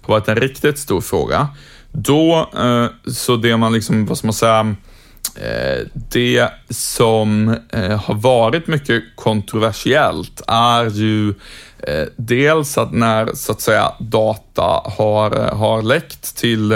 har 0.00 0.14
varit 0.14 0.28
en 0.28 0.36
riktigt 0.36 0.78
stor 0.78 1.00
fråga. 1.00 1.48
Då, 1.92 2.50
eh, 2.56 3.12
så 3.12 3.36
det 3.36 3.56
man 3.56 3.72
liksom, 3.72 4.06
vad 4.06 4.18
ska 4.18 4.26
man 4.26 4.34
säga, 4.34 4.76
eh, 5.36 5.86
det 5.92 6.48
som 6.70 7.56
eh, 7.72 8.00
har 8.00 8.14
varit 8.14 8.66
mycket 8.66 9.02
kontroversiellt 9.16 10.42
är 10.46 10.90
ju 10.90 11.28
eh, 11.78 12.06
dels 12.16 12.78
att 12.78 12.92
när 12.92 13.34
så 13.34 13.52
att 13.52 13.60
säga 13.60 13.92
data 13.98 14.82
har, 14.84 15.30
har 15.54 15.82
läckt 15.82 16.36
till, 16.36 16.72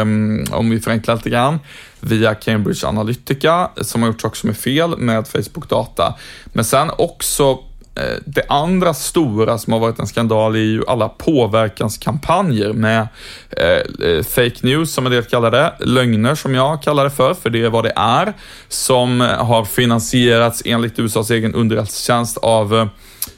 om 0.51 0.71
vi 0.71 0.81
förenklar 0.81 1.17
lite 1.17 1.31
grann, 1.31 1.59
via 2.01 2.35
Cambridge 2.35 2.87
Analytica 2.87 3.71
som 3.77 4.03
har 4.03 4.09
gjort 4.09 4.21
saker 4.21 4.37
som 4.37 4.51
är 4.51 4.55
fel 4.55 4.99
med 4.99 5.25
Facebook-data. 5.25 6.15
Men 6.45 6.65
sen 6.65 6.91
också 6.99 7.59
Eh, 7.95 8.17
det 8.25 8.43
andra 8.49 8.95
stora 8.95 9.59
som 9.59 9.73
har 9.73 9.81
varit 9.81 9.99
en 9.99 10.07
skandal 10.07 10.55
är 10.55 10.59
ju 10.59 10.83
alla 10.87 11.09
påverkanskampanjer 11.09 12.73
med 12.73 13.09
eh, 13.51 14.09
eh, 14.09 14.23
fake 14.23 14.57
news 14.61 14.93
som 14.93 15.07
en 15.07 15.13
del 15.13 15.23
kallar 15.23 15.51
det, 15.51 15.73
lögner 15.81 16.35
som 16.35 16.55
jag 16.55 16.83
kallar 16.83 17.05
det 17.05 17.11
för, 17.11 17.35
för 17.35 17.51
det 17.51 17.65
är 17.65 17.71
vad 17.71 17.85
det 17.85 17.93
är, 17.97 18.33
som 18.69 19.21
eh, 19.21 19.27
har 19.27 19.65
finansierats 19.65 20.63
enligt 20.65 20.99
USAs 20.99 21.31
egen 21.31 21.55
underrättelsetjänst 21.55 22.39
av 22.39 22.75
eh, 22.75 22.87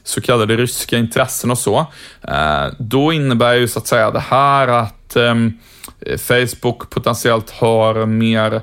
så 0.04 0.20
kallade 0.20 0.56
ryska 0.56 0.98
intressen 0.98 1.50
och 1.50 1.58
så. 1.58 1.86
Eh, 2.28 2.66
då 2.78 3.12
innebär 3.12 3.54
ju 3.54 3.68
så 3.68 3.78
att 3.78 3.86
säga 3.86 4.10
det 4.10 4.20
här 4.20 4.68
att 4.68 5.16
ehm, 5.16 5.58
Facebook 6.18 6.90
potentiellt 6.90 7.50
har 7.50 8.06
mer 8.06 8.52
Eh, 8.52 8.62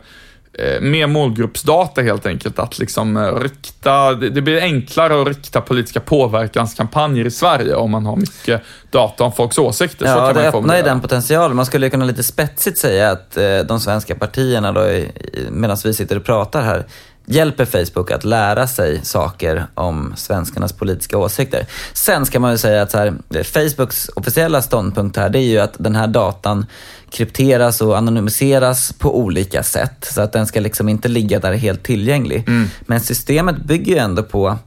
mer 0.81 1.07
målgruppsdata 1.07 2.01
helt 2.01 2.25
enkelt. 2.25 2.59
Att 2.59 2.79
liksom 2.79 3.17
eh, 3.17 3.35
rikta, 3.35 4.13
det 4.13 4.41
blir 4.41 4.61
enklare 4.61 5.21
att 5.21 5.27
rikta 5.27 5.61
politiska 5.61 5.99
påverkanskampanjer 5.99 7.25
i 7.25 7.31
Sverige 7.31 7.75
om 7.75 7.91
man 7.91 8.05
har 8.05 8.15
mycket 8.15 8.61
data 8.91 9.23
om 9.23 9.31
folks 9.31 9.57
åsikter. 9.57 10.05
Ja, 10.05 10.13
så 10.13 10.19
kan 10.19 10.43
det 10.43 10.49
öppnar 10.49 10.77
ju 10.77 10.83
den 10.83 11.01
potentialen. 11.01 11.55
Man 11.55 11.65
skulle 11.65 11.89
kunna 11.89 12.05
lite 12.05 12.23
spetsigt 12.23 12.77
säga 12.77 13.11
att 13.11 13.37
eh, 13.37 13.57
de 13.57 13.79
svenska 13.79 14.15
partierna, 14.15 14.71
då, 14.71 15.03
medan 15.51 15.77
vi 15.83 15.93
sitter 15.93 16.17
och 16.17 16.23
pratar 16.23 16.61
här, 16.61 16.85
hjälper 17.25 17.65
Facebook 17.65 18.11
att 18.11 18.23
lära 18.23 18.67
sig 18.67 19.05
saker 19.05 19.65
om 19.73 20.13
svenskarnas 20.15 20.73
politiska 20.73 21.17
åsikter. 21.17 21.65
Sen 21.93 22.25
ska 22.25 22.39
man 22.39 22.51
ju 22.51 22.57
säga 22.57 22.81
att 22.81 22.93
här, 22.93 23.13
Facebooks 23.43 24.09
officiella 24.15 24.61
ståndpunkt 24.61 25.17
här, 25.17 25.29
det 25.29 25.39
är 25.39 25.49
ju 25.49 25.59
att 25.59 25.75
den 25.77 25.95
här 25.95 26.07
datan 26.07 26.65
krypteras 27.13 27.81
och 27.81 27.97
anonymiseras 27.97 28.93
på 28.93 29.19
olika 29.19 29.63
sätt. 29.63 30.07
Så 30.11 30.21
att 30.21 30.31
den 30.33 30.47
ska 30.47 30.59
liksom 30.59 30.89
inte 30.89 31.07
ligga 31.07 31.39
där 31.39 31.53
helt 31.53 31.83
tillgänglig. 31.83 32.43
Mm. 32.47 32.69
Men 32.81 32.99
systemet 32.99 33.55
bygger 33.65 33.93
ju 33.93 33.97
ändå 33.97 34.23
på 34.23 34.57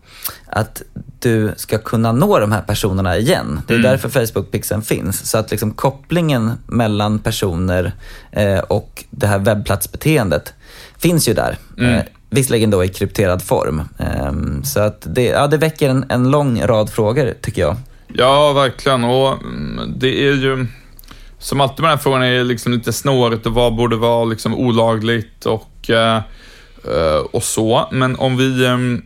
att 0.47 0.83
du 1.19 1.53
ska 1.57 1.79
kunna 1.79 2.13
nå 2.13 2.39
de 2.39 2.53
här 2.53 2.63
personerna 2.63 3.17
igen. 3.17 3.61
Det 3.67 3.75
är 3.75 3.79
mm. 3.79 3.91
därför 3.91 4.09
Facebook-pixeln 4.09 4.83
finns. 4.83 5.31
Så 5.31 5.39
att 5.39 5.51
liksom 5.51 5.71
kopplingen 5.71 6.53
mellan 6.67 7.19
personer 7.19 7.93
eh, 8.33 8.59
och 8.59 9.05
det 9.11 9.27
här 9.27 9.39
webbplatsbeteendet 9.39 10.55
finns 10.99 11.29
ju 11.29 11.35
där. 11.35 11.57
Mm. 11.79 11.95
Eh, 11.95 12.03
Visserligen 12.31 12.71
då 12.71 12.85
i 12.85 12.89
krypterad 12.89 13.43
form. 13.43 13.83
Um, 14.29 14.65
så 14.65 14.81
att 14.81 15.07
det, 15.15 15.25
ja, 15.25 15.47
det 15.47 15.57
väcker 15.57 15.89
en, 15.89 16.05
en 16.09 16.31
lång 16.31 16.63
rad 16.63 16.91
frågor, 16.91 17.35
tycker 17.41 17.63
jag. 17.63 17.77
Ja, 18.09 18.53
verkligen. 18.53 19.05
Och 19.05 19.33
mm, 19.33 19.95
det 19.97 20.29
är 20.29 20.33
ju, 20.33 20.67
som 21.47 21.61
alltid 21.61 21.81
med 21.81 21.91
den 21.91 21.99
här 21.99 22.03
frågan, 22.03 22.23
är 22.23 22.45
liksom 22.45 22.73
lite 22.73 22.93
snårigt 22.93 23.47
och 23.47 23.55
vad 23.55 23.75
borde 23.75 23.97
vara 23.97 24.25
liksom 24.25 24.55
olagligt 24.55 25.47
och, 25.47 25.91
eh, 25.91 26.21
och 27.31 27.43
så. 27.43 27.89
Men 27.93 28.17
om 28.17 28.37
vi, 28.37 28.67
ehm, 28.67 29.03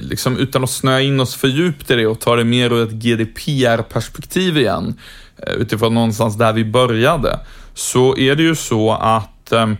liksom 0.00 0.36
utan 0.36 0.64
att 0.64 0.70
snöa 0.70 1.00
in 1.00 1.20
oss 1.20 1.34
för 1.34 1.48
djupt 1.48 1.90
i 1.90 1.94
det 1.94 2.06
och 2.06 2.20
ta 2.20 2.36
det 2.36 2.44
mer 2.44 2.72
ur 2.72 2.82
ett 2.82 2.92
GDPR-perspektiv 2.92 4.56
igen, 4.56 4.94
eh, 5.36 5.52
utifrån 5.52 5.94
någonstans 5.94 6.38
där 6.38 6.52
vi 6.52 6.64
började, 6.64 7.38
så 7.74 8.16
är 8.16 8.36
det 8.36 8.42
ju 8.42 8.54
så 8.54 8.92
att 8.92 9.52
ehm, 9.52 9.76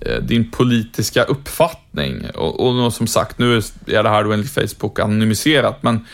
Eh, 0.00 0.22
din 0.22 0.50
politiska 0.50 1.22
uppfattning. 1.22 2.30
Och, 2.34 2.84
och 2.84 2.92
som 2.92 3.06
sagt, 3.06 3.38
nu 3.38 3.56
är 3.86 4.02
det 4.02 4.08
här 4.08 4.24
då 4.24 4.32
enligt 4.32 4.54
Facebook 4.54 4.98
anonymiserat, 4.98 5.82
men 5.82 6.06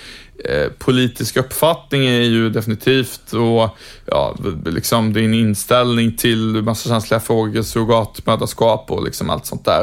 eh, 0.48 0.68
politisk 0.78 1.37
uppfattning 1.37 2.07
är 2.07 2.20
ju 2.20 2.50
definitivt 2.50 3.33
och 3.33 3.76
ja, 4.07 4.37
liksom 4.66 5.12
din 5.12 5.35
inställning 5.35 6.16
till 6.16 6.62
massa 6.62 6.88
känsliga 6.88 7.20
frågor, 7.20 7.62
surrogatmödraskap 7.62 8.90
och 8.90 9.04
liksom 9.04 9.30
allt 9.30 9.46
sånt 9.46 9.64
där. 9.64 9.83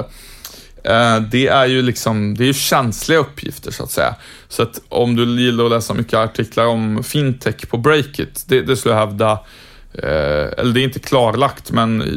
Eh, 0.84 1.22
det 1.22 1.48
är 1.48 1.66
ju 1.66 1.82
liksom, 1.82 2.38
det 2.38 2.44
är 2.44 2.48
ju 2.48 2.54
känsliga 2.54 3.20
uppgifter 3.20 3.72
så 3.72 3.84
att 3.84 3.92
säga. 3.92 4.16
Så 4.48 4.64
att 4.64 4.82
om 4.90 5.16
du 5.16 5.42
gillar 5.42 5.66
att 5.66 5.72
läsa 5.72 5.94
mycket 5.94 6.14
artiklar 6.14 6.66
om 6.66 7.04
fintech 7.04 7.70
på 7.70 7.78
Breakit, 7.78 8.44
det, 8.48 8.62
det 8.62 8.76
skulle 8.76 8.96
jag 8.96 9.08
hävda 9.08 9.40
Eh, 9.94 10.50
eller 10.58 10.74
det 10.74 10.82
är 10.82 10.84
inte 10.84 11.00
klarlagt, 11.00 11.72
men 11.72 12.02
eh, 12.02 12.08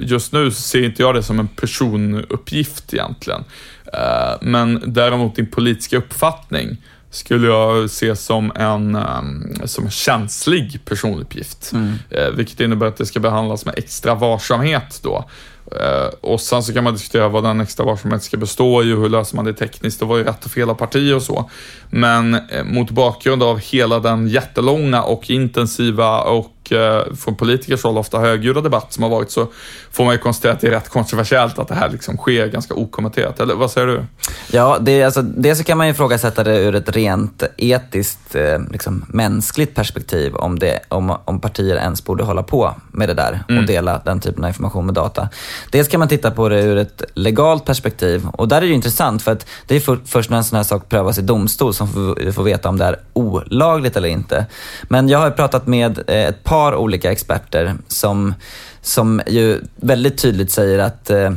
just 0.00 0.32
nu 0.32 0.50
ser 0.50 0.84
inte 0.84 1.02
jag 1.02 1.14
det 1.14 1.22
som 1.22 1.40
en 1.40 1.48
personuppgift 1.48 2.94
egentligen. 2.94 3.44
Eh, 3.92 4.32
men 4.40 4.82
däremot 4.86 5.36
din 5.36 5.46
politiska 5.46 5.96
uppfattning 5.96 6.76
skulle 7.14 7.46
jag 7.46 7.90
se 7.90 8.16
som 8.16 8.52
en, 8.54 8.96
um, 8.96 9.54
som 9.64 9.84
en 9.84 9.90
känslig 9.90 10.80
personuppgift. 10.84 11.72
Mm. 11.72 11.94
Eh, 12.10 12.28
vilket 12.28 12.60
innebär 12.60 12.86
att 12.86 12.96
det 12.96 13.06
ska 13.06 13.20
behandlas 13.20 13.66
med 13.66 13.74
extra 13.78 14.14
varsamhet 14.14 15.00
då. 15.02 15.28
Uh, 15.72 16.14
och 16.20 16.40
sen 16.40 16.62
så 16.62 16.72
kan 16.72 16.84
man 16.84 16.92
diskutera 16.92 17.28
vad 17.28 17.44
den 17.44 17.60
extra 17.60 17.86
varsamheten 17.86 18.20
ska 18.20 18.36
bestå 18.36 18.82
i 18.82 18.92
och 18.92 18.98
hur 18.98 19.08
löser 19.08 19.36
man 19.36 19.44
det 19.44 19.54
tekniskt 19.54 20.02
och 20.02 20.08
vad 20.08 20.20
är 20.20 20.24
rätt 20.24 20.44
och 20.44 20.50
fel 20.50 20.70
av 20.70 20.74
parti 20.74 21.12
och 21.12 21.22
så. 21.22 21.50
Men 21.90 22.34
uh, 22.34 22.64
mot 22.64 22.90
bakgrund 22.90 23.42
av 23.42 23.58
hela 23.58 23.98
den 23.98 24.28
jättelånga 24.28 25.02
och 25.02 25.30
intensiva 25.30 26.22
och 26.22 26.53
och 26.64 26.72
eh, 26.72 27.14
från 27.14 27.36
politikers 27.36 27.82
håll 27.82 27.98
ofta 27.98 28.18
högljudda 28.18 28.60
debatt 28.60 28.92
som 28.92 29.02
har 29.02 29.10
varit 29.10 29.30
så 29.30 29.48
får 29.90 30.04
man 30.04 30.14
ju 30.14 30.18
konstatera 30.18 30.52
att 30.52 30.60
det 30.60 30.66
är 30.66 30.70
rätt 30.70 30.88
kontroversiellt 30.88 31.58
att 31.58 31.68
det 31.68 31.74
här 31.74 31.90
liksom 31.90 32.16
sker 32.16 32.46
ganska 32.46 32.74
okommenterat. 32.74 33.40
Eller 33.40 33.54
vad 33.54 33.70
säger 33.70 33.86
du? 33.86 34.04
Ja, 34.52 34.78
det, 34.80 35.02
alltså, 35.02 35.22
det 35.22 35.56
så 35.56 35.64
kan 35.64 35.78
man 35.78 35.86
ju 35.86 35.92
ifrågasätta 35.92 36.44
det 36.44 36.58
ur 36.58 36.74
ett 36.74 36.96
rent 36.96 37.42
etiskt, 37.56 38.34
eh, 38.34 38.58
liksom, 38.70 39.04
mänskligt 39.08 39.74
perspektiv 39.74 40.34
om, 40.34 40.58
det, 40.58 40.80
om, 40.88 41.16
om 41.24 41.40
partier 41.40 41.76
ens 41.76 42.04
borde 42.04 42.24
hålla 42.24 42.42
på 42.42 42.74
med 42.92 43.08
det 43.08 43.14
där 43.14 43.44
mm. 43.48 43.60
och 43.60 43.66
dela 43.66 44.00
den 44.04 44.20
typen 44.20 44.44
av 44.44 44.48
information 44.48 44.86
med 44.86 44.94
data. 44.94 45.28
Dels 45.70 45.88
kan 45.88 45.98
man 45.98 46.08
titta 46.08 46.30
på 46.30 46.48
det 46.48 46.62
ur 46.62 46.76
ett 46.76 47.02
legalt 47.14 47.64
perspektiv 47.64 48.26
och 48.32 48.48
där 48.48 48.56
är 48.56 48.60
det 48.60 48.66
ju 48.66 48.74
intressant 48.74 49.22
för 49.22 49.32
att 49.32 49.46
det 49.66 49.76
är 49.76 49.80
för, 49.80 49.98
först 50.04 50.30
när 50.30 50.36
en 50.36 50.44
sån 50.44 50.56
här 50.56 50.64
sak 50.64 50.88
prövas 50.88 51.18
i 51.18 51.22
domstol 51.22 51.74
som 51.74 52.14
vi 52.18 52.32
får 52.32 52.42
veta 52.42 52.68
om 52.68 52.78
det 52.78 52.84
är 52.84 52.98
olagligt 53.12 53.96
eller 53.96 54.08
inte. 54.08 54.46
Men 54.82 55.08
jag 55.08 55.18
har 55.18 55.30
pratat 55.30 55.66
med 55.66 55.98
eh, 56.06 56.28
ett 56.28 56.44
par 56.44 56.53
par 56.54 56.74
olika 56.74 57.12
experter 57.12 57.74
som, 57.88 58.34
som 58.80 59.22
ju 59.26 59.60
väldigt 59.76 60.18
tydligt 60.18 60.50
säger 60.50 60.78
att 60.78 61.10
eh, 61.10 61.32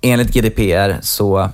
enligt 0.00 0.34
GDPR 0.34 0.96
så 1.02 1.50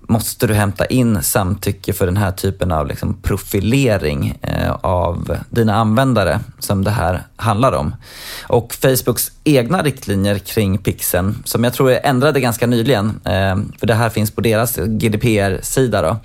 måste 0.00 0.46
du 0.46 0.54
hämta 0.54 0.86
in 0.86 1.22
samtycke 1.22 1.92
för 1.92 2.06
den 2.06 2.16
här 2.16 2.32
typen 2.32 2.72
av 2.72 2.86
liksom 2.86 3.22
profilering 3.22 4.38
eh, 4.42 4.72
av 4.72 5.36
dina 5.50 5.74
användare 5.74 6.40
som 6.58 6.84
det 6.84 6.90
här 6.90 7.22
handlar 7.36 7.72
om. 7.72 7.94
Och 8.42 8.74
Facebooks 8.74 9.32
egna 9.44 9.82
riktlinjer 9.82 10.38
kring 10.38 10.78
pixeln, 10.78 11.42
som 11.44 11.64
jag 11.64 11.74
tror 11.74 11.90
är 11.90 12.00
ändrade 12.06 12.40
ganska 12.40 12.66
nyligen, 12.66 13.20
eh, 13.24 13.58
för 13.78 13.86
det 13.86 13.94
här 13.94 14.10
finns 14.10 14.30
på 14.30 14.40
deras 14.40 14.76
GDPR-sida, 14.76 16.20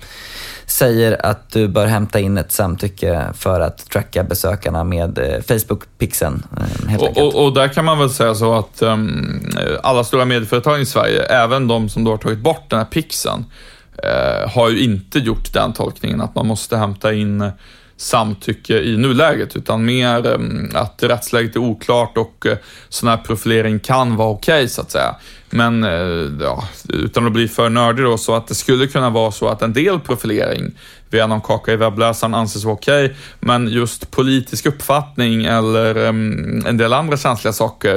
säger 0.66 1.26
att 1.26 1.50
du 1.50 1.68
bör 1.68 1.86
hämta 1.86 2.20
in 2.20 2.38
ett 2.38 2.52
samtycke 2.52 3.26
för 3.34 3.60
att 3.60 3.90
tracka 3.90 4.24
besökarna 4.24 4.84
med 4.84 5.18
eh, 5.18 5.24
Facebook-pixeln. 5.24 6.42
Eh, 6.88 6.96
och, 6.96 7.18
och, 7.18 7.44
och, 7.44 7.54
där 7.54 7.68
kan 7.68 7.84
man 7.84 7.98
väl 7.98 8.10
säga 8.10 8.34
så 8.34 8.54
att 8.54 8.82
um, 8.82 9.40
alla 9.82 10.04
stora 10.04 10.24
medieföretag 10.24 10.80
i 10.80 10.86
Sverige, 10.86 11.22
även 11.22 11.68
de 11.68 11.88
som 11.88 12.04
då 12.04 12.10
har 12.10 12.18
tagit 12.18 12.38
bort 12.38 12.70
den 12.70 12.78
här 12.78 12.86
pixeln, 12.86 13.44
uh, 14.04 14.48
har 14.48 14.70
ju 14.70 14.84
inte 14.84 15.18
gjort 15.18 15.52
den 15.52 15.72
tolkningen 15.72 16.20
att 16.20 16.34
man 16.34 16.46
måste 16.46 16.76
hämta 16.76 17.12
in 17.12 17.50
samtycke 17.96 18.82
i 18.82 18.96
nuläget, 18.96 19.56
utan 19.56 19.84
mer 19.84 20.26
um, 20.26 20.70
att 20.74 21.02
rättsläget 21.02 21.56
är 21.56 21.60
oklart 21.60 22.16
och 22.16 22.46
uh, 22.46 22.54
sån 22.88 23.08
här 23.08 23.16
profilering 23.16 23.78
kan 23.78 24.16
vara 24.16 24.28
okej, 24.28 24.54
okay, 24.54 24.68
så 24.68 24.80
att 24.80 24.90
säga. 24.90 25.16
Men 25.56 25.84
eh, 25.84 26.30
ja, 26.40 26.64
utan 26.88 27.26
att 27.26 27.32
bli 27.32 27.48
för 27.48 27.68
nördig 27.70 28.04
då, 28.04 28.18
så 28.18 28.34
att 28.34 28.46
det 28.46 28.54
skulle 28.54 28.86
kunna 28.86 29.10
vara 29.10 29.32
så 29.32 29.48
att 29.48 29.62
en 29.62 29.72
del 29.72 30.00
profilering 30.00 30.72
via 31.10 31.26
någon 31.26 31.40
kaka 31.40 31.72
i 31.72 31.76
webbläsaren 31.76 32.34
anses 32.34 32.64
vara 32.64 32.74
okej, 32.74 33.04
okay, 33.04 33.16
men 33.40 33.68
just 33.68 34.10
politisk 34.10 34.66
uppfattning 34.66 35.44
eller 35.44 35.96
um, 35.96 36.66
en 36.66 36.76
del 36.76 36.92
andra 36.92 37.16
känsliga 37.16 37.52
saker, 37.52 37.96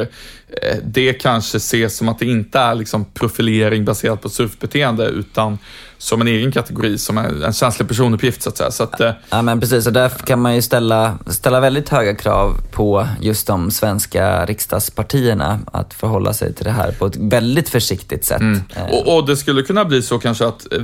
eh, 0.62 0.78
det 0.84 1.14
kanske 1.14 1.58
ses 1.58 1.98
som 1.98 2.10
att 2.10 2.20
det 2.20 2.26
inte 2.26 2.60
är 2.60 2.76
liksom 2.76 3.06
profilering 3.06 3.86
baserat 3.86 4.22
på 4.22 4.30
surfbeteende, 4.30 5.06
utan 5.06 5.58
som 5.98 6.22
en 6.22 6.28
egen 6.28 6.52
kategori, 6.52 6.98
som 6.98 7.18
är 7.18 7.46
en 7.46 7.54
känslig 7.54 7.88
personuppgift 7.88 8.42
så 8.42 8.50
att 8.50 8.58
säga. 8.58 8.72
Så 8.72 8.84
att, 8.84 9.00
eh, 9.00 9.12
ja 9.30 9.42
men 9.42 9.60
precis, 9.60 9.88
och 9.88 9.94
därför 9.94 10.20
kan 10.20 10.42
man 10.42 10.56
ju 10.56 10.62
ställa, 10.62 11.18
ställa 11.28 11.60
väldigt 11.60 11.90
höga 11.90 12.16
krav 12.16 12.58
på 12.72 13.08
just 13.22 13.48
de 13.48 13.72
svenska 13.72 14.46
riksdagspartierna 14.46 15.60
att 15.74 15.94
förhålla 15.94 16.34
sig 16.34 16.54
till 16.54 16.66
det 16.66 16.72
här 16.72 16.92
på 16.92 17.06
ett 17.06 17.16
väldigt 17.16 17.49
försiktigt 17.70 18.26
sätt. 18.26 18.42
Mm. 18.42 18.62
Eh. 18.76 18.86
Och, 18.86 19.16
och, 19.16 19.26
det 19.26 19.38
skulle 19.38 19.62
kunna 19.62 19.86
bli 19.86 20.02
så 20.02 20.20
kanske 20.20 20.46
att, 20.46 20.74
eh, 20.74 20.80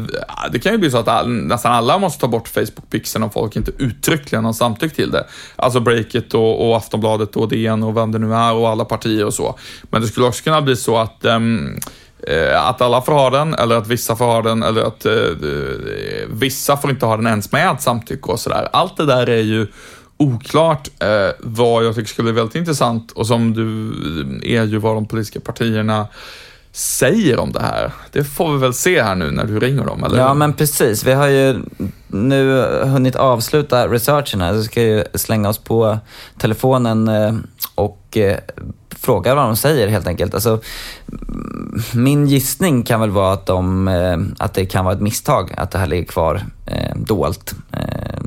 det 0.52 0.60
kan 0.60 0.72
ju 0.72 0.78
bli 0.78 0.92
så 0.92 0.98
att 0.98 1.08
all, 1.08 1.30
nästan 1.30 1.72
alla 1.72 1.98
måste 1.98 2.22
ta 2.22 2.28
bort 2.28 2.48
Facebook-pixeln 2.48 3.24
om 3.24 3.32
folk 3.32 3.56
inte 3.56 3.72
uttryckligen 3.78 4.46
har 4.46 4.54
samtyckt 4.54 4.96
till 4.96 5.12
det. 5.12 5.26
Alltså 5.56 5.80
Breakit 5.80 6.34
och, 6.34 6.68
och 6.70 6.78
Aftonbladet 6.78 7.36
och 7.36 7.50
DN 7.50 7.84
och 7.84 7.98
vem 7.98 8.12
det 8.12 8.20
nu 8.20 8.34
är 8.34 8.54
och 8.54 8.70
alla 8.70 8.86
partier 8.86 9.26
och 9.26 9.34
så. 9.34 9.60
Men 9.84 10.02
det 10.02 10.08
skulle 10.08 10.26
också 10.26 10.44
kunna 10.44 10.62
bli 10.62 10.76
så 10.76 10.98
att 10.98 11.26
um, 11.26 11.80
att 12.58 12.82
alla 12.82 13.02
får 13.02 13.12
ha 13.12 13.30
den 13.30 13.54
eller 13.54 13.76
att 13.76 13.88
vissa 13.88 14.16
får 14.16 14.26
ha 14.26 14.42
den 14.42 14.64
eller 14.64 14.82
att 14.82 15.06
eh, 15.06 15.14
vissa 16.30 16.78
får 16.78 16.90
inte 16.90 17.06
ha 17.06 17.18
den 17.18 17.28
ens 17.28 17.52
med 17.52 17.82
samtycke 17.82 18.32
och 18.32 18.40
sådär. 18.40 18.70
Allt 18.74 18.98
det 18.98 19.06
där 19.06 19.30
är 19.30 19.42
ju 19.42 19.68
oklart. 20.18 20.90
Eh, 21.00 21.30
vad 21.40 21.86
jag 21.86 21.96
tycker 21.96 22.10
skulle 22.10 22.32
bli 22.32 22.42
väldigt 22.42 22.56
intressant 22.56 23.12
och 23.12 23.28
som 23.28 23.54
du 23.54 23.92
är 24.44 24.64
ju 24.64 24.78
vad 24.78 24.96
de 24.96 25.08
politiska 25.08 25.40
partierna 25.40 26.08
säger 26.76 27.40
om 27.40 27.52
det 27.52 27.62
här. 27.62 27.92
Det 28.12 28.24
får 28.24 28.54
vi 28.54 28.58
väl 28.58 28.74
se 28.74 29.04
här 29.04 29.16
nu 29.16 29.32
när 29.32 29.46
du 29.46 29.60
ringer 29.60 29.86
dem, 29.86 30.04
eller? 30.04 30.18
Ja, 30.18 30.34
men 30.34 30.54
precis. 30.54 31.04
Vi 31.04 31.14
har 31.14 31.28
ju 31.28 31.62
nu 32.08 32.62
hunnit 32.84 33.16
avsluta 33.16 33.88
researchen 33.88 34.42
här, 34.42 34.54
så 34.54 34.64
ska 34.64 34.84
jag 34.84 35.06
slänga 35.14 35.50
oss 35.50 35.58
på 35.58 35.98
telefonen 36.38 37.08
eh, 37.08 37.34
och 37.76 38.18
eh, 38.18 38.38
fråga 38.90 39.36
vad 39.36 39.46
de 39.46 39.56
säger 39.56 39.88
helt 39.88 40.08
enkelt. 40.08 40.34
Alltså, 40.34 40.60
min 41.94 42.28
gissning 42.28 42.84
kan 42.84 43.00
väl 43.00 43.12
vara 43.12 43.34
att, 43.34 43.46
de, 43.46 43.88
eh, 43.88 44.18
att 44.38 44.54
det 44.54 44.66
kan 44.66 44.86
vara 44.86 44.96
ett 44.96 45.02
misstag 45.02 45.54
att 45.58 45.72
det 45.72 45.78
här 45.78 45.88
ligger 45.88 46.06
kvar 46.06 46.42
dolt. 46.96 47.56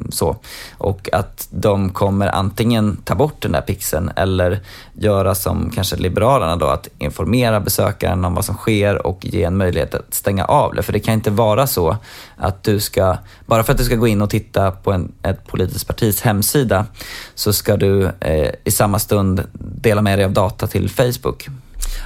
Så. 0.08 0.36
Och 0.78 1.08
att 1.12 1.48
de 1.50 1.90
kommer 1.90 2.26
antingen 2.26 2.96
ta 3.04 3.14
bort 3.14 3.42
den 3.42 3.52
där 3.52 3.60
pixeln 3.60 4.10
eller 4.16 4.60
göra 4.92 5.34
som 5.34 5.70
kanske 5.74 5.96
Liberalerna 5.96 6.56
då, 6.56 6.66
att 6.66 6.88
informera 6.98 7.60
besökaren 7.60 8.24
om 8.24 8.34
vad 8.34 8.44
som 8.44 8.54
sker 8.54 9.06
och 9.06 9.24
ge 9.24 9.44
en 9.44 9.56
möjlighet 9.56 9.94
att 9.94 10.14
stänga 10.14 10.44
av 10.44 10.74
det. 10.74 10.82
För 10.82 10.92
det 10.92 11.00
kan 11.00 11.14
inte 11.14 11.30
vara 11.30 11.66
så 11.66 11.96
att 12.36 12.62
du 12.62 12.80
ska, 12.80 13.16
bara 13.46 13.64
för 13.64 13.72
att 13.72 13.78
du 13.78 13.84
ska 13.84 13.96
gå 13.96 14.06
in 14.06 14.22
och 14.22 14.30
titta 14.30 14.70
på 14.70 14.92
en, 14.92 15.12
ett 15.22 15.46
politiskt 15.46 15.86
partis 15.86 16.20
hemsida 16.20 16.86
så 17.34 17.52
ska 17.52 17.76
du 17.76 18.10
eh, 18.20 18.50
i 18.64 18.70
samma 18.70 18.98
stund 18.98 19.42
dela 19.52 20.02
med 20.02 20.18
dig 20.18 20.24
av 20.24 20.32
data 20.32 20.66
till 20.66 20.90
Facebook. 20.90 21.48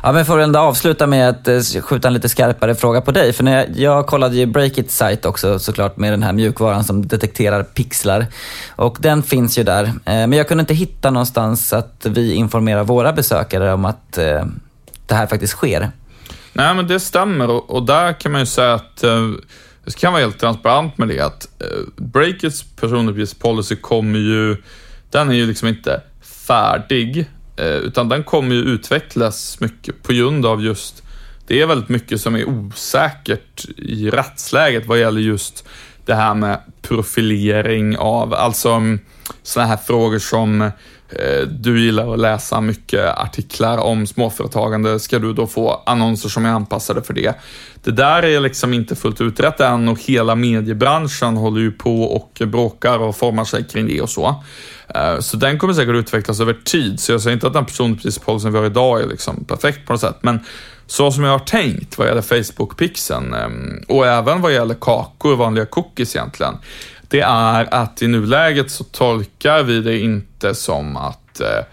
Ja, 0.03 0.12
men 0.12 0.24
får 0.24 0.38
ändå 0.38 0.59
avsluta 0.59 1.07
med 1.07 1.28
att 1.28 1.49
eh, 1.49 1.82
skjuta 1.82 2.09
en 2.09 2.14
lite 2.14 2.28
skarpare 2.28 2.74
fråga 2.74 3.01
på 3.01 3.12
dig. 3.12 3.32
För 3.32 3.45
när 3.45 3.57
jag, 3.57 3.76
jag 3.76 4.07
kollade 4.07 4.36
ju 4.36 4.47
Breakit 4.47 4.90
site 4.90 5.28
också 5.28 5.59
såklart 5.59 5.97
med 5.97 6.12
den 6.12 6.22
här 6.22 6.32
mjukvaran 6.32 6.84
som 6.84 7.07
detekterar 7.07 7.62
pixlar. 7.62 8.26
Och 8.76 8.97
den 9.01 9.22
finns 9.22 9.59
ju 9.59 9.62
där. 9.62 9.84
Eh, 9.84 9.93
men 10.05 10.32
jag 10.32 10.49
kunde 10.49 10.61
inte 10.61 10.74
hitta 10.74 11.11
någonstans 11.11 11.72
att 11.72 12.07
vi 12.07 12.34
informerar 12.34 12.84
våra 12.84 13.12
besökare 13.12 13.72
om 13.72 13.84
att 13.84 14.18
eh, 14.18 14.45
det 15.07 15.14
här 15.14 15.26
faktiskt 15.26 15.53
sker. 15.53 15.90
Nej, 16.53 16.74
men 16.74 16.86
det 16.86 17.01
stämmer 17.01 17.51
och, 17.51 17.70
och 17.70 17.86
där 17.86 18.12
kan 18.12 18.32
man 18.32 18.40
ju 18.40 18.47
säga 18.47 18.74
att 18.74 19.03
jag 19.03 19.36
det 19.84 19.97
kan 19.97 20.12
vara 20.12 20.22
helt 20.22 20.38
transparent 20.38 20.99
med 20.99 21.09
det 21.09 21.20
att 21.20 21.49
Breakits 21.97 22.62
personuppgiftspolicy 22.62 23.76
kommer 23.76 24.18
ju, 24.18 24.57
den 25.11 25.30
är 25.30 25.34
ju 25.34 25.47
liksom 25.47 25.68
inte 25.68 26.01
färdig 26.47 27.26
Eh, 27.57 27.66
utan 27.66 28.09
den 28.09 28.24
kommer 28.24 28.55
ju 28.55 28.61
utvecklas 28.61 29.61
mycket 29.61 30.03
på 30.03 30.12
grund 30.12 30.46
av 30.46 30.64
just, 30.64 31.03
det 31.46 31.61
är 31.62 31.66
väldigt 31.66 31.88
mycket 31.88 32.20
som 32.20 32.34
är 32.34 32.48
osäkert 32.48 33.64
i 33.76 34.11
rättsläget 34.11 34.86
vad 34.86 35.00
gäller 35.00 35.20
just 35.20 35.68
det 36.05 36.14
här 36.14 36.34
med 36.34 36.61
profilering 36.82 37.98
av, 37.98 38.34
alltså 38.34 38.70
mm, 38.70 39.00
sådana 39.42 39.68
här 39.68 39.76
frågor 39.76 40.18
som 40.18 40.62
eh, 40.62 40.70
Eh, 41.18 41.46
du 41.46 41.80
gillar 41.84 42.12
att 42.12 42.18
läsa 42.18 42.60
mycket 42.60 43.18
artiklar 43.18 43.78
om 43.78 44.06
småföretagande. 44.06 45.00
Ska 45.00 45.18
du 45.18 45.32
då 45.32 45.46
få 45.46 45.82
annonser 45.86 46.28
som 46.28 46.46
är 46.46 46.50
anpassade 46.50 47.02
för 47.02 47.14
det? 47.14 47.34
Det 47.84 47.90
där 47.90 48.24
är 48.24 48.40
liksom 48.40 48.74
inte 48.74 48.96
fullt 48.96 49.20
utrett 49.20 49.60
än 49.60 49.88
och 49.88 50.00
hela 50.00 50.34
mediebranschen 50.34 51.36
håller 51.36 51.60
ju 51.60 51.72
på 51.72 52.02
och 52.02 52.42
bråkar 52.46 52.98
och 52.98 53.16
formar 53.16 53.44
sig 53.44 53.64
kring 53.64 53.86
det 53.86 54.00
och 54.00 54.10
så. 54.10 54.42
Eh, 54.94 55.18
så 55.18 55.36
den 55.36 55.58
kommer 55.58 55.74
säkert 55.74 55.94
utvecklas 55.94 56.40
över 56.40 56.56
tid, 56.64 57.00
så 57.00 57.12
jag 57.12 57.20
säger 57.20 57.34
inte 57.34 57.46
att 57.46 57.52
den 57.52 57.66
personuppgiftspolicyn 57.66 58.52
vi 58.52 58.58
har 58.58 58.66
idag 58.66 59.02
är 59.02 59.06
liksom 59.06 59.44
perfekt 59.44 59.86
på 59.86 59.92
något 59.92 60.00
sätt, 60.00 60.18
men 60.20 60.40
så 60.86 61.10
som 61.10 61.24
jag 61.24 61.30
har 61.30 61.38
tänkt 61.38 61.98
vad 61.98 62.08
gäller 62.08 62.22
Facebook-pixeln 62.22 63.34
ehm, 63.34 63.84
och 63.88 64.06
även 64.06 64.40
vad 64.40 64.52
gäller 64.52 64.74
kakor, 64.74 65.36
vanliga 65.36 65.66
cookies 65.66 66.16
egentligen, 66.16 66.54
det 67.12 67.20
är 67.20 67.74
att 67.74 68.02
i 68.02 68.08
nuläget 68.08 68.70
så 68.70 68.84
tolkar 68.84 69.62
vi 69.62 69.80
det 69.80 69.98
inte 69.98 70.54
som 70.54 70.96
att 70.96 71.40
eh, 71.40 71.64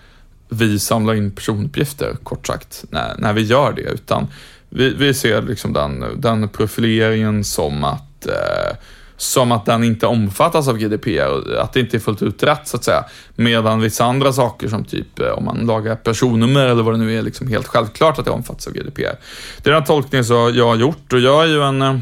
vi 0.50 0.80
samlar 0.80 1.14
in 1.14 1.32
personuppgifter, 1.32 2.16
kort 2.24 2.48
sagt, 2.48 2.86
när, 2.90 3.16
när 3.18 3.34
vi 3.34 3.42
gör 3.42 3.74
det, 3.74 3.82
utan 3.82 4.28
vi, 4.70 4.94
vi 4.94 5.14
ser 5.14 5.42
liksom 5.42 5.74
den, 5.74 6.06
den 6.16 6.50
profileringen 6.50 7.44
som 7.44 7.84
att 7.84 8.26
eh, 8.26 8.78
som 9.18 9.52
att 9.52 9.66
den 9.66 9.84
inte 9.84 10.08
omfattas 10.08 10.68
av 10.68 10.78
GDPR, 10.78 11.58
att 11.60 11.74
det 11.74 11.80
inte 11.80 11.98
är 11.98 12.00
fullt 12.00 12.22
ut 12.22 12.44
rätt 12.44 12.68
så 12.68 12.78
att 12.78 12.84
säga. 12.84 13.06
Medan 13.36 13.82
vissa 13.82 14.06
andra 14.06 14.34
saker 14.34 14.68
som 14.68 14.86
typ 14.86 15.20
eh, 15.20 15.28
om 15.28 15.46
man 15.46 15.58
lagar 15.58 15.96
personnummer 15.96 16.66
eller 16.66 16.84
vad 16.84 16.94
det 16.94 16.98
nu 16.98 17.18
är, 17.18 17.22
liksom 17.22 17.48
helt 17.48 17.68
självklart 17.68 18.20
att 18.20 18.26
det 18.26 18.32
omfattas 18.32 18.68
av 18.68 18.74
GDPR. 18.74 19.16
Det 19.64 19.70
är 19.70 19.74
den 19.74 19.84
tolkningen 19.84 20.26
som 20.26 20.52
jag 20.56 20.68
har 20.68 20.76
gjort 20.76 21.14
och 21.14 21.20
jag 21.20 21.44
är 21.44 21.48
ju 21.48 21.64
en, 21.64 21.82
eh, 21.82 21.98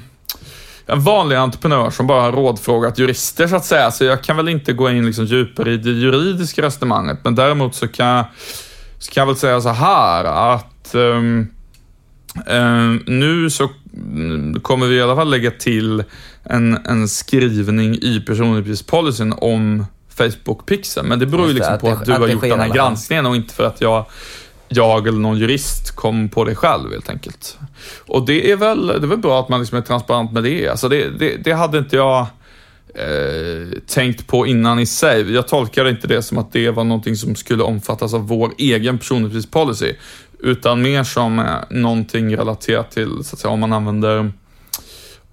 en 0.87 1.01
vanlig 1.01 1.35
entreprenör 1.35 1.89
som 1.89 2.07
bara 2.07 2.21
har 2.21 2.31
rådfrågat 2.31 2.99
jurister 2.99 3.47
så 3.47 3.55
att 3.55 3.65
säga, 3.65 3.91
så 3.91 4.03
jag 4.03 4.23
kan 4.23 4.37
väl 4.37 4.49
inte 4.49 4.73
gå 4.73 4.89
in 4.89 5.05
liksom 5.05 5.25
djupare 5.25 5.71
i 5.71 5.77
det 5.77 5.89
juridiska 5.89 6.61
resonemanget, 6.61 7.19
men 7.23 7.35
däremot 7.35 7.75
så 7.75 7.87
kan 7.87 8.07
jag, 8.07 8.25
så 8.99 9.11
kan 9.11 9.21
jag 9.21 9.27
väl 9.27 9.35
säga 9.35 9.61
så 9.61 9.69
här 9.69 10.23
att 10.53 10.91
um, 10.93 11.47
um, 12.47 13.03
nu 13.07 13.49
så 13.49 13.69
kommer 14.61 14.87
vi 14.87 14.95
i 14.95 15.01
alla 15.01 15.15
fall 15.15 15.29
lägga 15.29 15.51
till 15.51 16.03
en, 16.43 16.77
en 16.85 17.07
skrivning 17.07 17.95
i 17.95 18.23
personuppgiftspolicyn 18.27 19.33
om 19.37 19.85
Facebook 20.17 20.65
Pixel. 20.65 21.05
Men 21.05 21.19
det 21.19 21.25
beror 21.25 21.47
ju 21.47 21.53
liksom 21.53 21.77
på 21.79 21.89
att, 21.89 22.05
du 22.05 22.11
har 22.11 22.27
gjort 22.27 22.41
den 22.41 22.59
här 22.59 22.73
granskningen 22.73 23.25
och 23.25 23.35
inte 23.35 23.53
för 23.53 23.63
att 23.63 23.81
jag, 23.81 24.05
jag 24.69 25.07
eller 25.07 25.19
någon 25.19 25.37
jurist 25.37 25.95
kom 25.95 26.29
på 26.29 26.43
det 26.43 26.55
själv 26.55 26.91
helt 26.91 27.09
enkelt. 27.09 27.57
Och 28.07 28.25
det 28.25 28.51
är 28.51 28.55
väl, 28.55 28.87
det 28.87 28.93
är 28.93 29.07
väl 29.07 29.17
bra 29.17 29.39
att 29.39 29.49
man 29.49 29.59
liksom 29.59 29.77
är 29.77 29.81
transparent 29.81 30.31
med 30.31 30.43
det. 30.43 30.67
Alltså 30.67 30.89
det, 30.89 31.09
det, 31.19 31.37
det 31.43 31.51
hade 31.51 31.77
inte 31.77 31.95
jag 31.95 32.19
eh, 32.95 33.79
tänkt 33.87 34.27
på 34.27 34.47
innan 34.47 34.79
i 34.79 34.85
sig. 34.85 35.33
Jag 35.33 35.47
tolkade 35.47 35.89
inte 35.89 36.07
det 36.07 36.21
som 36.21 36.37
att 36.37 36.51
det 36.51 36.71
var 36.71 36.83
någonting 36.83 37.15
som 37.15 37.35
skulle 37.35 37.63
omfattas 37.63 38.13
av 38.13 38.27
vår 38.27 38.51
egen 38.57 38.97
personuppgiftspolicy. 38.97 39.93
Utan 40.39 40.81
mer 40.81 41.03
som 41.03 41.39
eh, 41.39 41.45
någonting 41.69 42.37
relaterat 42.37 42.91
till, 42.91 43.23
så 43.23 43.35
att 43.35 43.39
säga, 43.39 43.51
om 43.51 43.59
man 43.59 43.73
använder 43.73 44.31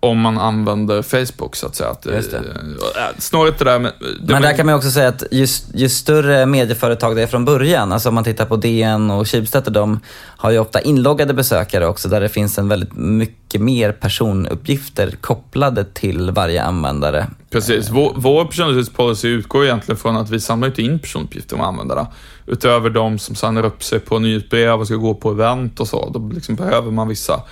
om 0.05 0.20
man 0.20 0.38
använder 0.38 1.02
Facebook 1.02 1.57
så 1.57 1.66
att 1.66 1.76
säga. 1.76 1.90
Att, 1.90 2.07
Just 2.07 2.30
det. 2.30 2.36
Äh, 2.36 3.18
snårigt 3.18 3.59
det 3.59 3.64
där. 3.64 3.78
Men, 3.78 3.92
det 4.00 4.32
men 4.32 4.42
där 4.42 4.57
kan 4.57 4.66
man 4.66 4.74
också 4.74 4.90
säga 4.90 5.09
att 5.09 5.22
ju, 5.30 5.46
ju, 5.74 5.88
större 5.88 6.46
medieföretag 6.46 7.16
det 7.16 7.22
är 7.22 7.26
från 7.26 7.44
början, 7.44 7.92
alltså 7.92 8.09
om 8.09 8.14
man 8.14 8.24
tittar 8.24 8.46
på 8.46 8.57
DN 8.57 9.11
och 9.11 9.28
Schibsted, 9.28 9.72
de 9.72 10.00
har 10.36 10.50
ju 10.50 10.59
ofta 10.59 10.80
inloggade 10.80 11.34
besökare 11.34 11.86
också 11.86 12.09
där 12.09 12.20
det 12.20 12.28
finns 12.28 12.59
en 12.59 12.68
väldigt 12.68 12.96
mycket 12.96 13.61
mer 13.61 13.92
personuppgifter 13.92 15.11
kopplade 15.20 15.84
till 15.84 16.30
varje 16.30 16.62
användare. 16.62 17.26
Precis. 17.50 17.90
Vår, 17.90 18.12
vår 18.16 18.44
personuppgiftspolicy 18.44 19.28
utgår 19.28 19.64
egentligen 19.64 19.96
från 19.96 20.16
att 20.16 20.30
vi 20.30 20.40
samlar 20.40 20.68
inte 20.68 20.82
in 20.82 20.98
personuppgifter 20.98 21.57
om 21.57 21.62
användarna. 21.62 22.07
Utöver 22.46 22.90
de 22.90 23.18
som 23.18 23.34
signar 23.34 23.64
upp 23.64 23.84
sig 23.84 24.00
på 24.00 24.18
nyhetsbrev 24.18 24.80
och 24.80 24.86
ska 24.86 24.96
gå 24.96 25.14
på 25.14 25.30
event 25.30 25.80
och 25.80 25.88
så. 25.88 26.11
Då 26.11 26.30
liksom 26.34 26.55
behöver 26.55 26.90
man 26.90 27.09
vissa 27.09 27.42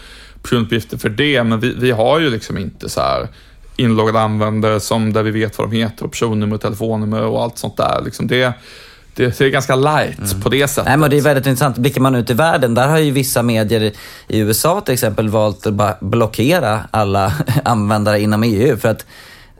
personuppgifter 0.42 0.98
för 0.98 1.08
det, 1.08 1.44
men 1.44 1.60
vi, 1.60 1.74
vi 1.74 1.90
har 1.90 2.20
ju 2.20 2.30
liksom 2.30 2.58
inte 2.58 2.88
så 2.88 3.00
här 3.00 3.28
inloggade 3.76 4.20
användare 4.20 4.80
som 4.80 5.12
där 5.12 5.22
vi 5.22 5.30
vet 5.30 5.58
vad 5.58 5.70
de 5.70 5.76
heter 5.76 6.04
och 6.04 6.10
personnummer 6.10 6.54
och 6.54 6.60
telefonnummer 6.60 7.22
och 7.22 7.42
allt 7.42 7.58
sånt 7.58 7.76
där. 7.76 8.02
Liksom 8.04 8.26
det, 8.26 8.52
det 9.14 9.40
är 9.40 9.48
ganska 9.48 9.76
light 9.76 10.32
mm. 10.32 10.40
på 10.40 10.48
det 10.48 10.68
sättet. 10.68 10.84
Nej, 10.84 10.96
men 10.96 11.10
det 11.10 11.16
är 11.18 11.22
väldigt 11.22 11.46
intressant. 11.46 11.78
Blickar 11.78 12.00
man 12.00 12.14
ut 12.14 12.30
i 12.30 12.34
världen, 12.34 12.74
där 12.74 12.88
har 12.88 12.98
ju 12.98 13.10
vissa 13.10 13.42
medier 13.42 13.92
i 14.28 14.38
USA 14.38 14.80
till 14.80 14.94
exempel 14.94 15.28
valt 15.28 15.66
att 15.66 16.00
blockera 16.00 16.80
alla 16.90 17.32
användare 17.64 18.20
inom 18.20 18.42
EU. 18.42 18.76
För 18.76 18.88
att 18.88 19.06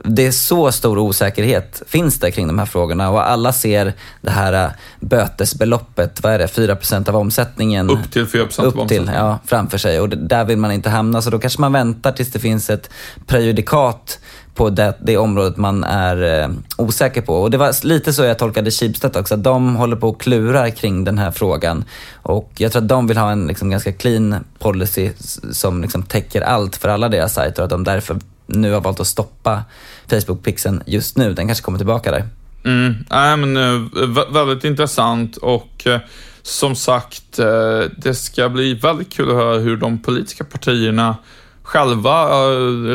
det 0.05 0.27
är 0.27 0.33
så 0.33 0.73
stor 0.73 0.99
osäkerhet 0.99 1.83
finns 1.87 2.19
det 2.19 2.31
kring 2.31 2.47
de 2.47 2.59
här 2.59 2.67
frågorna 2.67 3.11
och 3.11 3.31
alla 3.31 3.53
ser 3.53 3.93
det 4.21 4.31
här 4.31 4.65
äh, 4.65 4.71
bötesbeloppet, 5.01 6.23
vad 6.23 6.33
är 6.33 6.39
det, 6.39 6.49
4 6.49 6.77
av 7.07 7.17
omsättningen? 7.17 7.91
Upp 7.91 8.11
till 8.11 8.27
4 8.27 8.49
av 8.59 8.65
upp 8.65 8.89
till, 8.89 9.11
ja, 9.15 9.39
framför 9.47 9.79
sig 9.79 10.01
och 10.01 10.09
där 10.09 10.45
vill 10.45 10.59
man 10.59 10.73
inte 10.73 10.91
hamna 10.91 11.23
så 11.23 11.31
då 11.31 11.39
kanske 11.39 11.61
man 11.61 11.73
väntar 11.73 12.13
tills 12.13 12.33
det 12.33 12.39
finns 12.39 12.71
ett 12.71 12.91
prejudikat 13.27 14.19
på 14.55 14.71
det, 14.71 14.95
det 15.01 15.17
området 15.17 15.57
man 15.57 15.85
är 15.85 16.41
eh, 16.43 16.51
osäker 16.77 17.23
på. 17.23 17.43
Och 17.43 17.51
det 17.51 17.59
var 17.59 17.87
lite 17.87 18.13
så 18.13 18.23
jag 18.25 18.39
tolkade 18.39 18.71
Schibsted 18.71 19.17
också, 19.17 19.35
att 19.35 19.45
de 19.45 19.77
håller 19.77 19.97
på 19.97 20.09
och 20.09 20.21
klurar 20.21 20.71
kring 20.71 21.05
den 21.05 21.19
här 21.19 21.31
frågan. 21.31 21.85
Och 22.15 22.51
jag 22.57 22.73
tror 22.73 22.83
att 22.83 22.89
de 22.89 23.07
vill 23.07 23.17
ha 23.17 23.33
en 23.33 23.47
liksom, 23.47 23.71
ganska 23.71 23.93
clean 23.93 24.45
policy 24.59 25.11
som 25.53 25.83
liksom, 25.83 26.03
täcker 26.03 26.41
allt 26.41 26.77
för 26.77 26.89
alla 26.89 27.09
deras 27.09 27.35
sajter 27.35 27.63
och 27.63 27.65
att 27.65 27.71
de 27.71 27.85
därför 27.85 28.17
nu 28.61 28.73
har 28.73 28.81
valt 28.81 29.01
att 29.01 29.07
stoppa 29.07 29.63
Facebook-pixeln 30.09 30.83
just 30.87 31.17
nu. 31.17 31.33
Den 31.33 31.47
kanske 31.47 31.65
kommer 31.65 31.79
tillbaka 31.79 32.11
där. 32.11 32.29
Mm, 32.65 32.95
Äh, 33.11 33.37
men, 33.37 33.57
eh, 33.57 34.33
väldigt 34.33 34.65
intressant 34.65 35.37
och 35.37 35.87
eh, 35.87 36.01
som 36.43 36.77
sagt, 36.77 37.39
eh, 37.39 37.81
det 37.97 38.15
ska 38.15 38.49
bli 38.49 38.75
väldigt 38.75 39.13
kul 39.13 39.31
att 39.31 39.37
höra 39.37 39.59
hur 39.59 39.77
de 39.77 40.03
politiska 40.03 40.45
partierna 40.45 41.17
själva 41.63 42.27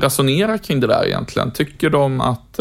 resonerar 0.01 0.57
kring 0.57 0.79
det 0.79 0.87
där 0.87 1.05
egentligen. 1.05 1.51
Tycker 1.51 1.89
de 1.89 2.21
att, 2.21 2.59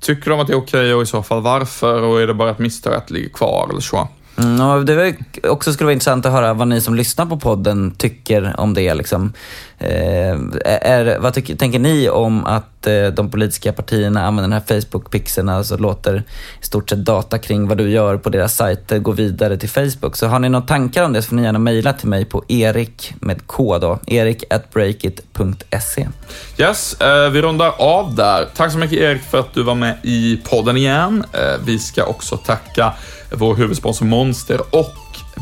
tycker 0.00 0.30
de 0.30 0.40
att 0.40 0.46
det 0.46 0.52
är 0.52 0.56
okej 0.56 0.80
okay 0.80 0.92
och 0.92 1.02
i 1.02 1.06
så 1.06 1.22
fall 1.22 1.42
varför? 1.42 2.02
Och 2.02 2.20
är 2.20 2.26
det 2.26 2.34
bara 2.34 2.50
ett 2.50 2.58
misstag 2.58 2.94
att 2.94 3.08
det 3.08 3.14
ligger 3.14 3.28
kvar 3.28 3.68
eller 3.70 3.80
så? 3.80 4.08
Mm, 4.38 4.86
det 4.86 4.94
var 4.94 5.14
också 5.50 5.72
skulle 5.72 5.86
vara 5.86 5.92
intressant 5.92 6.26
att 6.26 6.32
höra 6.32 6.54
vad 6.54 6.68
ni 6.68 6.80
som 6.80 6.94
lyssnar 6.94 7.26
på 7.26 7.38
podden 7.38 7.94
tycker 7.98 8.54
om 8.60 8.74
det. 8.74 8.94
Liksom. 8.94 9.32
Eh, 9.78 10.36
är, 10.64 11.18
vad 11.18 11.34
tycker, 11.34 11.56
tänker 11.56 11.78
ni 11.78 12.08
om 12.08 12.44
att 12.44 12.86
eh, 12.86 13.06
de 13.06 13.30
politiska 13.30 13.72
partierna 13.72 14.26
använder 14.26 14.42
den 14.42 14.52
här 14.52 14.80
Facebook-pixeln, 14.80 15.50
alltså 15.50 15.76
låter 15.76 16.24
i 16.62 16.64
stort 16.64 16.90
sett 16.90 17.04
data 17.04 17.38
kring 17.38 17.68
vad 17.68 17.78
du 17.78 17.90
gör 17.90 18.16
på 18.16 18.30
deras 18.30 18.56
sajter 18.56 18.96
eh, 18.96 19.02
gå 19.02 19.12
vidare 19.12 19.56
till 19.56 19.68
Facebook? 19.68 20.16
Så 20.16 20.26
har 20.26 20.38
ni 20.38 20.48
några 20.48 20.66
tankar 20.66 21.04
om 21.04 21.12
det 21.12 21.22
så 21.22 21.28
får 21.28 21.36
ni 21.36 21.42
gärna 21.42 21.58
mejla 21.58 21.92
till 21.92 22.08
mig 22.08 22.24
på 22.24 22.44
erik 22.48 23.14
med 23.20 23.46
k 23.46 23.78
då, 23.78 23.98
erik 24.06 24.44
at 24.50 24.70
breakit.se. 24.70 26.08
Yes, 26.58 27.00
eh, 27.00 27.30
vi 27.30 27.42
rundar 27.42 27.72
av 27.78 28.14
där. 28.14 28.48
Tack 28.56 28.72
så 28.72 28.78
mycket 28.78 28.98
Erik 28.98 29.22
för 29.22 29.38
att 29.38 29.54
du 29.54 29.62
var 29.62 29.74
med 29.74 29.96
i 30.02 30.40
podden 30.44 30.76
igen. 30.76 31.24
Eh, 31.32 31.60
vi 31.64 31.78
ska 31.78 32.04
också 32.04 32.36
tacka 32.36 32.92
vår 33.34 33.54
huvudsponsor 33.54 34.06
Monster 34.06 34.60
och 34.70 34.96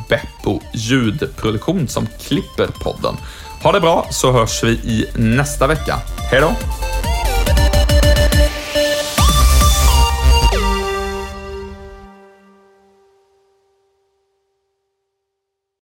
Beppo 0.09 0.61
ljudproduktion 0.75 1.89
som 1.89 2.07
klipper 2.21 2.67
podden. 2.67 3.17
Ha 3.63 3.73
det 3.73 3.81
bra 3.81 4.07
så 4.11 4.33
hörs 4.33 4.65
vi 4.65 4.71
i 4.71 5.07
nästa 5.15 5.67
vecka. 5.67 5.97
Hej 6.31 6.41
då! 6.41 6.55